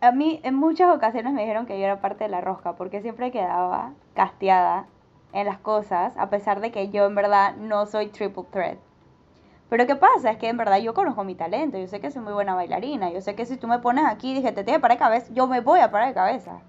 a 0.00 0.12
mí 0.12 0.40
en 0.44 0.54
muchas 0.54 0.94
ocasiones 0.94 1.34
me 1.34 1.42
dijeron 1.42 1.66
que 1.66 1.78
yo 1.78 1.84
era 1.84 2.00
parte 2.00 2.24
de 2.24 2.30
la 2.30 2.40
rosca, 2.40 2.74
porque 2.74 3.02
siempre 3.02 3.30
quedaba 3.30 3.92
casteada 4.14 4.86
en 5.34 5.46
las 5.46 5.58
cosas, 5.58 6.16
a 6.16 6.30
pesar 6.30 6.60
de 6.60 6.70
que 6.70 6.88
yo 6.88 7.04
en 7.04 7.14
verdad 7.14 7.56
no 7.56 7.84
soy 7.84 8.08
triple 8.08 8.44
threat. 8.50 8.78
Pero 9.68 9.86
¿qué 9.86 9.94
pasa? 9.94 10.30
Es 10.30 10.38
que 10.38 10.48
en 10.48 10.56
verdad 10.56 10.78
yo 10.78 10.94
conozco 10.94 11.22
mi 11.22 11.34
talento, 11.34 11.78
yo 11.78 11.86
sé 11.86 12.00
que 12.00 12.10
soy 12.10 12.22
muy 12.22 12.32
buena 12.32 12.54
bailarina, 12.54 13.12
yo 13.12 13.20
sé 13.20 13.34
que 13.34 13.46
si 13.46 13.56
tú 13.56 13.68
me 13.68 13.78
pones 13.78 14.04
aquí 14.04 14.32
y 14.32 14.34
dije, 14.34 14.52
te 14.52 14.64
tienes 14.64 14.78
que 14.78 14.80
parar 14.80 14.96
de 14.96 15.04
cabeza, 15.04 15.32
yo 15.32 15.46
me 15.46 15.60
voy 15.60 15.80
a 15.80 15.90
parar 15.90 16.08
de 16.08 16.14
cabeza. 16.14 16.60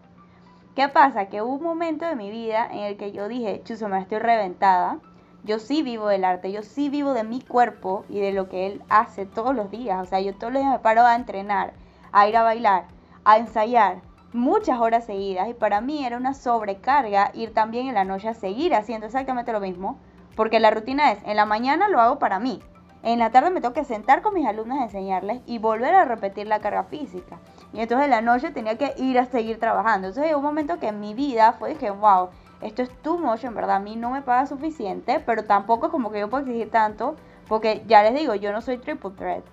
¿Qué 0.75 0.88
pasa? 0.88 1.25
Que 1.25 1.41
hubo 1.41 1.55
un 1.55 1.63
momento 1.63 2.05
de 2.05 2.15
mi 2.15 2.31
vida 2.31 2.65
en 2.71 2.79
el 2.79 2.95
que 2.95 3.12
yo 3.12 3.27
dije, 3.27 3.62
chuso, 3.65 3.89
me 3.89 3.99
estoy 3.99 4.19
reventada, 4.19 4.99
yo 5.43 5.60
sí 5.60 5.84
vivo 5.84 6.07
del 6.07 6.23
arte, 6.23 6.49
yo 6.53 6.63
sí 6.63 6.88
vivo 6.88 7.13
de 7.13 7.25
mi 7.25 7.41
cuerpo 7.41 8.05
y 8.07 8.21
de 8.21 8.31
lo 8.31 8.47
que 8.47 8.67
él 8.67 8.81
hace 8.88 9.25
todos 9.25 9.53
los 9.53 9.69
días. 9.69 10.01
O 10.01 10.05
sea, 10.05 10.21
yo 10.21 10.34
todos 10.34 10.53
los 10.53 10.62
días 10.62 10.71
me 10.71 10.79
paro 10.79 11.01
a 11.01 11.15
entrenar, 11.15 11.73
a 12.13 12.29
ir 12.29 12.38
a 12.38 12.43
bailar, 12.43 12.86
a 13.25 13.38
ensayar 13.38 14.01
muchas 14.31 14.79
horas 14.79 15.05
seguidas 15.05 15.49
y 15.49 15.53
para 15.53 15.81
mí 15.81 16.05
era 16.05 16.15
una 16.15 16.34
sobrecarga 16.34 17.31
ir 17.34 17.53
también 17.53 17.88
en 17.88 17.95
la 17.95 18.05
noche 18.05 18.29
a 18.29 18.34
seguir 18.34 18.73
haciendo 18.73 19.07
exactamente 19.07 19.51
lo 19.51 19.60
mismo, 19.60 19.99
porque 20.38 20.62
la 20.62 20.71
rutina 20.71 21.12
es, 21.12 21.19
en 21.25 21.36
la 21.36 21.45
mañana 21.45 21.89
lo 21.89 21.99
hago 21.99 22.17
para 22.17 22.39
mí, 22.39 22.62
en 23.03 23.19
la 23.19 23.31
tarde 23.31 23.49
me 23.49 23.60
tengo 23.60 23.73
que 23.73 23.84
sentar 23.84 24.21
con 24.21 24.34
mis 24.34 24.47
alumnos 24.47 24.79
a 24.79 24.84
enseñarles 24.84 25.41
y 25.47 25.57
volver 25.57 25.93
a 25.95 26.05
repetir 26.05 26.47
la 26.47 26.60
carga 26.60 26.86
física. 26.86 27.39
Y 27.73 27.79
entonces 27.79 28.05
en 28.05 28.12
la 28.12 28.21
noche 28.21 28.51
tenía 28.51 28.77
que 28.77 28.93
ir 28.97 29.17
a 29.17 29.25
seguir 29.25 29.60
trabajando. 29.60 30.07
Entonces 30.07 30.29
llegó 30.29 30.39
un 30.39 30.45
momento 30.45 30.79
que 30.79 30.88
en 30.88 30.99
mi 30.99 31.13
vida 31.13 31.53
fue 31.53 31.69
dije, 31.69 31.89
wow, 31.89 32.29
esto 32.62 32.81
es 32.81 32.89
too 33.01 33.17
much, 33.17 33.43
en 33.43 33.55
verdad, 33.55 33.77
a 33.77 33.79
mí 33.79 33.95
no 33.95 34.12
me 34.12 34.21
paga 34.21 34.45
suficiente, 34.45 35.21
pero 35.25 35.45
tampoco 35.45 35.88
es 35.88 35.91
como 35.91 36.12
que 36.12 36.19
yo 36.19 36.29
puedo 36.29 36.43
exigir 36.43 36.69
tanto, 36.69 37.15
porque 37.47 37.84
ya 37.88 38.03
les 38.03 38.13
digo, 38.13 38.36
yo 38.36 38.51
no 38.51 38.62
soy 38.62 38.77
triple 38.77 39.12
threat. 39.12 39.43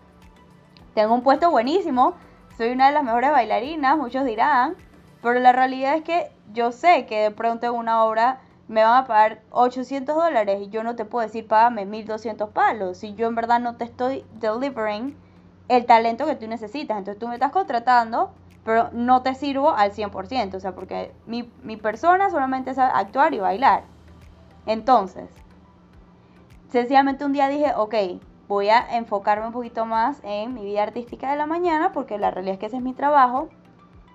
Tengo 0.94 1.14
un 1.14 1.22
puesto 1.22 1.50
buenísimo, 1.50 2.14
soy 2.56 2.70
una 2.70 2.88
de 2.88 2.92
las 2.92 3.04
mejores 3.04 3.30
bailarinas, 3.30 3.96
muchos 3.96 4.24
dirán, 4.24 4.76
pero 5.22 5.38
la 5.40 5.52
realidad 5.52 5.94
es 5.94 6.02
que 6.02 6.30
yo 6.52 6.72
sé 6.72 7.06
que 7.06 7.22
de 7.22 7.30
pronto 7.30 7.66
en 7.66 7.72
una 7.72 8.04
obra 8.04 8.40
me 8.68 8.84
van 8.84 9.04
a 9.04 9.06
pagar 9.06 9.40
800 9.50 10.14
dólares 10.14 10.60
y 10.60 10.68
yo 10.68 10.82
no 10.82 10.94
te 10.94 11.04
puedo 11.04 11.26
decir 11.26 11.46
págame 11.46 11.86
1200 11.86 12.50
palos 12.50 12.98
si 12.98 13.14
yo 13.14 13.26
en 13.26 13.34
verdad 13.34 13.60
no 13.60 13.76
te 13.76 13.84
estoy 13.84 14.24
delivering 14.34 15.16
el 15.68 15.86
talento 15.86 16.26
que 16.26 16.34
tú 16.34 16.46
necesitas. 16.48 16.98
Entonces 16.98 17.18
tú 17.18 17.28
me 17.28 17.34
estás 17.34 17.52
contratando, 17.52 18.30
pero 18.64 18.90
no 18.92 19.22
te 19.22 19.34
sirvo 19.34 19.70
al 19.70 19.92
100%, 19.92 20.54
o 20.54 20.60
sea, 20.60 20.74
porque 20.74 21.12
mi, 21.26 21.50
mi 21.62 21.76
persona 21.76 22.30
solamente 22.30 22.74
sabe 22.74 22.92
actuar 22.94 23.34
y 23.34 23.38
bailar. 23.38 23.84
Entonces, 24.66 25.30
sencillamente 26.70 27.24
un 27.24 27.32
día 27.32 27.48
dije, 27.48 27.72
ok, 27.76 27.94
voy 28.48 28.70
a 28.70 28.96
enfocarme 28.96 29.46
un 29.46 29.52
poquito 29.52 29.84
más 29.84 30.20
en 30.24 30.54
mi 30.54 30.64
vida 30.64 30.82
artística 30.82 31.30
de 31.30 31.36
la 31.36 31.46
mañana, 31.46 31.92
porque 31.92 32.18
la 32.18 32.30
realidad 32.30 32.54
es 32.54 32.60
que 32.60 32.66
ese 32.66 32.76
es 32.76 32.82
mi 32.82 32.94
trabajo. 32.94 33.48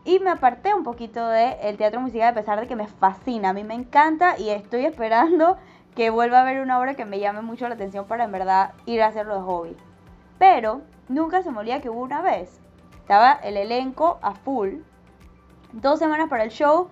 Y 0.06 0.20
me 0.20 0.32
aparté 0.32 0.74
un 0.74 0.84
poquito 0.84 1.28
del 1.30 1.78
teatro 1.78 2.02
musical 2.02 2.30
a 2.30 2.34
pesar 2.34 2.60
de 2.60 2.68
que 2.68 2.76
me 2.76 2.88
fascina, 2.88 3.50
a 3.50 3.54
mí 3.54 3.64
me 3.64 3.76
encanta 3.76 4.38
y 4.38 4.50
estoy 4.50 4.86
esperando 4.86 5.58
que 5.96 6.10
vuelva 6.10 6.40
a 6.40 6.42
haber 6.42 6.60
una 6.62 6.80
obra 6.80 6.96
que 6.96 7.06
me 7.06 7.20
llame 7.20 7.42
mucho 7.42 7.68
la 7.68 7.76
atención 7.76 8.06
para 8.06 8.24
en 8.26 8.32
verdad 8.32 8.74
ir 8.86 9.02
a 9.02 9.08
hacerlo 9.08 9.36
de 9.36 9.42
hobby. 9.42 9.78
Pero 10.44 10.82
nunca 11.08 11.42
se 11.42 11.52
me 11.52 11.60
olvida 11.60 11.80
que 11.80 11.90
hubo 11.90 12.02
una 12.02 12.22
vez, 12.22 12.60
estaba 13.00 13.32
el 13.32 13.56
elenco 13.56 14.20
a 14.22 14.34
full, 14.34 14.80
dos 15.72 16.00
semanas 16.00 16.28
para 16.30 16.44
el 16.44 16.50
show, 16.50 16.90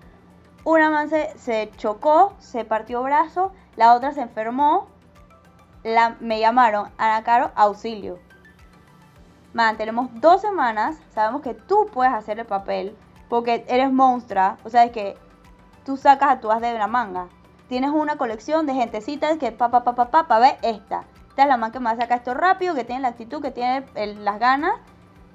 una 0.64 0.88
man 0.88 1.10
se, 1.10 1.36
se 1.36 1.70
chocó, 1.76 2.32
se 2.38 2.64
partió 2.64 3.02
brazo, 3.02 3.52
la 3.76 3.92
otra 3.92 4.14
se 4.14 4.22
enfermó, 4.22 4.86
la, 5.84 6.16
me 6.20 6.40
llamaron, 6.40 6.88
Ana 6.96 7.24
Caro, 7.24 7.50
auxilio. 7.54 8.18
Man, 9.52 9.76
tenemos 9.76 10.08
dos 10.14 10.40
semanas, 10.40 10.98
sabemos 11.10 11.42
que 11.42 11.52
tú 11.52 11.90
puedes 11.92 12.14
hacer 12.14 12.38
el 12.38 12.46
papel, 12.46 12.96
porque 13.28 13.66
eres 13.68 13.92
monstrua, 13.92 14.56
o 14.64 14.70
sea, 14.70 14.84
es 14.84 14.92
que 14.92 15.18
tú 15.84 15.98
sacas 15.98 16.30
a 16.30 16.40
tu 16.40 16.50
as 16.50 16.62
de 16.62 16.72
la 16.72 16.86
manga. 16.86 17.28
Tienes 17.68 17.90
una 17.90 18.16
colección 18.16 18.64
de 18.64 18.72
gentecitas 18.72 19.36
que 19.36 19.52
pa 19.52 19.70
pa 19.70 19.84
pa 19.84 19.94
pa 19.94 20.10
pa, 20.10 20.26
pa 20.26 20.38
ve 20.38 20.56
esta. 20.62 21.04
Esta 21.32 21.44
es 21.44 21.48
la 21.48 21.56
man 21.56 21.72
que 21.72 21.80
más 21.80 21.96
saca 21.96 22.16
esto 22.16 22.34
rápido, 22.34 22.74
que 22.74 22.84
tiene 22.84 23.00
la 23.00 23.08
actitud, 23.08 23.40
que 23.40 23.50
tiene 23.50 23.86
las 24.18 24.38
ganas. 24.38 24.74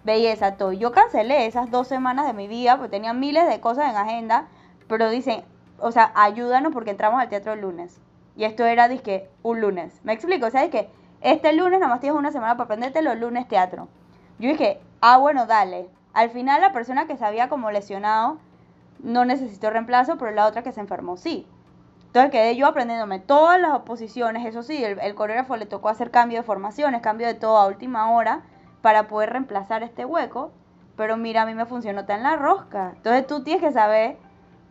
Belleza, 0.04 0.56
todo. 0.56 0.72
Yo 0.72 0.92
cancelé 0.92 1.48
esas 1.48 1.72
dos 1.72 1.88
semanas 1.88 2.28
de 2.28 2.34
mi 2.34 2.48
vida, 2.48 2.78
porque 2.78 2.92
tenía 2.92 3.14
miles 3.14 3.50
de 3.50 3.60
cosas 3.60 3.90
en 3.90 3.96
agenda, 3.98 4.46
pero 4.88 5.10
dicen, 5.10 5.44
o 5.80 5.92
sea, 5.92 6.12
ayúdanos 6.14 6.72
porque 6.72 6.92
entramos 6.92 7.20
al 7.20 7.30
teatro 7.30 7.54
el 7.54 7.62
lunes. 7.62 8.00
Y 8.36 8.44
esto 8.44 8.64
era, 8.64 8.88
dizque, 8.88 9.28
un 9.42 9.60
lunes. 9.60 10.00
¿Me 10.04 10.14
explico? 10.14 10.46
O 10.46 10.52
sea, 10.52 10.64
es 10.64 10.70
que 10.70 10.88
este 11.22 11.52
lunes 11.54 11.80
nada 11.80 11.92
más 11.92 12.00
tienes 12.00 12.16
una 12.16 12.32
semana 12.32 12.58
para 12.58 12.66
aprenderte 12.66 13.02
los 13.02 13.18
lunes 13.18 13.48
teatro. 13.48 13.88
Yo 14.38 14.50
dije, 14.50 14.80
ah, 15.02 15.18
bueno, 15.18 15.48
dale. 15.48 15.90
Al 16.14 16.30
final 16.30 16.62
la 16.62 16.74
persona 16.74 17.08
que 17.08 17.18
se 17.18 17.26
había 17.26 17.50
como 17.50 17.72
lesionado 17.72 18.38
no 19.00 19.26
necesitó 19.26 19.72
reemplazo, 19.72 20.20
pero 20.20 20.30
la 20.30 20.46
otra 20.46 20.62
que 20.62 20.74
se 20.74 20.80
enfermó 20.80 21.18
sí. 21.18 21.48
Entonces 22.18 22.32
quedé 22.32 22.56
yo 22.56 22.66
aprendiéndome 22.66 23.20
todas 23.20 23.62
las 23.62 23.74
oposiciones, 23.74 24.44
eso 24.44 24.64
sí, 24.64 24.84
el, 24.84 25.14
coreógrafo 25.14 25.56
le 25.56 25.68
tocó 25.68 25.90
hacer 25.90 26.10
cambio 26.10 26.40
de 26.40 26.44
formaciones, 26.44 27.04
cambio 27.04 27.28
de 27.28 27.36
todo 27.36 27.58
a 27.58 27.68
última 27.68 28.10
hora 28.10 28.42
para 28.82 29.08
poder 29.08 29.30
reemplazar 29.30 29.84
este 29.84 30.04
hueco, 30.04 30.52
pero 30.96 31.16
mira, 31.16 31.44
a 31.44 31.46
mí 31.46 31.54
me 31.54 31.68
funcionó 31.68 32.06
tan 32.06 32.24
la 32.24 32.36
rosca. 32.36 32.94
Entonces 32.96 33.28
tú 33.28 33.44
tienes 33.44 33.62
que 33.62 33.72
saber 33.72 34.18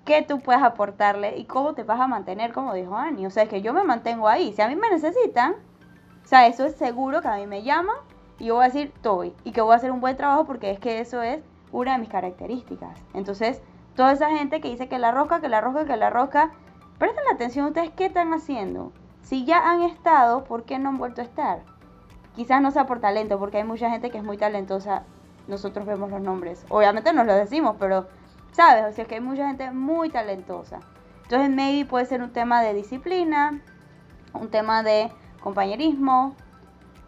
qué 0.04 0.22
tú 0.22 0.40
puedes 0.40 0.60
aportarle 0.60 1.38
y 1.38 1.44
cómo 1.44 1.74
te 1.74 1.84
vas 1.84 2.00
a 2.00 2.08
mantener, 2.08 2.52
como 2.52 2.74
dijo 2.74 2.96
Ani. 2.96 3.26
O 3.26 3.30
sea, 3.30 3.44
es 3.44 3.48
que 3.48 3.62
yo 3.62 3.72
me 3.72 3.84
mantengo 3.84 4.26
ahí. 4.26 4.52
Si 4.52 4.60
a 4.60 4.66
mí 4.66 4.74
me 4.74 4.90
necesitan, 4.90 5.52
o 6.24 6.26
sea, 6.26 6.48
eso 6.48 6.64
es 6.64 6.74
seguro 6.74 7.22
que 7.22 7.28
a 7.28 7.36
mí 7.36 7.46
me 7.46 7.62
llaman 7.62 7.94
y 8.40 8.46
yo 8.46 8.56
voy 8.56 8.64
a 8.64 8.66
decir, 8.66 8.90
estoy. 8.92 9.32
Y 9.44 9.52
que 9.52 9.60
voy 9.60 9.74
a 9.74 9.76
hacer 9.76 9.92
un 9.92 10.00
buen 10.00 10.16
trabajo 10.16 10.46
porque 10.46 10.72
es 10.72 10.80
que 10.80 10.98
eso 10.98 11.22
es 11.22 11.38
una 11.70 11.92
de 11.92 11.98
mis 11.98 12.08
características. 12.08 12.98
Entonces, 13.14 13.62
toda 13.94 14.10
esa 14.10 14.30
gente 14.30 14.60
que 14.60 14.68
dice 14.68 14.88
que 14.88 14.98
la 14.98 15.12
rosca, 15.12 15.40
que 15.40 15.48
la 15.48 15.60
rosca, 15.60 15.84
que 15.84 15.96
la 15.96 16.10
rosca, 16.10 16.50
presten 16.98 17.24
atención 17.32 17.66
ustedes 17.66 17.90
qué 17.90 18.06
están 18.06 18.32
haciendo. 18.32 18.92
Si 19.22 19.44
ya 19.44 19.70
han 19.70 19.82
estado, 19.82 20.44
¿por 20.44 20.64
qué 20.64 20.78
no 20.78 20.88
han 20.90 20.98
vuelto 20.98 21.20
a 21.20 21.24
estar? 21.24 21.62
Quizás 22.34 22.60
no 22.60 22.70
sea 22.70 22.86
por 22.86 23.00
talento, 23.00 23.38
porque 23.38 23.58
hay 23.58 23.64
mucha 23.64 23.90
gente 23.90 24.10
que 24.10 24.18
es 24.18 24.24
muy 24.24 24.36
talentosa. 24.36 25.02
Nosotros 25.48 25.86
vemos 25.86 26.10
los 26.10 26.20
nombres. 26.20 26.64
Obviamente 26.68 27.12
nos 27.12 27.26
los 27.26 27.36
decimos, 27.36 27.76
pero, 27.78 28.06
¿sabes? 28.52 28.84
O 28.84 28.92
sea, 28.92 29.04
que 29.04 29.16
hay 29.16 29.20
mucha 29.20 29.46
gente 29.48 29.70
muy 29.70 30.10
talentosa. 30.10 30.80
Entonces, 31.22 31.50
maybe 31.50 31.88
puede 31.88 32.06
ser 32.06 32.22
un 32.22 32.32
tema 32.32 32.62
de 32.62 32.74
disciplina, 32.74 33.60
un 34.32 34.48
tema 34.48 34.82
de 34.82 35.10
compañerismo, 35.40 36.34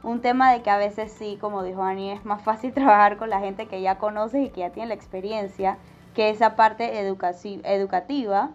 un 0.03 0.21
tema 0.21 0.53
de 0.53 0.63
que 0.63 0.71
a 0.71 0.79
veces 0.79 1.13
sí, 1.13 1.39
como 1.41 1.63
dijo 1.63 1.83
Ani, 1.83 2.11
es 2.11 2.25
más 2.25 2.43
fácil 2.43 2.73
trabajar 2.75 3.17
con 3.17 3.31
la 3.31 3.41
gente 3.41 3.67
que 3.67 3.81
ya 3.81 3.99
conoces 3.99 4.45
y 4.45 4.51
que 4.51 4.61
ya 4.61 4.71
tiene 4.71 4.89
la 4.89 4.95
experiencia, 4.95 5.79
que 6.15 6.31
esa 6.31 6.57
parte 6.57 6.99
educativa, 6.99 8.51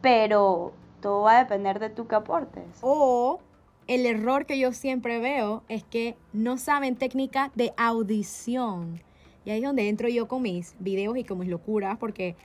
pero 0.00 0.72
todo 1.00 1.22
va 1.22 1.38
a 1.38 1.44
depender 1.44 1.78
de 1.78 1.90
tú 1.90 2.06
que 2.06 2.14
aportes. 2.14 2.64
O 2.82 3.40
el 3.86 4.06
error 4.06 4.46
que 4.46 4.58
yo 4.58 4.72
siempre 4.72 5.18
veo 5.18 5.62
es 5.68 5.84
que 5.84 6.16
no 6.32 6.58
saben 6.58 6.96
técnica 6.96 7.50
de 7.54 7.72
audición. 7.76 9.00
Y 9.44 9.50
ahí 9.50 9.58
es 9.58 9.64
donde 9.64 9.88
entro 9.88 10.08
yo 10.08 10.28
con 10.28 10.42
mis 10.42 10.74
videos 10.78 11.16
y 11.16 11.24
con 11.24 11.38
mis 11.38 11.48
locuras, 11.48 11.96
porque, 11.96 12.36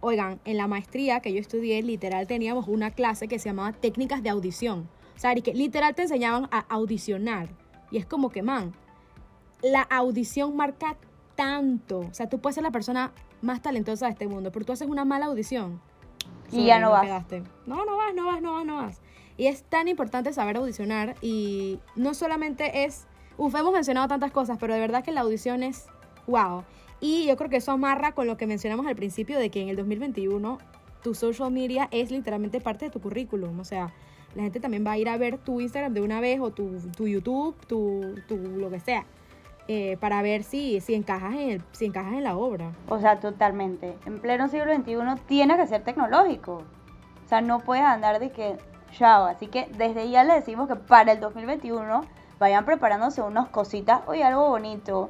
oigan, 0.00 0.40
en 0.44 0.56
la 0.56 0.68
maestría 0.68 1.20
que 1.20 1.32
yo 1.32 1.40
estudié, 1.40 1.82
literal 1.82 2.26
teníamos 2.26 2.68
una 2.68 2.92
clase 2.92 3.26
que 3.26 3.38
se 3.38 3.48
llamaba 3.48 3.72
técnicas 3.72 4.22
de 4.22 4.30
audición. 4.30 4.88
O 5.16 5.18
sea, 5.18 5.36
y 5.36 5.42
que 5.42 5.52
literal 5.52 5.94
te 5.94 6.02
enseñaban 6.02 6.48
a 6.52 6.60
audicionar. 6.68 7.48
Y 7.90 7.98
es 7.98 8.06
como 8.06 8.30
que, 8.30 8.42
man, 8.42 8.72
la 9.62 9.82
audición 9.82 10.56
marca 10.56 10.96
tanto. 11.34 12.00
O 12.00 12.14
sea, 12.14 12.28
tú 12.28 12.38
puedes 12.38 12.54
ser 12.54 12.64
la 12.64 12.70
persona 12.70 13.12
más 13.42 13.60
talentosa 13.62 14.06
de 14.06 14.12
este 14.12 14.28
mundo, 14.28 14.52
pero 14.52 14.64
tú 14.64 14.72
haces 14.72 14.88
una 14.88 15.04
mala 15.04 15.26
audición. 15.26 15.80
Y 16.52 16.66
ya 16.66 16.78
no 16.78 16.90
vas. 16.90 17.06
No, 17.66 17.84
no 17.84 17.96
vas, 17.96 18.14
no 18.14 18.26
vas, 18.26 18.42
no 18.42 18.52
vas, 18.52 18.64
no 18.64 18.76
vas. 18.76 19.00
Y 19.36 19.46
es 19.46 19.62
tan 19.64 19.88
importante 19.88 20.32
saber 20.32 20.56
audicionar 20.56 21.16
y 21.20 21.80
no 21.96 22.14
solamente 22.14 22.84
es, 22.84 23.06
uf, 23.36 23.54
hemos 23.54 23.72
mencionado 23.72 24.06
tantas 24.06 24.30
cosas, 24.30 24.58
pero 24.60 24.74
de 24.74 24.80
verdad 24.80 25.02
que 25.02 25.12
la 25.12 25.22
audición 25.22 25.62
es 25.62 25.86
wow. 26.26 26.64
Y 27.00 27.26
yo 27.26 27.36
creo 27.36 27.50
que 27.50 27.56
eso 27.56 27.72
amarra 27.72 28.12
con 28.12 28.26
lo 28.26 28.36
que 28.36 28.46
mencionamos 28.46 28.86
al 28.86 28.96
principio 28.96 29.38
de 29.38 29.50
que 29.50 29.60
en 29.60 29.68
el 29.68 29.76
2021 29.76 30.58
tu 31.02 31.14
social 31.14 31.50
media 31.50 31.88
es 31.90 32.10
literalmente 32.10 32.60
parte 32.60 32.86
de 32.86 32.90
tu 32.90 33.00
currículum. 33.00 33.58
O 33.60 33.64
sea, 33.64 33.92
la 34.34 34.42
gente 34.42 34.60
también 34.60 34.86
va 34.86 34.92
a 34.92 34.98
ir 34.98 35.08
a 35.08 35.16
ver 35.16 35.38
tu 35.38 35.60
Instagram 35.60 35.92
de 35.92 36.00
una 36.00 36.20
vez 36.20 36.40
o 36.40 36.50
tu, 36.50 36.78
tu 36.96 37.06
YouTube, 37.06 37.54
tu, 37.66 38.14
tu 38.26 38.36
lo 38.36 38.70
que 38.70 38.80
sea. 38.80 39.04
Eh, 39.66 39.96
para 39.98 40.20
ver 40.20 40.42
si, 40.42 40.80
si, 40.82 40.94
encajas 40.94 41.32
en 41.32 41.50
el, 41.50 41.62
si 41.72 41.86
encajas 41.86 42.12
en 42.12 42.24
la 42.24 42.36
obra. 42.36 42.72
O 42.88 42.98
sea, 42.98 43.18
totalmente. 43.20 43.96
En 44.04 44.20
pleno 44.20 44.48
siglo 44.48 44.74
XXI 44.74 45.22
tiene 45.26 45.56
que 45.56 45.66
ser 45.66 45.82
tecnológico. 45.82 46.62
O 47.24 47.28
sea, 47.28 47.40
no 47.40 47.60
puedes 47.60 47.84
andar 47.84 48.18
de 48.18 48.30
que, 48.30 48.58
chao. 48.92 49.24
Así 49.24 49.46
que 49.46 49.70
desde 49.78 50.10
ya 50.10 50.22
le 50.22 50.34
decimos 50.34 50.68
que 50.68 50.76
para 50.76 51.12
el 51.12 51.20
2021 51.20 52.02
vayan 52.38 52.66
preparándose 52.66 53.22
unas 53.22 53.48
cositas, 53.48 54.02
oye, 54.06 54.22
algo 54.22 54.50
bonito. 54.50 55.08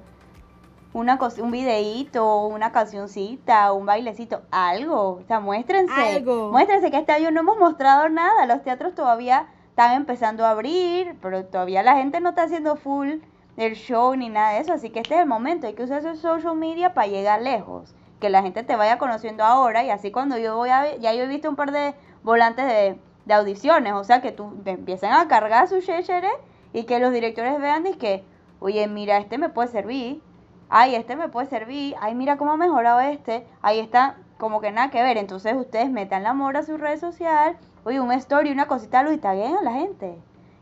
Una 0.93 1.19
un 1.41 1.51
videíto, 1.51 2.47
una 2.47 2.71
cancioncita, 2.71 3.73
un 3.73 3.87
bailecito, 3.87 4.43
algo. 4.53 5.15
O 5.15 5.23
sea, 5.27 5.41
muéstrense. 5.41 5.93
Algo. 5.93 6.53
Muéstrense 6.53 6.93
que 6.93 6.99
este 6.99 7.11
año 7.11 7.33
no 7.33 7.41
hemos 7.41 7.59
mostrado 7.59 8.09
nada. 8.09 8.47
Los 8.47 8.63
teatros 8.63 8.95
todavía 8.95 9.49
están 9.71 9.95
empezando 9.95 10.47
a 10.47 10.51
abrir, 10.51 11.17
pero 11.21 11.45
todavía 11.47 11.83
la 11.83 11.97
gente 11.97 12.21
no 12.21 12.29
está 12.29 12.45
haciendo 12.45 12.77
full 12.77 13.15
del 13.57 13.75
show 13.75 14.15
ni 14.17 14.29
nada 14.29 14.53
de 14.53 14.61
eso. 14.61 14.73
Así 14.73 14.91
que 14.91 15.01
este 15.01 15.15
es 15.15 15.21
el 15.21 15.27
momento. 15.27 15.67
Hay 15.67 15.75
que 15.75 15.85
usar 15.85 15.99
esos 15.99 16.21
social 16.21 16.57
media 16.57 16.95
para 16.95 17.09
llegar 17.09 17.43
lejos. 17.43 17.95
Que 18.21 18.31
la 18.31 18.43
gente 18.43 18.63
te 18.63 18.77
vaya 18.77 18.99
conociendo 18.99 19.45
ahora 19.45 19.85
y 19.85 19.91
así 19.91 20.11
cuando 20.11 20.39
yo 20.39 20.57
voy 20.57 20.71
a 20.71 20.97
ya 20.97 21.13
yo 21.13 21.25
he 21.25 21.27
visto 21.27 21.49
un 21.49 21.57
par 21.57 21.73
de 21.73 21.95
volantes 22.23 22.67
de, 22.67 22.99
de 23.27 23.35
audiciones. 23.35 23.93
O 23.95 24.05
sea, 24.05 24.23
que 24.23 24.33
tú 24.33 24.55
te 24.65 24.73
empiecen 24.73 25.13
a 25.13 25.29
cargar 25.29 25.69
su 25.69 25.81
chéchere 25.81 26.31
y 26.73 26.85
que 26.85 26.99
los 26.99 27.13
directores 27.13 27.59
vean 27.61 27.87
y 27.87 27.95
que, 27.95 28.25
oye, 28.61 28.87
mira, 28.89 29.19
este 29.19 29.39
me 29.39 29.49
puede 29.49 29.69
servir. 29.69 30.23
Ay, 30.69 30.95
este 30.95 31.17
me 31.17 31.29
puede 31.29 31.47
servir. 31.49 31.95
Ay, 32.01 32.15
mira 32.15 32.37
cómo 32.37 32.53
ha 32.53 32.57
mejorado 32.57 33.01
este. 33.01 33.47
Ahí 33.63 33.79
está, 33.79 34.17
como 34.39 34.61
que 34.61 34.73
nada 34.73 34.91
que 34.91 35.03
ver. 35.03 35.19
Entonces 35.19 35.55
ustedes 35.55 35.91
metan 35.91 36.23
la 36.23 36.31
amor 36.31 36.57
a 36.57 36.63
su 36.63 36.77
red 36.77 36.99
social. 36.99 37.57
Oye, 37.85 38.01
un 38.01 38.13
story, 38.13 38.51
una 38.51 38.67
cosita, 38.67 39.03
lo 39.03 39.13
y 39.13 39.21
a 39.23 39.63
la 39.63 39.73
gente. 39.73 40.17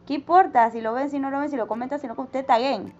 ¿Qué 0.06 0.14
importa 0.14 0.70
si 0.70 0.80
lo 0.80 0.92
ven, 0.92 1.10
si 1.10 1.18
no 1.18 1.30
lo 1.30 1.38
ven, 1.38 1.48
si 1.48 1.56
lo 1.56 1.68
comentan, 1.68 2.00
si 2.00 2.06
no 2.06 2.16
que 2.16 2.22
usted 2.22 2.44
taguen? 2.44 2.92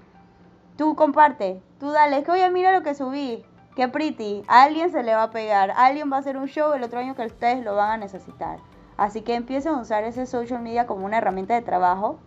Tú 0.77 0.95
comparte, 0.95 1.61
tú 1.81 1.91
dale, 1.91 2.19
es 2.19 2.25
que 2.25 2.31
oye, 2.31 2.49
mira 2.51 2.73
lo 2.73 2.83
que 2.83 2.95
subí, 2.95 3.45
qué 3.75 3.89
pretty, 3.89 4.45
a 4.47 4.63
alguien 4.63 4.91
se 4.91 5.03
le 5.03 5.15
va 5.15 5.25
a 5.25 5.31
pegar, 5.31 5.73
alguien 5.77 6.13
va 6.13 6.17
a 6.17 6.21
hacer 6.21 6.37
un 6.37 6.47
show 6.47 6.73
el 6.75 6.83
otro 6.83 7.01
año 7.01 7.15
que 7.17 7.27
ustedes 7.27 7.65
lo 7.65 7.75
van 7.75 7.91
a 7.91 7.97
necesitar. 7.97 8.59
Así 8.97 9.23
que 9.23 9.35
empiecen 9.35 9.75
a 9.75 9.81
usar 9.81 10.05
ese 10.05 10.27
social 10.27 10.63
media 10.63 10.87
como 10.87 11.05
una 11.05 11.19
herramienta 11.19 11.55
de 11.55 11.63
trabajo. 11.63 12.19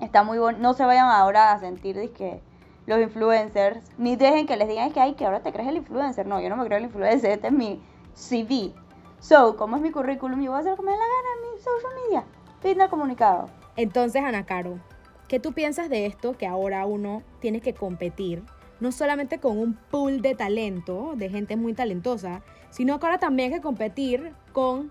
Está 0.00 0.22
muy 0.22 0.38
bueno, 0.38 0.58
no 0.60 0.74
se 0.74 0.84
vayan 0.84 1.08
ahora 1.08 1.52
a 1.52 1.58
sentir 1.58 2.12
que 2.12 2.40
los 2.86 3.00
influencers, 3.00 3.80
ni 3.98 4.14
dejen 4.14 4.46
que 4.46 4.56
les 4.56 4.68
digan 4.68 4.92
que, 4.92 5.00
ay, 5.00 5.14
que 5.14 5.26
ahora 5.26 5.40
te 5.40 5.52
crees 5.52 5.68
el 5.68 5.78
influencer. 5.78 6.26
No, 6.26 6.40
yo 6.40 6.48
no 6.48 6.56
me 6.56 6.64
creo 6.66 6.78
el 6.78 6.84
influencer, 6.84 7.32
este 7.32 7.48
es 7.48 7.52
mi 7.52 7.82
CV. 8.14 8.72
So, 9.18 9.56
como 9.56 9.76
es 9.76 9.82
mi 9.82 9.90
currículum, 9.90 10.40
yo 10.40 10.52
voy 10.52 10.58
a 10.58 10.60
hacer 10.60 10.76
como 10.76 10.90
me 10.90 10.96
la 10.96 11.02
gana 11.02 11.28
en 11.34 11.54
mi 11.54 11.60
social 11.60 11.92
media. 12.04 12.24
Fin 12.60 12.78
del 12.78 12.88
comunicado. 12.88 13.48
Entonces, 13.76 14.22
Ana 14.22 14.46
Caro, 14.46 14.80
¿qué 15.28 15.38
tú 15.38 15.52
piensas 15.52 15.90
de 15.90 16.06
esto 16.06 16.36
que 16.36 16.46
ahora 16.46 16.86
uno 16.86 17.22
tiene 17.40 17.60
que 17.60 17.74
competir? 17.74 18.42
No 18.80 18.90
solamente 18.90 19.38
con 19.38 19.58
un 19.58 19.74
pool 19.74 20.22
de 20.22 20.34
talento, 20.34 21.12
de 21.16 21.28
gente 21.28 21.56
muy 21.56 21.74
talentosa, 21.74 22.42
sino 22.70 22.98
que 22.98 23.06
ahora 23.06 23.18
también 23.18 23.52
hay 23.52 23.58
que 23.58 23.62
competir 23.62 24.32
con 24.52 24.90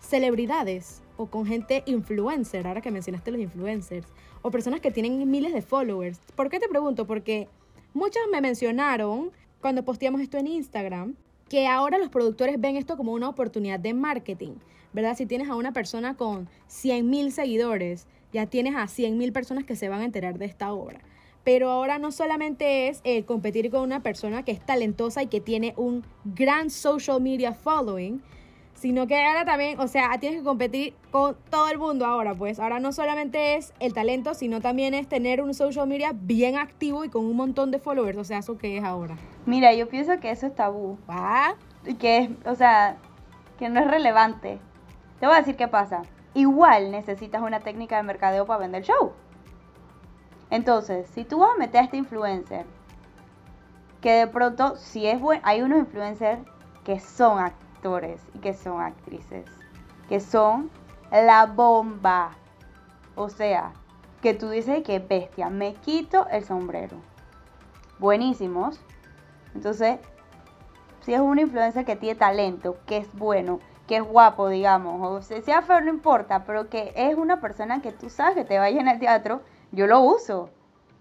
celebridades 0.00 1.02
o 1.16 1.26
con 1.26 1.46
gente 1.46 1.82
influencer, 1.86 2.66
ahora 2.66 2.80
que 2.80 2.90
mencionaste 2.90 3.30
los 3.30 3.40
influencers, 3.40 4.06
o 4.40 4.50
personas 4.50 4.80
que 4.80 4.90
tienen 4.90 5.30
miles 5.30 5.52
de 5.52 5.62
followers. 5.62 6.18
¿Por 6.34 6.48
qué 6.48 6.58
te 6.58 6.68
pregunto? 6.68 7.06
Porque 7.06 7.48
muchos 7.92 8.22
me 8.30 8.40
mencionaron 8.40 9.30
cuando 9.60 9.84
posteamos 9.84 10.20
esto 10.20 10.38
en 10.38 10.46
Instagram 10.46 11.14
que 11.48 11.66
ahora 11.66 11.98
los 11.98 12.08
productores 12.08 12.58
ven 12.58 12.76
esto 12.76 12.96
como 12.96 13.12
una 13.12 13.28
oportunidad 13.28 13.78
de 13.78 13.92
marketing, 13.92 14.52
¿verdad? 14.94 15.16
Si 15.16 15.26
tienes 15.26 15.50
a 15.50 15.54
una 15.54 15.72
persona 15.72 16.16
con 16.16 16.48
100 16.66 17.10
mil 17.10 17.30
seguidores, 17.30 18.06
ya 18.32 18.46
tienes 18.46 18.74
a 18.74 18.84
100.000 18.84 19.32
personas 19.32 19.64
que 19.64 19.76
se 19.76 19.88
van 19.88 20.00
a 20.00 20.04
enterar 20.04 20.38
de 20.38 20.46
esta 20.46 20.72
obra. 20.72 21.00
Pero 21.44 21.70
ahora 21.70 21.98
no 21.98 22.12
solamente 22.12 22.88
es 22.88 23.00
eh, 23.04 23.24
competir 23.24 23.70
con 23.70 23.82
una 23.82 24.00
persona 24.00 24.44
que 24.44 24.52
es 24.52 24.60
talentosa 24.64 25.22
y 25.22 25.26
que 25.26 25.40
tiene 25.40 25.74
un 25.76 26.04
gran 26.24 26.70
social 26.70 27.20
media 27.20 27.52
following, 27.52 28.22
sino 28.74 29.06
que 29.06 29.20
ahora 29.20 29.44
también, 29.44 29.78
o 29.80 29.88
sea, 29.88 30.10
tienes 30.18 30.40
que 30.40 30.44
competir 30.44 30.94
con 31.10 31.36
todo 31.50 31.68
el 31.68 31.78
mundo 31.78 32.06
ahora, 32.06 32.34
pues 32.34 32.58
ahora 32.58 32.80
no 32.80 32.92
solamente 32.92 33.56
es 33.56 33.74
el 33.80 33.92
talento, 33.92 34.34
sino 34.34 34.60
también 34.60 34.94
es 34.94 35.08
tener 35.08 35.42
un 35.42 35.52
social 35.52 35.86
media 35.86 36.12
bien 36.14 36.56
activo 36.56 37.04
y 37.04 37.08
con 37.08 37.24
un 37.24 37.36
montón 37.36 37.70
de 37.70 37.78
followers, 37.78 38.18
o 38.18 38.24
sea, 38.24 38.38
eso 38.38 38.56
que 38.56 38.78
es 38.78 38.84
ahora. 38.84 39.16
Mira, 39.46 39.74
yo 39.74 39.88
pienso 39.88 40.18
que 40.20 40.30
eso 40.30 40.46
es 40.46 40.54
tabú. 40.54 40.96
¿Ah? 41.08 41.54
Que 41.98 42.18
es, 42.18 42.30
o 42.44 42.54
sea, 42.54 42.96
que 43.58 43.68
no 43.68 43.80
es 43.80 43.86
relevante. 43.88 44.58
Te 45.18 45.26
voy 45.26 45.34
a 45.34 45.38
decir 45.38 45.56
qué 45.56 45.68
pasa 45.68 46.02
igual 46.34 46.90
necesitas 46.90 47.42
una 47.42 47.60
técnica 47.60 47.96
de 47.96 48.02
mercadeo 48.02 48.46
para 48.46 48.60
vender 48.60 48.82
el 48.82 48.88
show. 48.88 49.12
Entonces, 50.50 51.08
si 51.08 51.24
tú 51.24 51.38
vas 51.38 51.50
a 51.54 51.58
meter 51.58 51.80
a 51.80 51.84
este 51.84 51.96
influencer, 51.96 52.66
que 54.00 54.12
de 54.12 54.26
pronto, 54.26 54.76
si 54.76 55.06
es 55.06 55.20
bueno, 55.20 55.40
hay 55.44 55.62
unos 55.62 55.78
influencers 55.78 56.40
que 56.84 57.00
son 57.00 57.38
actores 57.38 58.20
y 58.34 58.38
que 58.40 58.52
son 58.52 58.80
actrices, 58.80 59.46
que 60.08 60.20
son 60.20 60.70
la 61.10 61.46
bomba. 61.46 62.32
O 63.14 63.28
sea, 63.28 63.72
que 64.20 64.34
tú 64.34 64.50
dices 64.50 64.82
que 64.82 64.98
bestia, 64.98 65.50
me 65.50 65.74
quito 65.74 66.26
el 66.28 66.44
sombrero. 66.44 66.96
Buenísimos. 67.98 68.80
Entonces, 69.54 70.00
si 71.02 71.14
es 71.14 71.20
un 71.20 71.38
influencer 71.38 71.84
que 71.84 71.96
tiene 71.96 72.18
talento, 72.18 72.76
que 72.86 72.98
es 72.98 73.12
bueno, 73.14 73.60
que 73.86 73.96
es 73.96 74.02
guapo, 74.02 74.48
digamos, 74.48 75.02
o 75.02 75.22
sea 75.22 75.62
feo, 75.62 75.80
no 75.80 75.90
importa, 75.90 76.44
pero 76.44 76.68
que 76.68 76.92
es 76.96 77.16
una 77.16 77.40
persona 77.40 77.82
que 77.82 77.92
tú 77.92 78.08
sabes 78.10 78.34
que 78.34 78.44
te 78.44 78.58
vaya 78.58 78.80
en 78.80 78.88
el 78.88 78.98
teatro, 78.98 79.42
yo 79.72 79.86
lo 79.86 80.00
uso. 80.00 80.50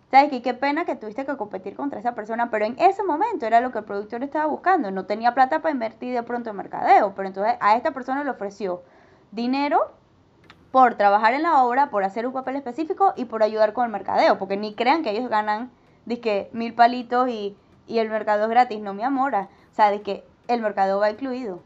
¿Sabes 0.10 0.30
qué? 0.30 0.42
Qué 0.42 0.54
pena 0.54 0.84
que 0.84 0.96
tuviste 0.96 1.26
que 1.26 1.38
competir 1.38 1.76
contra 1.76 2.00
esa 2.00 2.16
persona, 2.16 2.50
pero 2.50 2.66
en 2.66 2.78
ese 2.80 3.02
momento 3.04 3.46
era 3.46 3.62
lo 3.62 3.72
que 3.72 3.78
el 3.80 3.86
productor 3.86 4.24
estaba 4.24 4.46
buscando. 4.46 4.92
No 4.92 5.06
tenía 5.06 5.34
plata 5.34 5.62
para 5.62 5.72
invertir 5.72 6.14
de 6.14 6.24
pronto 6.24 6.50
en 6.50 6.58
mercadeo, 6.58 7.14
pero 7.16 7.30
entonces 7.30 7.56
a 7.62 7.78
esta 7.78 7.92
persona 7.92 8.24
le 8.24 8.30
ofreció 8.30 8.82
dinero 9.32 9.92
por 10.72 10.96
trabajar 10.96 11.34
en 11.34 11.44
la 11.44 11.64
obra, 11.64 11.90
por 11.90 12.04
hacer 12.04 12.28
un 12.28 12.34
papel 12.34 12.58
específico 12.58 13.14
y 13.16 13.26
por 13.26 13.42
ayudar 13.42 13.72
con 13.72 13.86
el 13.86 13.92
mercadeo, 13.92 14.38
porque 14.38 14.58
ni 14.58 14.76
crean 14.76 15.02
que 15.02 15.12
ellos 15.12 15.30
ganan, 15.30 15.72
que 16.22 16.50
mil 16.52 16.74
palitos 16.74 17.30
y, 17.30 17.56
y 17.88 18.00
el 18.00 18.10
mercado 18.10 18.44
es 18.44 18.50
gratis. 18.50 18.82
No, 18.82 18.94
mi 18.94 19.04
amora. 19.04 19.48
O 19.72 19.76
sea, 19.76 19.92
de 19.92 20.02
que 20.02 20.26
el 20.50 20.62
mercado 20.62 21.00
va 21.00 21.10
incluido. 21.10 21.64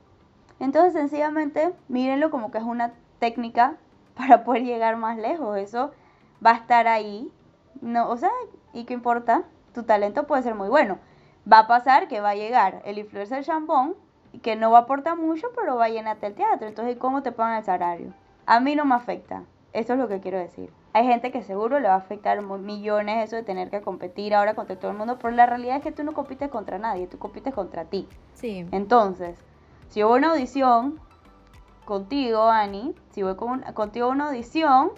Entonces, 0.60 0.94
sencillamente, 0.94 1.74
mírenlo 1.88 2.32
como 2.32 2.52
que 2.52 2.58
es 2.58 2.64
una 2.64 2.94
técnica 3.20 3.76
para 4.16 4.44
poder 4.44 4.64
llegar 4.64 4.98
más 4.98 5.18
lejos. 5.18 5.58
Eso 5.58 5.92
va 6.46 6.52
a 6.52 6.56
estar 6.56 6.88
ahí. 6.88 7.32
No, 7.82 8.10
o 8.10 8.18
sea, 8.18 8.32
¿y 8.74 8.86
qué 8.86 8.94
importa? 8.94 9.44
Tu 9.74 9.84
talento 9.84 10.26
puede 10.28 10.44
ser 10.44 10.56
muy 10.56 10.70
bueno. 10.70 11.00
Va 11.52 11.60
a 11.60 11.68
pasar 11.68 12.08
que 12.08 12.22
va 12.22 12.30
a 12.30 12.36
llegar 12.36 12.82
el 12.86 12.98
influencer 12.98 13.44
chambón, 13.44 13.96
que 14.42 14.56
no 14.56 14.72
va 14.72 14.80
a 14.80 14.82
aportar 14.82 15.18
mucho, 15.18 15.48
pero 15.56 15.76
va 15.76 15.86
a 15.86 15.90
llenarte 15.90 16.28
el 16.28 16.36
teatro. 16.36 16.68
Entonces, 16.68 16.98
¿cómo 16.98 17.22
te 17.22 17.32
pagan 17.32 17.58
el 17.58 17.64
salario? 17.64 18.14
A 18.46 18.60
mí 18.60 18.76
no 18.76 18.86
me 18.86 18.96
afecta. 18.96 19.44
Eso 19.74 19.94
es 19.94 20.00
lo 20.00 20.08
que 20.08 20.22
quiero 20.22 20.40
decir. 20.40 20.72
Hay 20.94 21.06
gente 21.06 21.32
que 21.32 21.44
seguro 21.44 21.82
le 21.82 21.90
va 21.90 21.96
a 21.96 21.98
afectar 21.98 22.42
millones 22.42 23.26
eso 23.26 23.36
de 23.36 23.44
tener 23.44 23.70
que 23.70 23.82
competir 23.82 24.34
ahora 24.34 24.54
contra 24.54 24.80
todo 24.80 24.92
el 24.92 24.98
mundo, 24.98 25.18
pero 25.22 25.36
la 25.36 25.46
realidad 25.46 25.76
es 25.76 25.84
que 25.84 25.92
tú 25.92 26.06
no 26.06 26.14
compites 26.14 26.50
contra 26.50 26.80
nadie, 26.80 27.08
tú 27.08 27.20
compites 27.20 27.54
contra 27.54 27.84
ti. 27.84 28.08
Sí. 28.34 28.66
Entonces, 28.72 29.36
si 29.96 30.04
hubo 30.04 30.16
una 30.16 30.32
audición 30.32 31.00
contigo, 31.86 32.50
Ani, 32.50 32.94
si 33.12 33.24
voy 33.24 33.38
con, 33.38 33.62
contigo 33.62 34.08
a 34.08 34.10
una 34.10 34.28
audición, 34.28 34.92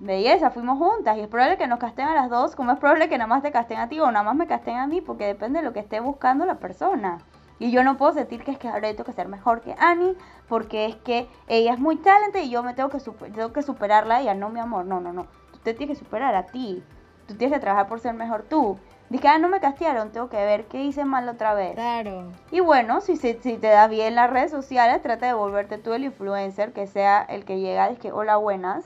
belleza, 0.00 0.50
fuimos 0.50 0.76
juntas 0.76 1.16
y 1.16 1.20
es 1.20 1.28
probable 1.28 1.56
que 1.56 1.68
nos 1.68 1.78
casten 1.78 2.08
a 2.08 2.16
las 2.16 2.28
dos, 2.28 2.56
como 2.56 2.72
es 2.72 2.80
probable 2.80 3.08
que 3.08 3.16
nada 3.16 3.28
más 3.28 3.44
te 3.44 3.52
casten 3.52 3.78
a 3.78 3.88
ti 3.88 4.00
o 4.00 4.10
nada 4.10 4.24
más 4.24 4.34
me 4.34 4.48
casten 4.48 4.76
a 4.76 4.88
mí, 4.88 5.00
porque 5.00 5.24
depende 5.24 5.60
de 5.60 5.64
lo 5.64 5.72
que 5.72 5.78
esté 5.78 6.00
buscando 6.00 6.46
la 6.46 6.56
persona. 6.56 7.18
Y 7.60 7.70
yo 7.70 7.84
no 7.84 7.96
puedo 7.96 8.12
sentir 8.12 8.42
que 8.42 8.50
es 8.50 8.58
que 8.58 8.66
ahora 8.66 8.90
tengo 8.90 9.04
que 9.04 9.12
ser 9.12 9.28
mejor 9.28 9.60
que 9.60 9.76
Annie, 9.78 10.16
porque 10.48 10.86
es 10.86 10.96
que 10.96 11.28
ella 11.46 11.74
es 11.74 11.78
muy 11.78 11.94
talentosa 11.94 12.44
y 12.44 12.50
yo 12.50 12.64
me 12.64 12.74
tengo 12.74 12.88
que, 12.88 12.98
tengo 12.98 13.52
que 13.52 13.62
superarla 13.62 14.16
a 14.16 14.20
ella. 14.22 14.34
No, 14.34 14.50
mi 14.50 14.58
amor, 14.58 14.84
no, 14.84 14.98
no, 14.98 15.12
no. 15.12 15.28
Tú 15.52 15.60
te 15.62 15.74
tienes 15.74 15.96
que 15.96 16.04
superar 16.04 16.34
a 16.34 16.46
ti. 16.46 16.82
Tú 17.28 17.36
tienes 17.36 17.56
que 17.56 17.60
trabajar 17.60 17.86
por 17.86 18.00
ser 18.00 18.14
mejor 18.14 18.42
tú. 18.42 18.80
Dije, 19.10 19.26
ah, 19.26 19.38
no 19.38 19.48
me 19.48 19.60
castigaron, 19.60 20.10
tengo 20.10 20.28
que 20.28 20.36
ver 20.36 20.66
qué 20.66 20.84
hice 20.84 21.04
mal 21.04 21.28
otra 21.28 21.54
vez. 21.54 21.74
Claro. 21.74 22.24
Y 22.50 22.60
bueno, 22.60 23.00
si, 23.00 23.16
si, 23.16 23.34
te 23.34 23.56
da 23.56 23.88
bien 23.88 24.14
las 24.14 24.28
redes 24.28 24.50
sociales, 24.50 25.00
trata 25.00 25.26
de 25.26 25.32
volverte 25.32 25.78
tú 25.78 25.94
el 25.94 26.04
influencer, 26.04 26.74
que 26.74 26.86
sea 26.86 27.22
el 27.22 27.46
que 27.46 27.58
llega, 27.58 27.88
es 27.88 27.98
que, 27.98 28.12
hola, 28.12 28.36
buenas. 28.36 28.84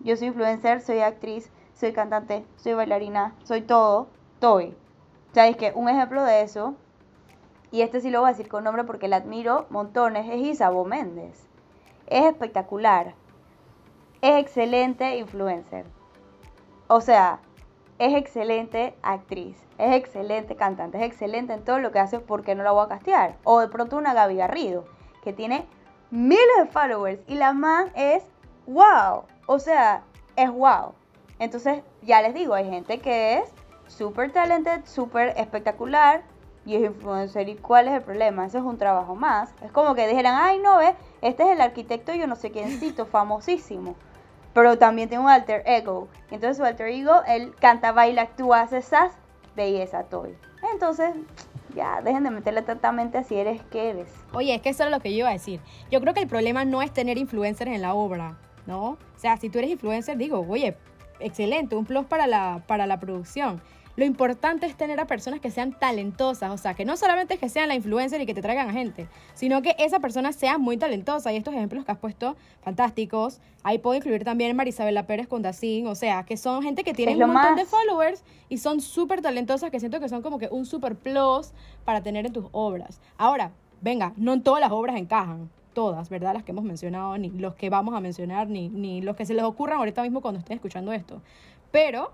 Yo 0.00 0.16
soy 0.16 0.28
influencer, 0.28 0.80
soy 0.80 0.98
actriz, 1.00 1.50
soy 1.74 1.92
cantante, 1.92 2.44
soy 2.56 2.74
bailarina, 2.74 3.34
soy 3.44 3.62
todo, 3.62 4.08
estoy. 4.34 4.74
O 5.30 5.34
sea, 5.34 5.46
es 5.46 5.56
que 5.56 5.72
un 5.74 5.88
ejemplo 5.88 6.24
de 6.24 6.42
eso, 6.42 6.74
y 7.70 7.82
este 7.82 8.00
sí 8.00 8.10
lo 8.10 8.20
voy 8.20 8.30
a 8.30 8.32
decir 8.32 8.48
con 8.48 8.64
nombre 8.64 8.82
porque 8.82 9.06
la 9.06 9.16
admiro 9.16 9.66
montones, 9.70 10.26
es 10.28 10.40
Isabo 10.40 10.84
Méndez. 10.84 11.46
Es 12.08 12.24
espectacular. 12.24 13.14
Es 14.22 14.40
excelente 14.40 15.18
influencer. 15.18 15.84
O 16.88 17.00
sea, 17.00 17.40
es 17.98 18.14
excelente 18.14 18.94
actriz, 19.02 19.56
es 19.78 19.94
excelente 19.94 20.56
cantante, 20.56 20.98
es 20.98 21.04
excelente 21.04 21.54
en 21.54 21.64
todo 21.64 21.78
lo 21.78 21.92
que 21.92 21.98
hace, 21.98 22.20
¿por 22.20 22.42
qué 22.42 22.54
no 22.54 22.62
la 22.62 22.72
voy 22.72 22.84
a 22.84 22.88
castear? 22.88 23.36
O 23.44 23.60
de 23.60 23.68
pronto 23.68 23.96
una 23.96 24.14
Gaby 24.14 24.36
Garrido, 24.36 24.84
que 25.22 25.32
tiene 25.32 25.66
miles 26.10 26.56
de 26.58 26.66
followers 26.66 27.20
y 27.26 27.34
la 27.34 27.52
man 27.52 27.90
es 27.94 28.24
wow, 28.66 29.24
o 29.46 29.58
sea, 29.58 30.02
es 30.36 30.50
wow. 30.50 30.92
Entonces, 31.38 31.82
ya 32.02 32.22
les 32.22 32.34
digo, 32.34 32.54
hay 32.54 32.68
gente 32.68 32.98
que 32.98 33.38
es 33.38 33.52
súper 33.86 34.32
talented, 34.32 34.84
súper 34.84 35.34
espectacular 35.36 36.22
y 36.64 36.76
es 36.76 36.82
influencer. 36.82 37.48
¿Y 37.48 37.56
cuál 37.56 37.88
es 37.88 37.94
el 37.94 38.02
problema? 38.02 38.46
Eso 38.46 38.58
es 38.58 38.64
un 38.64 38.78
trabajo 38.78 39.14
más. 39.14 39.54
Es 39.62 39.70
como 39.70 39.94
que 39.94 40.08
dijeran, 40.08 40.34
ay, 40.36 40.58
no, 40.58 40.78
ve, 40.78 40.94
este 41.22 41.44
es 41.44 41.50
el 41.50 41.60
arquitecto, 41.60 42.12
yo 42.14 42.26
no 42.26 42.36
sé 42.36 42.50
quiéncito, 42.50 43.06
famosísimo. 43.06 43.94
Pero 44.56 44.78
también 44.78 45.10
tiene 45.10 45.22
un 45.22 45.28
alter 45.28 45.62
ego. 45.66 46.08
Entonces 46.30 46.56
su 46.56 46.64
alter 46.64 46.88
ego, 46.88 47.12
él 47.26 47.54
canta, 47.60 47.92
baila, 47.92 48.22
actúa, 48.22 48.62
hace 48.62 48.78
esas 48.78 49.12
belleza, 49.54 50.04
toy. 50.04 50.34
Entonces, 50.72 51.14
ya, 51.74 52.00
dejen 52.00 52.24
de 52.24 52.30
meterle 52.30 52.62
tratamente 52.62 53.22
si 53.22 53.34
eres 53.34 53.60
que 53.64 53.90
eres. 53.90 54.08
Oye, 54.32 54.54
es 54.54 54.62
que 54.62 54.70
eso 54.70 54.84
es 54.84 54.90
lo 54.90 55.00
que 55.00 55.10
yo 55.10 55.18
iba 55.18 55.28
a 55.28 55.34
decir. 55.34 55.60
Yo 55.90 56.00
creo 56.00 56.14
que 56.14 56.20
el 56.20 56.26
problema 56.26 56.64
no 56.64 56.80
es 56.80 56.90
tener 56.90 57.18
influencers 57.18 57.70
en 57.70 57.82
la 57.82 57.92
obra, 57.92 58.38
¿no? 58.64 58.92
O 58.92 59.18
sea, 59.18 59.36
si 59.36 59.50
tú 59.50 59.58
eres 59.58 59.72
influencer, 59.72 60.16
digo, 60.16 60.46
oye, 60.48 60.74
excelente, 61.20 61.76
un 61.76 61.84
plus 61.84 62.06
para 62.06 62.26
la, 62.26 62.62
para 62.66 62.86
la 62.86 62.98
producción. 62.98 63.60
Lo 63.96 64.04
importante 64.04 64.66
es 64.66 64.76
tener 64.76 65.00
a 65.00 65.06
personas 65.06 65.40
que 65.40 65.50
sean 65.50 65.72
talentosas, 65.72 66.50
o 66.50 66.58
sea, 66.58 66.74
que 66.74 66.84
no 66.84 66.98
solamente 66.98 67.38
que 67.38 67.48
sean 67.48 67.68
la 67.68 67.74
influencer 67.74 68.20
y 68.20 68.26
que 68.26 68.34
te 68.34 68.42
traigan 68.42 68.68
a 68.68 68.72
gente, 68.72 69.08
sino 69.32 69.62
que 69.62 69.74
esa 69.78 70.00
persona 70.00 70.32
sea 70.32 70.58
muy 70.58 70.76
talentosa. 70.76 71.32
Y 71.32 71.36
estos 71.36 71.54
ejemplos 71.54 71.84
que 71.84 71.92
has 71.92 71.98
puesto, 71.98 72.36
fantásticos. 72.60 73.40
Ahí 73.62 73.78
puedo 73.78 73.96
incluir 73.96 74.22
también 74.22 74.54
Marisabela 74.54 75.06
Pérez 75.06 75.26
con 75.26 75.42
Dacín, 75.42 75.86
o 75.86 75.94
sea, 75.94 76.24
que 76.24 76.36
son 76.36 76.62
gente 76.62 76.84
que 76.84 76.92
tiene 76.92 77.12
un 77.24 77.32
montón 77.32 77.56
de 77.56 77.64
followers 77.64 78.22
y 78.48 78.58
son 78.58 78.80
súper 78.80 79.22
talentosas, 79.22 79.70
que 79.70 79.80
siento 79.80 79.98
que 79.98 80.08
son 80.08 80.22
como 80.22 80.38
que 80.38 80.48
un 80.50 80.66
super 80.66 80.94
plus 80.94 81.52
para 81.84 82.02
tener 82.02 82.26
en 82.26 82.32
tus 82.32 82.46
obras. 82.52 83.00
Ahora, 83.16 83.52
venga, 83.80 84.12
no 84.16 84.40
todas 84.42 84.60
las 84.60 84.72
obras 84.72 84.96
encajan 84.96 85.50
todas, 85.72 86.08
¿verdad? 86.08 86.34
Las 86.34 86.42
que 86.42 86.52
hemos 86.52 86.64
mencionado, 86.64 87.18
ni 87.18 87.30
los 87.30 87.54
que 87.54 87.68
vamos 87.70 87.94
a 87.94 88.00
mencionar, 88.00 88.48
ni, 88.48 88.68
ni 88.68 89.02
los 89.02 89.16
que 89.16 89.26
se 89.26 89.34
les 89.34 89.44
ocurran 89.44 89.78
ahorita 89.78 90.02
mismo 90.02 90.22
cuando 90.22 90.38
estén 90.38 90.56
escuchando 90.56 90.92
esto. 90.92 91.20
Pero 91.70 92.12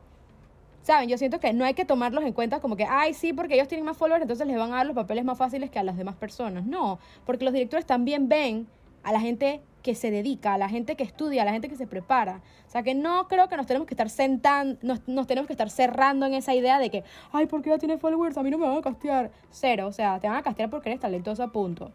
¿Saben? 0.83 1.09
Yo 1.09 1.17
siento 1.17 1.39
que 1.39 1.53
no 1.53 1.65
hay 1.65 1.75
que 1.75 1.85
tomarlos 1.85 2.25
en 2.25 2.33
cuenta 2.33 2.61
como 2.61 2.77
que, 2.77 2.85
ay, 2.85 3.15
sí, 3.15 3.33
porque 3.33 3.55
ellos 3.55 3.69
tienen 3.69 3.87
más 3.87 3.97
followers, 3.97 4.23
entonces 4.23 4.47
les 4.47 4.57
van 4.57 4.73
a 4.73 4.79
dar 4.79 4.87
los 4.87 4.97
papeles 4.97 5.25
más 5.25 5.39
fáciles 5.39 5.71
que 5.71 5.79
a 5.79 5.85
las 5.85 5.97
demás 5.97 6.17
personas. 6.17 6.65
No, 6.67 6.99
porque 7.25 7.45
los 7.45 7.55
directores 7.55 7.87
también 7.87 8.29
ven 8.29 8.67
a 9.05 9.13
la 9.13 9.21
gente 9.21 9.61
que 9.83 9.95
se 9.95 10.11
dedica, 10.11 10.55
a 10.55 10.59
la 10.59 10.69
gente 10.69 10.97
que 10.97 11.05
estudia, 11.05 11.43
a 11.43 11.45
la 11.45 11.53
gente 11.53 11.69
que 11.69 11.77
se 11.77 11.87
prepara. 11.87 12.41
O 12.67 12.71
sea, 12.71 12.83
que 12.83 12.95
no 12.95 13.29
creo 13.29 13.49
que 13.49 13.57
nos 13.57 13.67
tenemos 13.67 13.87
que 13.87 13.95
estar 13.95 14.11
sentando, 14.11 14.79
nos, 14.83 15.07
nos 15.07 15.27
tenemos 15.27 15.47
que 15.47 15.53
estar 15.53 15.71
cerrando 15.71 16.27
en 16.27 16.35
esa 16.35 16.55
idea 16.55 16.79
de 16.79 16.91
que, 16.91 17.05
ay, 17.33 17.47
porque 17.47 17.71
ya 17.71 17.79
tiene 17.79 17.99
followers, 17.99 18.37
a 18.37 18.43
mí 18.43 18.51
no 18.51 18.59
me 18.59 18.67
van 18.67 18.79
a 18.79 18.83
castear. 18.83 19.31
Cero, 19.51 19.87
o 19.87 19.93
sea, 19.93 20.19
te 20.21 20.29
van 20.29 20.37
a 20.37 20.43
castear 20.43 20.71
porque 20.71 20.89
eres 20.89 21.01
talentosa, 21.01 21.49
punto. 21.49 21.93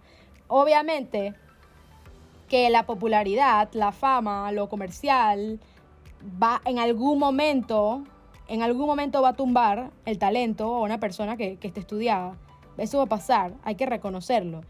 Obviamente 0.47 1.33
que 2.47 2.69
la 2.69 2.85
popularidad, 2.85 3.69
la 3.73 3.91
fama, 3.91 4.51
lo 4.53 4.69
comercial, 4.69 5.59
va 6.41 6.61
en 6.65 6.79
algún 6.79 7.19
momento 7.19 8.03
en 8.47 8.63
algún 8.63 8.85
momento 8.85 9.21
va 9.21 9.29
a 9.29 9.33
tumbar 9.33 9.91
el 10.05 10.17
talento 10.17 10.71
o 10.71 10.83
una 10.83 10.99
persona 10.99 11.37
que, 11.37 11.57
esté 11.61 11.79
estudiada. 11.79 12.37
Eso 12.77 12.97
va 12.99 13.05
a 13.05 13.07
pasar, 13.07 13.53
hay 13.63 13.75
que 13.75 13.85
reconocerlo. 13.85 14.61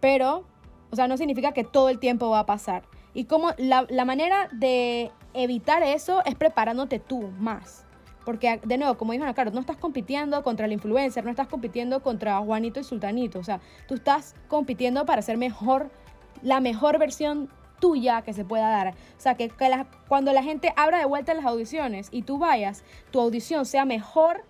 Pero, 0.00 0.44
o 0.90 0.96
sea, 0.96 1.08
no 1.08 1.16
significa 1.16 1.52
que 1.52 1.64
todo 1.64 1.88
el 1.88 1.98
tiempo 1.98 2.30
va 2.30 2.40
a 2.40 2.46
pasar. 2.46 2.84
Y 3.14 3.24
como 3.24 3.50
la, 3.58 3.86
la 3.88 4.04
manera 4.04 4.48
de 4.52 5.10
evitar 5.32 5.82
eso 5.82 6.22
es 6.24 6.34
preparándote 6.34 6.98
tú 6.98 7.30
más. 7.38 7.86
Porque, 8.24 8.60
de 8.64 8.78
nuevo, 8.78 8.96
como 8.96 9.12
dijo 9.12 9.24
Ana 9.24 9.34
Carlos, 9.34 9.54
no 9.54 9.60
estás 9.60 9.76
compitiendo 9.76 10.42
contra 10.42 10.66
el 10.66 10.72
influencer, 10.72 11.24
no 11.24 11.30
estás 11.30 11.48
compitiendo 11.48 12.02
contra 12.02 12.38
Juanito 12.38 12.80
y 12.80 12.84
Sultanito. 12.84 13.38
O 13.38 13.44
sea, 13.44 13.60
tú 13.86 13.94
estás 13.94 14.34
compitiendo 14.48 15.04
para 15.04 15.20
ser 15.22 15.36
mejor, 15.36 15.90
la 16.42 16.60
mejor 16.60 16.98
versión 16.98 17.50
tuya 17.80 18.22
que 18.22 18.32
se 18.32 18.44
pueda 18.44 18.70
dar. 18.70 18.88
O 18.88 19.20
sea, 19.20 19.34
que, 19.34 19.50
cuando 20.08 20.32
la 20.32 20.42
gente 20.42 20.72
abra 20.76 20.98
de 20.98 21.04
vuelta 21.04 21.34
las 21.34 21.44
audiciones 21.44 22.08
y 22.10 22.22
tú 22.22 22.38
vayas, 22.38 22.84
tu 23.10 23.20
audición 23.20 23.66
sea 23.66 23.84
mejor 23.84 24.44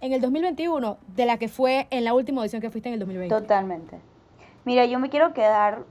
en 0.00 0.12
el 0.12 0.20
2021 0.20 0.98
de 1.14 1.26
la 1.26 1.38
que 1.38 1.48
fue 1.48 1.86
en 1.90 2.04
la 2.04 2.14
última 2.14 2.40
audición 2.40 2.62
que 2.62 2.70
fuiste 2.70 2.88
en 2.88 2.94
el 2.94 3.00
2020. 3.00 3.34
Totalmente. 3.34 3.98
Mira, 4.64 4.84
yo 4.84 4.98
me 4.98 5.08
quiero 5.10 5.32
quedar 5.32 5.84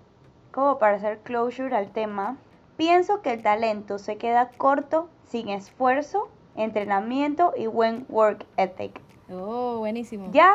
como 0.51 0.80
para 0.80 0.95
hacer 0.95 1.19
closure 1.19 1.75
al 1.75 1.91
tema. 1.91 2.38
Pienso 2.78 3.21
que 3.21 3.34
el 3.34 3.41
talento 3.41 3.97
se 3.97 4.17
queda 4.17 4.49
corto 4.57 5.09
sin 5.25 5.49
esfuerzo, 5.49 6.30
entrenamiento 6.55 7.53
y 7.57 7.67
buen 7.67 8.05
work 8.09 8.45
ethic. 8.55 9.01
Oh, 9.32 9.80
buenísimo. 9.80 10.30
Ya, 10.32 10.53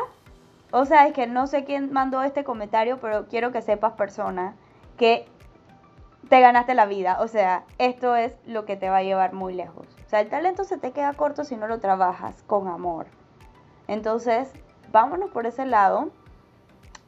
o 0.70 0.86
sea, 0.86 1.06
es 1.06 1.12
que 1.12 1.26
no 1.26 1.46
sé 1.46 1.64
quién 1.64 1.92
mandó 1.92 2.22
este 2.22 2.44
comentario, 2.44 2.98
pero 3.00 3.26
quiero 3.28 3.52
que 3.52 3.60
sepas, 3.60 3.92
persona, 3.92 4.54
que 4.96 5.26
te 6.28 6.40
ganaste 6.40 6.74
la 6.74 6.86
vida. 6.86 7.18
O 7.20 7.28
sea, 7.28 7.64
esto 7.78 8.16
es 8.16 8.34
lo 8.46 8.64
que 8.64 8.76
te 8.76 8.90
va 8.90 8.98
a 8.98 9.02
llevar 9.02 9.32
muy 9.32 9.54
lejos. 9.54 9.86
O 10.06 10.08
sea, 10.08 10.20
el 10.20 10.28
talento 10.28 10.64
se 10.64 10.78
te 10.78 10.92
queda 10.92 11.12
corto 11.14 11.44
si 11.44 11.56
no 11.56 11.66
lo 11.66 11.80
trabajas 11.80 12.42
con 12.46 12.68
amor. 12.68 13.06
Entonces, 13.88 14.52
vámonos 14.90 15.30
por 15.30 15.46
ese 15.46 15.66
lado. 15.66 16.10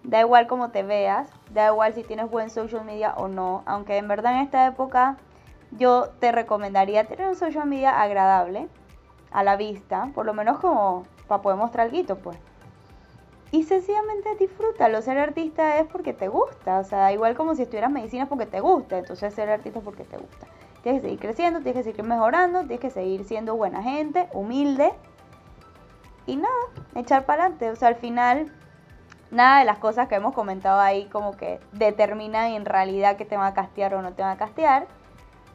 Da 0.02 0.20
igual 0.20 0.46
cómo 0.46 0.70
te 0.70 0.82
veas, 0.82 1.30
da 1.50 1.68
igual 1.68 1.94
si 1.94 2.02
tienes 2.02 2.30
buen 2.30 2.50
social 2.50 2.84
media 2.84 3.14
o 3.16 3.28
no. 3.28 3.62
Aunque 3.64 3.96
en 3.96 4.08
verdad 4.08 4.34
en 4.34 4.40
esta 4.40 4.66
época 4.66 5.16
yo 5.70 6.10
te 6.20 6.30
recomendaría 6.30 7.04
tener 7.04 7.26
un 7.26 7.34
social 7.34 7.66
media 7.66 8.02
agradable 8.02 8.68
a 9.30 9.42
la 9.42 9.56
vista, 9.56 10.10
por 10.14 10.26
lo 10.26 10.34
menos 10.34 10.58
como 10.58 11.06
para 11.26 11.42
poder 11.42 11.58
mostrar 11.58 11.88
algo, 11.88 12.16
pues 12.16 12.38
y 13.54 13.62
sencillamente 13.62 14.34
disfrútalo. 14.34 15.00
Ser 15.00 15.16
artista 15.16 15.78
es 15.78 15.86
porque 15.86 16.12
te 16.12 16.26
gusta, 16.26 16.80
o 16.80 16.84
sea, 16.84 17.12
igual 17.12 17.36
como 17.36 17.54
si 17.54 17.62
estuvieras 17.62 17.92
medicina 17.92 18.28
porque 18.28 18.46
te 18.46 18.58
gusta, 18.58 18.98
entonces 18.98 19.32
ser 19.32 19.48
artista 19.48 19.78
es 19.78 19.84
porque 19.84 20.02
te 20.02 20.16
gusta. 20.16 20.48
Tienes 20.82 21.00
que 21.00 21.06
seguir 21.06 21.20
creciendo, 21.20 21.60
tienes 21.60 21.84
que 21.84 21.92
seguir 21.92 22.04
mejorando, 22.04 22.62
tienes 22.62 22.80
que 22.80 22.90
seguir 22.90 23.22
siendo 23.22 23.54
buena 23.54 23.80
gente, 23.80 24.26
humilde 24.32 24.92
y 26.26 26.34
nada, 26.34 26.52
echar 26.96 27.26
para 27.26 27.44
adelante. 27.44 27.70
O 27.70 27.76
sea, 27.76 27.86
al 27.86 27.94
final, 27.94 28.52
nada 29.30 29.60
de 29.60 29.66
las 29.66 29.78
cosas 29.78 30.08
que 30.08 30.16
hemos 30.16 30.34
comentado 30.34 30.80
ahí 30.80 31.04
como 31.04 31.36
que 31.36 31.60
determinan 31.70 32.50
en 32.50 32.64
realidad 32.64 33.16
que 33.16 33.24
te 33.24 33.36
va 33.36 33.46
a 33.46 33.54
castear 33.54 33.94
o 33.94 34.02
no 34.02 34.14
te 34.14 34.22
va 34.22 34.32
a 34.32 34.36
castear. 34.36 34.88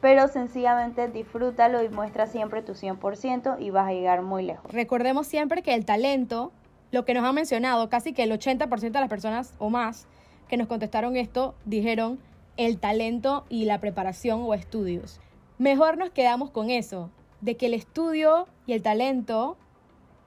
Pero 0.00 0.26
sencillamente 0.28 1.08
disfrútalo 1.08 1.82
y 1.82 1.90
muestra 1.90 2.26
siempre 2.26 2.62
tu 2.62 2.72
100% 2.72 3.56
y 3.60 3.68
vas 3.68 3.88
a 3.88 3.92
llegar 3.92 4.22
muy 4.22 4.42
lejos. 4.42 4.72
Recordemos 4.72 5.26
siempre 5.26 5.62
que 5.62 5.74
el 5.74 5.84
talento 5.84 6.52
lo 6.90 7.04
que 7.04 7.14
nos 7.14 7.24
han 7.24 7.34
mencionado, 7.34 7.88
casi 7.88 8.12
que 8.12 8.24
el 8.24 8.32
80% 8.32 8.90
de 8.90 9.00
las 9.00 9.08
personas 9.08 9.54
o 9.58 9.70
más 9.70 10.06
que 10.48 10.56
nos 10.56 10.66
contestaron 10.66 11.16
esto 11.16 11.54
dijeron 11.64 12.18
el 12.56 12.78
talento 12.78 13.44
y 13.48 13.64
la 13.64 13.80
preparación 13.80 14.42
o 14.42 14.54
estudios. 14.54 15.20
Mejor 15.58 15.96
nos 15.96 16.10
quedamos 16.10 16.50
con 16.50 16.70
eso, 16.70 17.10
de 17.40 17.56
que 17.56 17.66
el 17.66 17.74
estudio 17.74 18.48
y 18.66 18.72
el 18.72 18.82
talento 18.82 19.56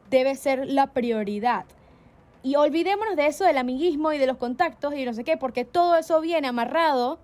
debe 0.10 0.36
ser 0.36 0.68
la 0.68 0.88
prioridad. 0.94 1.66
Y 2.42 2.56
olvidémonos 2.56 3.16
de 3.16 3.28
eso 3.28 3.46
del 3.46 3.58
amiguismo 3.58 4.12
y 4.14 4.18
de 4.18 4.28
los 4.28 4.38
contactos 4.38 4.96
y 4.96 5.06
no 5.06 5.14
sé 5.14 5.24
qué, 5.24 5.38
porque 5.38 5.66
todo 5.66 5.96
eso 5.96 6.20
viene 6.22 6.48
amarrado 6.48 7.20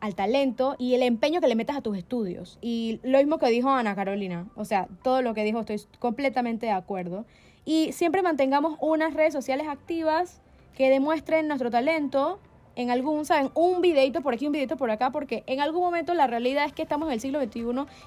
al 0.00 0.14
talento 0.14 0.76
y 0.78 0.94
el 0.94 1.02
empeño 1.02 1.40
que 1.40 1.48
le 1.48 1.54
metas 1.54 1.76
a 1.76 1.80
tus 1.80 1.96
estudios. 1.96 2.58
Y 2.60 3.00
lo 3.02 3.18
mismo 3.18 3.38
que 3.38 3.48
dijo 3.48 3.70
Ana 3.70 3.94
Carolina, 3.94 4.46
o 4.56 4.64
sea, 4.64 4.88
todo 5.02 5.22
lo 5.22 5.34
que 5.34 5.44
dijo 5.44 5.60
estoy 5.60 5.80
completamente 5.98 6.66
de 6.66 6.72
acuerdo. 6.72 7.24
Y 7.64 7.92
siempre 7.92 8.22
mantengamos 8.22 8.78
unas 8.80 9.14
redes 9.14 9.32
sociales 9.32 9.68
activas 9.68 10.40
que 10.74 10.90
demuestren 10.90 11.48
nuestro 11.48 11.70
talento 11.70 12.38
en 12.76 12.90
algún, 12.90 13.24
¿saben? 13.24 13.50
Un 13.54 13.80
videito 13.80 14.22
por 14.22 14.34
aquí, 14.34 14.46
un 14.46 14.52
videito 14.52 14.76
por 14.76 14.90
acá, 14.90 15.10
porque 15.10 15.42
en 15.46 15.60
algún 15.60 15.82
momento 15.82 16.14
la 16.14 16.28
realidad 16.28 16.64
es 16.64 16.72
que 16.72 16.82
estamos 16.82 17.08
en 17.08 17.14
el 17.14 17.20
siglo 17.20 17.42
XXI 17.42 17.62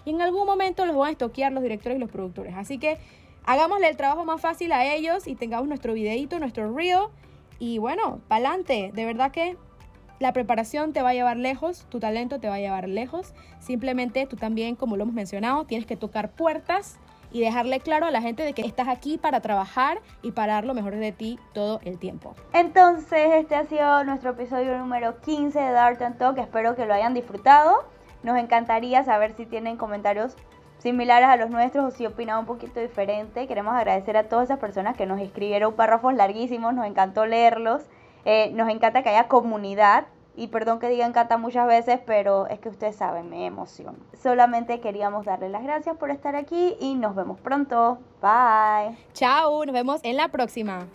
y 0.06 0.12
en 0.12 0.22
algún 0.22 0.46
momento 0.46 0.86
los 0.86 0.96
van 0.96 1.10
a 1.10 1.12
estoquear 1.12 1.52
los 1.52 1.62
directores 1.62 1.98
y 1.98 2.00
los 2.00 2.10
productores. 2.10 2.56
Así 2.56 2.78
que 2.78 2.98
hagámosle 3.44 3.90
el 3.90 3.98
trabajo 3.98 4.24
más 4.24 4.40
fácil 4.40 4.72
a 4.72 4.86
ellos 4.86 5.28
y 5.28 5.36
tengamos 5.36 5.68
nuestro 5.68 5.94
videito, 5.94 6.40
nuestro 6.40 6.74
reel. 6.74 7.08
Y 7.60 7.80
bueno, 7.80 8.22
pa'lante. 8.30 8.92
De 8.94 9.04
verdad 9.04 9.32
que 9.32 9.58
la 10.20 10.32
preparación 10.32 10.94
te 10.94 11.02
va 11.02 11.10
a 11.10 11.14
llevar 11.14 11.36
lejos, 11.36 11.86
tu 11.90 12.00
talento 12.00 12.40
te 12.40 12.48
va 12.48 12.56
a 12.56 12.60
llevar 12.60 12.88
lejos. 12.88 13.34
Simplemente 13.60 14.26
tú 14.26 14.38
también, 14.38 14.76
como 14.76 14.96
lo 14.96 15.04
hemos 15.04 15.16
mencionado, 15.16 15.66
tienes 15.66 15.86
que 15.86 15.98
tocar 15.98 16.32
puertas 16.32 16.98
y 17.32 17.42
dejarle 17.42 17.80
claro 17.80 18.06
a 18.06 18.12
la 18.12 18.22
gente 18.22 18.44
de 18.44 18.54
que 18.54 18.62
estás 18.62 18.88
aquí 18.88 19.18
para 19.18 19.42
trabajar 19.42 20.00
y 20.22 20.32
para 20.32 20.54
dar 20.54 20.66
lo 20.66 20.74
mejor 20.74 20.96
de 20.96 21.12
ti 21.12 21.40
todo 21.54 21.80
el 21.84 21.98
tiempo. 21.98 22.36
Entonces, 22.54 23.32
este 23.34 23.56
ha 23.56 23.66
sido 23.66 24.04
nuestro 24.04 24.32
episodio 24.32 24.78
número 24.78 25.20
15 25.22 25.60
de 25.60 25.72
Dart 25.72 26.02
and 26.02 26.18
Talk. 26.18 26.38
Espero 26.38 26.76
que 26.76 26.86
lo 26.86 26.94
hayan 26.94 27.14
disfrutado. 27.14 27.86
Nos 28.24 28.38
encantaría 28.38 29.04
saber 29.04 29.34
si 29.34 29.46
tienen 29.46 29.78
comentarios 29.78 30.36
similares 30.78 31.30
a 31.30 31.38
los 31.38 31.50
nuestros 31.50 31.86
o 31.86 31.96
si 31.96 32.06
opinan 32.06 32.40
un 32.40 32.46
poquito 32.46 32.80
diferente. 32.80 33.48
Queremos 33.48 33.76
agradecer 33.76 34.18
a 34.18 34.24
todas 34.24 34.46
esas 34.46 34.60
personas 34.60 34.98
que 34.98 35.06
nos 35.06 35.20
escribieron 35.20 35.74
párrafos 35.74 36.14
larguísimos, 36.14 36.74
nos 36.74 36.86
encantó 36.86 37.26
leerlos. 37.26 37.84
Eh, 38.26 38.52
nos 38.54 38.70
encanta 38.70 39.02
que 39.02 39.10
haya 39.10 39.28
comunidad 39.28 40.06
Y 40.36 40.48
perdón 40.48 40.80
que 40.80 40.88
diga 40.88 41.06
encanta 41.06 41.38
muchas 41.38 41.68
veces, 41.68 42.00
pero 42.06 42.48
es 42.48 42.60
que 42.60 42.70
ustedes 42.70 42.96
saben, 42.96 43.30
me 43.30 43.46
emociono. 43.46 43.98
Solamente 44.22 44.80
queríamos 44.80 45.26
darle 45.26 45.50
las 45.50 45.64
gracias 45.64 45.98
por 45.98 46.10
estar 46.10 46.36
aquí 46.36 46.76
y 46.80 46.96
nos 46.96 47.16
vemos 47.16 47.40
pronto. 47.40 48.00
Bye. 48.22 48.98
Chao, 49.14 49.66
nos 49.66 49.74
vemos 49.74 50.00
en 50.04 50.18
la 50.18 50.30
próxima. 50.30 50.88